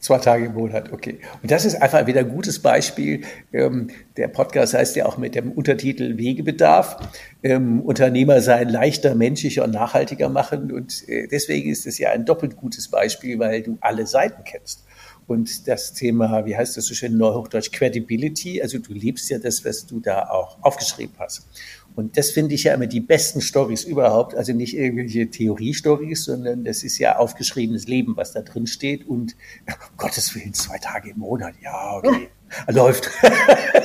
Zwei 0.00 0.18
Tage 0.18 0.46
im 0.46 0.54
Monat, 0.54 0.92
okay. 0.92 1.20
Und 1.42 1.50
das 1.50 1.64
ist 1.64 1.80
einfach 1.80 2.06
wieder 2.06 2.20
ein 2.20 2.28
gutes 2.28 2.60
Beispiel. 2.60 3.22
Ähm, 3.52 3.88
der 4.18 4.28
Podcast 4.28 4.74
heißt 4.74 4.96
ja 4.96 5.06
auch 5.06 5.16
mit 5.16 5.34
dem 5.34 5.52
Untertitel 5.52 6.18
Wegebedarf. 6.18 6.98
Ähm, 7.42 7.80
Unternehmer 7.80 8.42
sein 8.42 8.68
leichter, 8.68 9.14
menschlicher 9.14 9.64
und 9.64 9.70
nachhaltiger 9.70 10.28
machen. 10.28 10.70
Und 10.70 11.08
äh, 11.08 11.26
deswegen 11.28 11.70
ist 11.70 11.86
es 11.86 11.98
ja 11.98 12.10
ein 12.10 12.26
doppelt 12.26 12.56
gutes 12.56 12.88
Beispiel, 12.88 13.38
weil 13.38 13.62
du 13.62 13.78
alle 13.80 14.06
Seiten 14.06 14.44
kennst. 14.44 14.85
Und 15.26 15.66
das 15.66 15.92
Thema, 15.92 16.46
wie 16.46 16.56
heißt 16.56 16.76
das 16.76 16.86
so 16.86 16.94
schön 16.94 17.16
Neuhochdeutsch, 17.16 17.72
Credibility, 17.72 18.62
also 18.62 18.78
du 18.78 18.92
liebst 18.92 19.28
ja 19.28 19.38
das, 19.38 19.64
was 19.64 19.86
du 19.86 19.98
da 19.98 20.28
auch 20.28 20.62
aufgeschrieben 20.62 21.14
hast. 21.18 21.48
Und 21.96 22.18
das 22.18 22.30
finde 22.30 22.54
ich 22.54 22.64
ja 22.64 22.74
immer 22.74 22.86
die 22.86 23.00
besten 23.00 23.40
Stories 23.40 23.84
überhaupt, 23.84 24.34
also 24.34 24.52
nicht 24.52 24.76
irgendwelche 24.76 25.28
Theorie-Stories, 25.28 26.24
sondern 26.24 26.62
das 26.62 26.84
ist 26.84 26.98
ja 26.98 27.16
aufgeschriebenes 27.16 27.86
Leben, 27.86 28.16
was 28.16 28.32
da 28.32 28.42
drin 28.42 28.66
steht 28.66 29.08
und 29.08 29.34
um 29.66 29.96
Gottes 29.96 30.34
Willen 30.34 30.52
zwei 30.52 30.78
Tage 30.78 31.10
im 31.10 31.18
Monat, 31.18 31.54
ja, 31.62 31.96
okay, 31.96 32.28
läuft. 32.68 33.10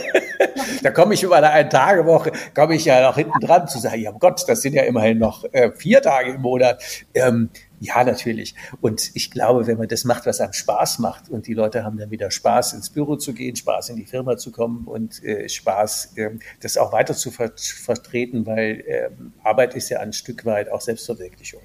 da 0.84 0.92
komme 0.92 1.14
ich 1.14 1.24
über 1.24 1.38
eine 1.38 1.52
Ein-Tage-Woche, 1.52 2.34
komme 2.54 2.76
ich 2.76 2.86
ja 2.86 3.02
noch 3.02 3.16
hinten 3.16 3.40
dran 3.40 3.68
zu 3.70 3.80
sagen, 3.80 4.02
ja 4.02 4.12
Gott, 4.12 4.44
das 4.46 4.62
sind 4.62 4.74
ja 4.74 4.84
immerhin 4.84 5.18
noch 5.18 5.46
äh, 5.54 5.72
vier 5.72 6.02
Tage 6.02 6.34
im 6.34 6.42
Monat. 6.42 6.84
Ähm, 7.14 7.50
ja, 7.84 8.04
natürlich. 8.04 8.54
Und 8.80 9.10
ich 9.16 9.32
glaube, 9.32 9.66
wenn 9.66 9.80
man 9.80 9.88
das 9.88 10.04
macht, 10.04 10.28
was 10.28 10.40
einem 10.40 10.54
Spaß 10.54 11.00
macht 11.00 11.30
und 11.30 11.48
die 11.48 11.56
Leute 11.56 11.84
haben 11.84 11.98
dann 11.98 12.12
wieder 12.12 12.30
Spaß, 12.30 12.74
ins 12.74 12.92
Büro 12.92 13.16
zu 13.16 13.34
gehen, 13.34 13.56
Spaß 13.56 13.90
in 13.90 13.96
die 13.96 14.06
Firma 14.06 14.38
zu 14.38 14.52
kommen 14.52 14.86
und 14.86 15.24
äh, 15.24 15.50
Spaß, 15.50 16.14
äh, 16.18 16.30
das 16.60 16.78
auch 16.78 16.94
weiter 16.94 17.16
zu 17.16 17.32
ver 17.32 17.52
vertreten, 17.58 18.46
weil 18.46 18.82
äh, 18.82 19.10
Arbeit 19.44 19.74
ist 19.74 19.90
ja 19.90 20.00
ein 20.00 20.14
Stück 20.14 20.46
weit 20.46 20.72
auch 20.72 20.80
Selbstverwirklichung. 20.80 21.62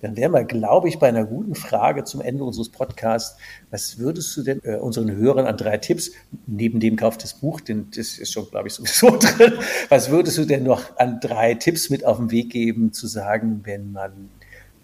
Dann 0.00 0.16
wären 0.16 0.32
wir, 0.32 0.44
glaube 0.44 0.88
ich, 0.88 0.98
bei 0.98 1.08
einer 1.08 1.26
guten 1.26 1.54
Frage 1.54 2.04
zum 2.04 2.22
Ende 2.22 2.44
unseres 2.44 2.70
Podcasts. 2.70 3.36
Was 3.70 3.98
würdest 3.98 4.34
du 4.34 4.42
denn 4.42 4.62
äh, 4.64 4.76
unseren 4.76 5.14
Hörern 5.14 5.46
an 5.46 5.58
drei 5.58 5.76
Tipps, 5.76 6.12
neben 6.46 6.80
dem 6.80 6.96
Kauf 6.96 7.18
des 7.18 7.34
Buch, 7.34 7.60
denn 7.60 7.88
das 7.94 8.16
ist 8.16 8.32
schon, 8.32 8.48
glaube 8.48 8.68
ich, 8.68 8.74
sowieso 8.74 9.16
drin, 9.20 9.52
was 9.90 10.10
würdest 10.10 10.38
du 10.38 10.46
denn 10.46 10.62
noch 10.62 10.96
an 10.96 11.20
drei 11.20 11.52
Tipps 11.52 11.90
mit 11.90 12.06
auf 12.06 12.16
den 12.16 12.30
Weg 12.30 12.48
geben, 12.48 12.94
zu 12.94 13.06
sagen, 13.06 13.60
wenn 13.64 13.92
man 13.92 14.30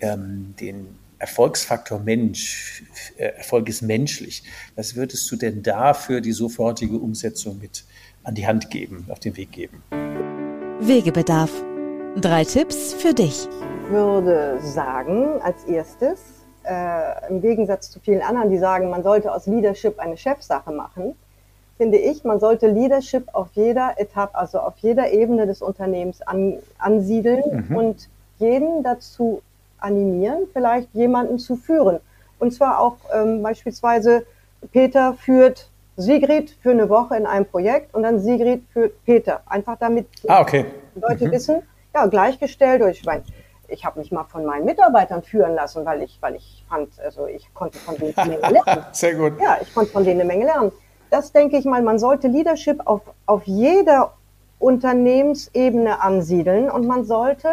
ähm, 0.00 0.54
den 0.60 0.98
Erfolgsfaktor 1.18 1.98
Mensch, 1.98 2.84
äh, 3.16 3.24
Erfolg 3.36 3.68
ist 3.68 3.82
menschlich. 3.82 4.44
Was 4.76 4.94
würdest 4.94 5.30
du 5.30 5.36
denn 5.36 5.62
da 5.62 5.94
für 5.94 6.20
die 6.20 6.32
sofortige 6.32 6.96
Umsetzung 6.96 7.58
mit 7.58 7.84
an 8.22 8.34
die 8.34 8.46
Hand 8.46 8.70
geben, 8.70 9.06
auf 9.08 9.18
den 9.18 9.36
Weg 9.36 9.52
geben? 9.52 9.82
Wegebedarf. 10.80 11.50
Drei 12.20 12.44
Tipps 12.44 12.94
für 12.94 13.14
dich. 13.14 13.48
Ich 13.84 13.90
würde 13.90 14.58
sagen, 14.62 15.40
als 15.42 15.64
erstes, 15.64 16.20
äh, 16.64 17.28
im 17.28 17.40
Gegensatz 17.40 17.90
zu 17.90 18.00
vielen 18.00 18.22
anderen, 18.22 18.50
die 18.50 18.58
sagen, 18.58 18.90
man 18.90 19.02
sollte 19.02 19.32
aus 19.32 19.46
Leadership 19.46 19.98
eine 19.98 20.16
Chefsache 20.16 20.70
machen, 20.70 21.14
finde 21.78 21.98
ich, 21.98 22.24
man 22.24 22.40
sollte 22.40 22.68
Leadership 22.68 23.28
auf 23.32 23.48
jeder 23.54 23.94
Etappe, 23.96 24.36
also 24.36 24.58
auf 24.60 24.74
jeder 24.78 25.10
Ebene 25.12 25.46
des 25.46 25.62
Unternehmens 25.62 26.22
an, 26.22 26.58
ansiedeln 26.78 27.66
mhm. 27.68 27.76
und 27.76 28.08
jeden 28.38 28.82
dazu 28.82 29.42
animieren, 29.78 30.48
vielleicht 30.52 30.92
jemanden 30.94 31.38
zu 31.38 31.56
führen. 31.56 32.00
Und 32.38 32.52
zwar 32.52 32.80
auch 32.80 32.96
ähm, 33.12 33.42
beispielsweise 33.42 34.26
Peter 34.72 35.14
führt 35.14 35.70
Sigrid 35.96 36.56
für 36.62 36.70
eine 36.70 36.88
Woche 36.88 37.16
in 37.16 37.26
einem 37.26 37.46
Projekt 37.46 37.94
und 37.94 38.04
dann 38.04 38.20
Sigrid 38.20 38.62
führt 38.72 39.04
Peter. 39.04 39.40
Einfach 39.46 39.76
damit 39.78 40.06
ah, 40.28 40.40
okay. 40.40 40.66
Leute 40.94 41.26
mhm. 41.26 41.32
wissen, 41.32 41.62
ja, 41.94 42.06
gleichgestellt. 42.06 42.82
Ich 42.90 43.04
meine, 43.04 43.24
ich 43.66 43.84
habe 43.84 43.98
mich 43.98 44.12
mal 44.12 44.24
von 44.24 44.44
meinen 44.44 44.64
Mitarbeitern 44.64 45.22
führen 45.22 45.54
lassen, 45.54 45.84
weil 45.84 46.02
ich, 46.02 46.18
weil 46.20 46.36
ich 46.36 46.64
fand, 46.68 46.98
also 47.00 47.26
ich 47.26 47.52
konnte 47.52 47.78
von 47.78 47.96
denen 47.96 48.16
eine 48.16 48.38
Menge 48.38 48.62
lernen. 48.64 48.84
Sehr 48.92 49.14
gut. 49.14 49.34
Ja, 49.40 49.58
ich 49.60 49.74
konnte 49.74 49.90
von 49.90 50.04
denen 50.04 50.20
eine 50.20 50.28
Menge 50.28 50.44
lernen. 50.44 50.72
Das 51.10 51.32
denke 51.32 51.56
ich 51.58 51.64
mal, 51.64 51.82
man 51.82 51.98
sollte 51.98 52.28
Leadership 52.28 52.80
auf, 52.86 53.02
auf 53.26 53.42
jeder 53.46 54.12
Unternehmensebene 54.58 56.00
ansiedeln 56.00 56.70
und 56.70 56.86
man 56.86 57.04
sollte 57.04 57.48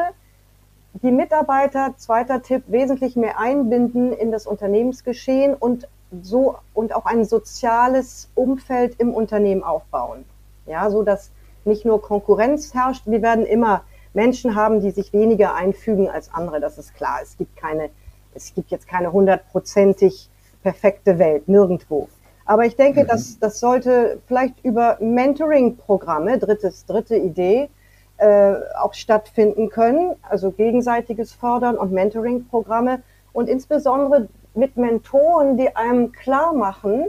die 1.01 1.11
Mitarbeiter, 1.11 1.93
zweiter 1.97 2.41
Tipp, 2.41 2.63
wesentlich 2.67 3.15
mehr 3.15 3.39
einbinden 3.39 4.13
in 4.13 4.31
das 4.31 4.47
Unternehmensgeschehen 4.47 5.53
und 5.53 5.87
so 6.21 6.55
und 6.73 6.95
auch 6.95 7.05
ein 7.05 7.25
soziales 7.25 8.29
Umfeld 8.35 8.95
im 8.99 9.13
Unternehmen 9.13 9.63
aufbauen. 9.63 10.23
Ja, 10.65 10.89
so 10.89 11.03
dass 11.03 11.31
nicht 11.65 11.85
nur 11.85 12.01
Konkurrenz 12.01 12.73
herrscht. 12.73 13.03
Wir 13.05 13.21
werden 13.21 13.45
immer 13.45 13.83
Menschen 14.13 14.55
haben, 14.55 14.79
die 14.79 14.91
sich 14.91 15.11
weniger 15.13 15.55
einfügen 15.55 16.09
als 16.09 16.33
andere. 16.33 16.59
Das 16.59 16.77
ist 16.77 16.95
klar. 16.95 17.19
Es 17.21 17.37
gibt 17.37 17.55
keine, 17.57 17.89
es 18.33 18.53
gibt 18.53 18.71
jetzt 18.71 18.87
keine 18.87 19.11
hundertprozentig 19.11 20.29
perfekte 20.63 21.19
Welt, 21.19 21.47
nirgendwo. 21.47 22.07
Aber 22.45 22.65
ich 22.65 22.75
denke, 22.75 23.03
mhm. 23.03 23.07
dass 23.07 23.39
das 23.39 23.59
sollte 23.59 24.19
vielleicht 24.27 24.63
über 24.63 24.97
Mentoring-Programme, 25.01 26.37
drittes, 26.37 26.85
dritte 26.85 27.17
Idee, 27.17 27.69
äh, 28.17 28.55
auch 28.79 28.93
stattfinden 28.93 29.69
können, 29.69 30.15
also 30.21 30.51
gegenseitiges 30.51 31.33
Fördern 31.33 31.77
und 31.77 31.91
Mentoring-Programme 31.91 33.01
und 33.33 33.49
insbesondere 33.49 34.29
mit 34.53 34.77
Mentoren, 34.77 35.57
die 35.57 35.75
einem 35.75 36.11
klar 36.11 36.53
machen, 36.53 37.05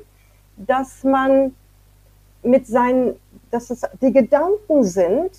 dass 0.57 1.05
man 1.05 1.55
mit 2.43 2.67
seinen, 2.67 3.17
dass 3.51 3.71
es 3.71 3.83
die 4.01 4.13
Gedanken 4.13 4.85
sind, 4.85 5.31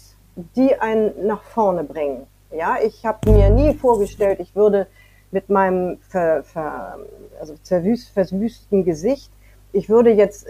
die 0.56 0.76
einen 0.80 1.26
nach 1.26 1.44
vorne 1.44 1.84
bringen. 1.84 2.28
Ja, 2.52 2.78
ich 2.82 3.06
habe 3.06 3.32
mir 3.32 3.50
nie 3.50 3.74
vorgestellt, 3.74 4.40
ich 4.40 4.56
würde 4.56 4.88
mit 5.32 5.50
meinem 5.50 5.98
ver, 6.10 6.44
ver, 6.44 7.00
also 7.40 7.56
zerwüst, 7.62 8.10
verwüsten 8.10 8.86
Gesicht, 8.86 9.32
ich 9.74 9.90
würde 9.90 10.12
jetzt 10.12 10.48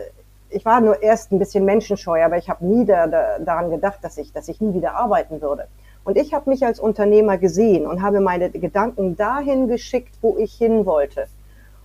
ich 0.49 0.65
war 0.65 0.81
nur 0.81 1.01
erst 1.01 1.31
ein 1.31 1.39
bisschen 1.39 1.65
menschenscheu, 1.65 2.23
aber 2.23 2.37
ich 2.37 2.49
habe 2.49 2.65
nie 2.65 2.85
da, 2.85 3.07
da, 3.07 3.39
daran 3.39 3.69
gedacht, 3.69 3.99
dass 4.01 4.17
ich, 4.17 4.31
dass 4.31 4.47
ich 4.47 4.61
nie 4.61 4.73
wieder 4.73 4.95
arbeiten 4.95 5.41
würde. 5.41 5.67
Und 6.03 6.17
ich 6.17 6.33
habe 6.33 6.49
mich 6.49 6.65
als 6.65 6.79
Unternehmer 6.79 7.37
gesehen 7.37 7.85
und 7.85 8.01
habe 8.01 8.21
meine 8.21 8.49
Gedanken 8.49 9.17
dahin 9.17 9.67
geschickt, 9.67 10.15
wo 10.21 10.37
ich 10.37 10.53
hin 10.53 10.85
wollte. 10.85 11.27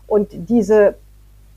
Und 0.07 0.29
diese, 0.33 0.95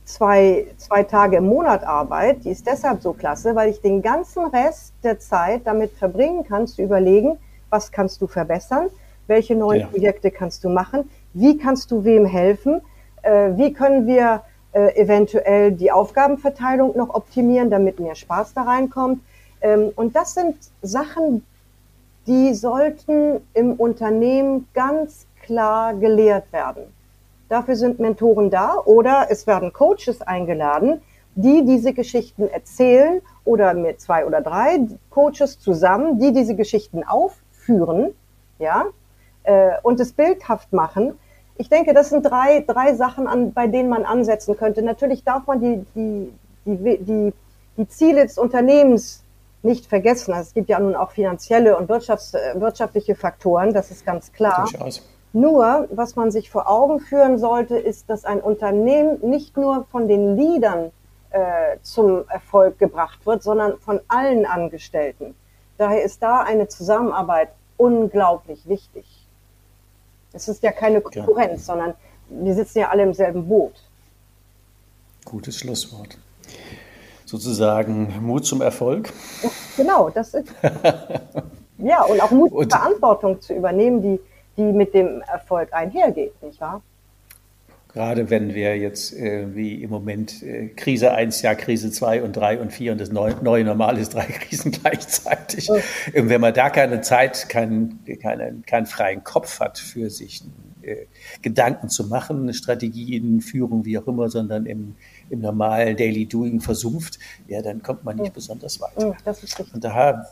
zwei, 0.05 0.67
zwei 0.77 1.03
Tage 1.03 1.37
im 1.37 1.47
Monat 1.47 1.83
Arbeit, 1.83 2.45
die 2.45 2.51
ist 2.51 2.65
deshalb 2.65 3.01
so 3.01 3.13
klasse, 3.13 3.55
weil 3.55 3.69
ich 3.69 3.81
den 3.81 4.01
ganzen 4.01 4.45
Rest 4.45 4.93
der 5.03 5.19
Zeit 5.19 5.61
damit 5.65 5.91
verbringen 5.91 6.45
kann, 6.45 6.67
zu 6.67 6.81
überlegen, 6.81 7.37
was 7.69 7.91
kannst 7.91 8.21
du 8.21 8.27
verbessern, 8.27 8.89
welche 9.27 9.55
neuen 9.55 9.81
ja. 9.81 9.87
Projekte 9.87 10.31
kannst 10.31 10.63
du 10.63 10.69
machen, 10.69 11.09
wie 11.33 11.57
kannst 11.57 11.91
du 11.91 12.03
wem 12.03 12.25
helfen, 12.25 12.81
äh, 13.23 13.51
wie 13.55 13.73
können 13.73 14.07
wir 14.07 14.43
äh, 14.75 14.93
eventuell 14.97 15.71
die 15.71 15.89
Aufgabenverteilung 15.89 16.97
noch 16.97 17.15
optimieren, 17.15 17.69
damit 17.69 18.01
mehr 18.01 18.15
Spaß 18.15 18.53
da 18.53 18.63
reinkommt. 18.63 19.21
Ähm, 19.61 19.93
und 19.95 20.17
das 20.17 20.33
sind 20.33 20.57
Sachen, 20.81 21.45
die 22.27 22.53
sollten 22.53 23.39
im 23.53 23.73
Unternehmen 23.73 24.67
ganz 24.73 25.27
klar 25.41 25.93
gelehrt 25.93 26.51
werden. 26.51 26.83
Dafür 27.47 27.77
sind 27.77 27.99
Mentoren 27.99 28.49
da 28.49 28.75
oder 28.83 29.27
es 29.29 29.47
werden 29.47 29.71
Coaches 29.71 30.21
eingeladen, 30.21 31.01
die 31.35 31.63
diese 31.63 31.93
Geschichten 31.93 32.49
erzählen 32.49 33.21
oder 33.45 33.73
mit 33.75 34.01
zwei 34.01 34.25
oder 34.25 34.41
drei 34.41 34.79
Coaches 35.09 35.57
zusammen, 35.57 36.19
die 36.19 36.33
diese 36.33 36.55
Geschichten 36.55 37.05
aufführen, 37.05 38.13
ja, 38.59 38.87
äh, 39.43 39.71
und 39.83 40.01
es 40.01 40.11
bildhaft 40.11 40.73
machen. 40.73 41.17
Ich 41.57 41.69
denke, 41.69 41.93
das 41.93 42.09
sind 42.09 42.23
drei, 42.23 42.63
drei 42.67 42.95
Sachen, 42.95 43.27
an, 43.27 43.53
bei 43.53 43.67
denen 43.67 43.89
man 43.89 44.03
ansetzen 44.03 44.57
könnte. 44.57 44.81
Natürlich 44.81 45.23
darf 45.23 45.47
man 45.47 45.61
die, 45.61 45.85
die, 45.95 46.33
die, 46.65 46.97
die, 47.03 47.33
die 47.77 47.87
Ziele 47.87 48.23
des 48.23 48.37
Unternehmens 48.37 49.23
nicht 49.63 49.87
vergessen. 49.87 50.33
Also 50.33 50.47
es 50.47 50.53
gibt 50.53 50.69
ja 50.69 50.79
nun 50.79 50.95
auch 50.95 51.11
finanzielle 51.11 51.77
und 51.77 51.89
wirtschafts-, 51.89 52.59
wirtschaftliche 52.59 53.15
Faktoren, 53.15 53.73
das 53.73 53.91
ist 53.91 54.05
ganz 54.05 54.31
klar. 54.31 54.67
Durchaus. 54.69 55.01
Nur, 55.33 55.89
was 55.91 56.15
man 56.15 56.31
sich 56.31 56.49
vor 56.49 56.69
Augen 56.69 57.01
führen 57.01 57.37
sollte, 57.37 57.77
ist, 57.77 58.09
dass 58.09 58.23
ein 58.23 58.39
Unternehmen 58.39 59.19
nicht 59.21 59.57
nur 59.57 59.85
von 59.91 60.07
den 60.07 60.37
Leadern 60.37 60.91
äh, 61.31 61.77
zum 61.81 62.23
Erfolg 62.29 62.79
gebracht 62.79 63.25
wird, 63.25 63.43
sondern 63.43 63.77
von 63.79 63.99
allen 64.07 64.45
Angestellten. 64.45 65.35
Daher 65.77 66.03
ist 66.03 66.23
da 66.23 66.39
eine 66.39 66.69
Zusammenarbeit 66.69 67.49
unglaublich 67.75 68.69
wichtig. 68.69 69.24
Es 70.35 70.47
ist 70.47 70.61
ja 70.61 70.71
keine 70.71 71.01
Konkurrenz, 71.01 71.61
ja. 71.67 71.73
sondern 71.73 71.93
wir 72.29 72.53
sitzen 72.53 72.79
ja 72.79 72.89
alle 72.89 73.03
im 73.03 73.13
selben 73.13 73.47
Boot. 73.47 73.73
Gutes 75.23 75.57
Schlusswort. 75.57 76.17
Sozusagen 77.25 78.13
Mut 78.21 78.45
zum 78.45 78.61
Erfolg. 78.61 79.11
Genau, 79.77 80.09
das 80.09 80.35
ist. 80.35 80.47
ja, 81.79 82.03
und 82.03 82.21
auch 82.21 82.31
Mut, 82.31 82.51
und, 82.51 82.71
Verantwortung 82.71 83.41
zu 83.41 83.53
übernehmen, 83.53 84.01
die 84.01 84.19
die 84.57 84.71
mit 84.71 84.93
dem 84.93 85.21
Erfolg 85.21 85.73
einhergeht, 85.73 86.41
nicht 86.41 86.59
wahr? 86.61 86.81
Gerade 87.95 88.29
wenn 88.29 88.53
wir 88.53 88.77
jetzt 88.77 89.13
äh, 89.13 89.55
wie 89.55 89.81
im 89.81 89.89
Moment 89.89 90.43
äh, 90.43 90.67
Krise 90.67 91.13
1, 91.13 91.41
ja 91.43 91.55
Krise 91.55 91.91
2 91.91 92.23
und 92.23 92.35
3 92.35 92.59
und 92.59 92.73
4 92.73 92.91
und 92.91 92.99
das 92.99 93.09
neue, 93.09 93.41
neue 93.41 93.63
Normal 93.63 93.97
ist 93.97 94.13
drei 94.13 94.25
Krisen 94.25 94.73
gleichzeitig. 94.73 95.69
Und 95.69 96.27
wenn 96.27 96.41
man 96.41 96.53
da 96.53 96.69
keine 96.69 96.99
Zeit, 96.99 97.47
keinen 97.47 98.03
keinen 98.21 98.65
keinen 98.65 98.85
freien 98.85 99.23
Kopf 99.23 99.61
hat 99.61 99.77
für 99.77 100.09
sich, 100.09 100.43
äh, 100.81 101.05
Gedanken 101.41 101.87
zu 101.87 102.07
machen, 102.07 102.53
Strategien, 102.53 103.39
Führung, 103.39 103.85
wie 103.85 103.97
auch 103.97 104.07
immer, 104.07 104.27
sondern 104.29 104.65
im, 104.65 104.95
im 105.29 105.39
normalen 105.39 105.95
Daily 105.95 106.25
Doing 106.25 106.59
versumpft, 106.59 107.17
ja, 107.47 107.61
dann 107.61 107.81
kommt 107.81 108.03
man 108.03 108.17
nicht 108.17 108.31
oh. 108.31 108.33
besonders 108.33 108.81
weit. 108.81 108.91
Oh, 108.97 109.15
und 109.73 109.83
daher 109.85 110.27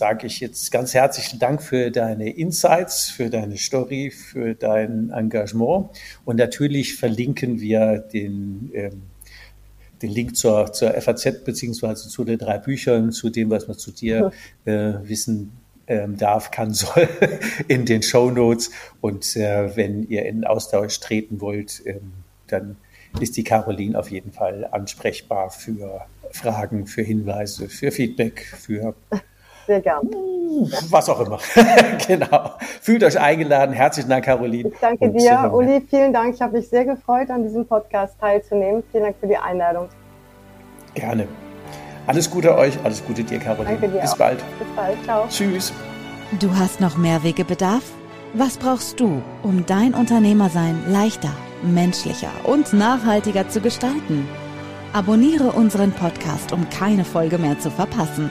sage 0.00 0.26
ich 0.28 0.40
jetzt 0.40 0.72
ganz 0.72 0.94
herzlichen 0.94 1.38
Dank 1.38 1.62
für 1.62 1.90
deine 1.90 2.30
Insights, 2.30 3.10
für 3.10 3.28
deine 3.28 3.58
Story, 3.58 4.10
für 4.10 4.54
dein 4.54 5.10
Engagement. 5.10 5.90
Und 6.24 6.36
natürlich 6.36 6.96
verlinken 6.96 7.60
wir 7.60 7.98
den, 7.98 8.70
ähm, 8.72 9.02
den 10.00 10.10
Link 10.10 10.36
zur, 10.36 10.72
zur 10.72 10.92
FAZ 10.92 11.44
beziehungsweise 11.44 12.08
zu 12.08 12.24
den 12.24 12.38
drei 12.38 12.56
Büchern, 12.56 13.12
zu 13.12 13.28
dem, 13.28 13.50
was 13.50 13.68
man 13.68 13.76
zu 13.76 13.92
dir 13.92 14.32
äh, 14.64 14.94
wissen 15.02 15.52
ähm, 15.86 16.16
darf, 16.16 16.50
kann, 16.50 16.72
soll, 16.82 17.06
in 17.68 17.84
den 17.84 18.02
Show 18.02 18.30
Notes. 18.30 18.70
Und 19.02 19.36
äh, 19.36 19.76
wenn 19.76 20.08
ihr 20.08 20.24
in 20.24 20.46
Austausch 20.46 20.98
treten 21.00 21.42
wollt, 21.42 21.82
ähm, 21.84 22.14
dann 22.46 22.76
ist 23.20 23.36
die 23.36 23.44
Caroline 23.44 23.98
auf 23.98 24.10
jeden 24.10 24.32
Fall 24.32 24.66
ansprechbar 24.70 25.50
für 25.50 26.06
Fragen, 26.30 26.86
für 26.86 27.02
Hinweise, 27.02 27.68
für 27.68 27.90
Feedback, 27.90 28.46
für 28.56 28.94
sehr 29.66 29.80
gern. 29.80 30.08
Was 30.90 31.08
auch 31.08 31.20
immer. 31.20 31.38
genau. 32.06 32.52
Fühlt 32.80 33.04
euch 33.04 33.18
eingeladen. 33.18 33.72
Herzlichen 33.72 34.10
Dank, 34.10 34.24
Caroline. 34.24 34.68
Ich 34.68 34.78
danke 34.80 35.04
Und 35.04 35.14
dir, 35.14 35.50
Uli. 35.52 35.80
Vielen 35.88 36.12
Dank. 36.12 36.34
Ich 36.34 36.42
habe 36.42 36.58
mich 36.58 36.68
sehr 36.68 36.84
gefreut, 36.84 37.30
an 37.30 37.42
diesem 37.42 37.66
Podcast 37.66 38.18
teilzunehmen. 38.20 38.82
Vielen 38.90 39.04
Dank 39.04 39.16
für 39.20 39.26
die 39.26 39.36
Einladung. 39.36 39.88
Gerne. 40.94 41.28
Alles 42.06 42.30
Gute 42.30 42.56
euch. 42.56 42.78
Alles 42.84 43.04
Gute 43.04 43.22
dir, 43.22 43.38
Caroline. 43.38 43.78
Danke 43.78 43.88
dir 43.88 44.00
Bis 44.00 44.12
auch. 44.12 44.18
bald. 44.18 44.38
Bis 44.58 44.68
bald. 44.74 45.04
Ciao. 45.04 45.26
Tschüss. 45.28 45.72
Du 46.38 46.54
hast 46.56 46.80
noch 46.80 46.96
mehr 46.96 47.22
Wegebedarf? 47.22 47.82
Was 48.34 48.56
brauchst 48.56 49.00
du, 49.00 49.22
um 49.42 49.66
dein 49.66 49.92
Unternehmersein 49.94 50.84
leichter, 50.88 51.32
menschlicher 51.62 52.30
und 52.44 52.72
nachhaltiger 52.72 53.48
zu 53.48 53.60
gestalten? 53.60 54.28
Abonniere 54.92 55.52
unseren 55.52 55.92
Podcast, 55.92 56.52
um 56.52 56.68
keine 56.70 57.04
Folge 57.04 57.38
mehr 57.38 57.58
zu 57.58 57.70
verpassen. 57.70 58.30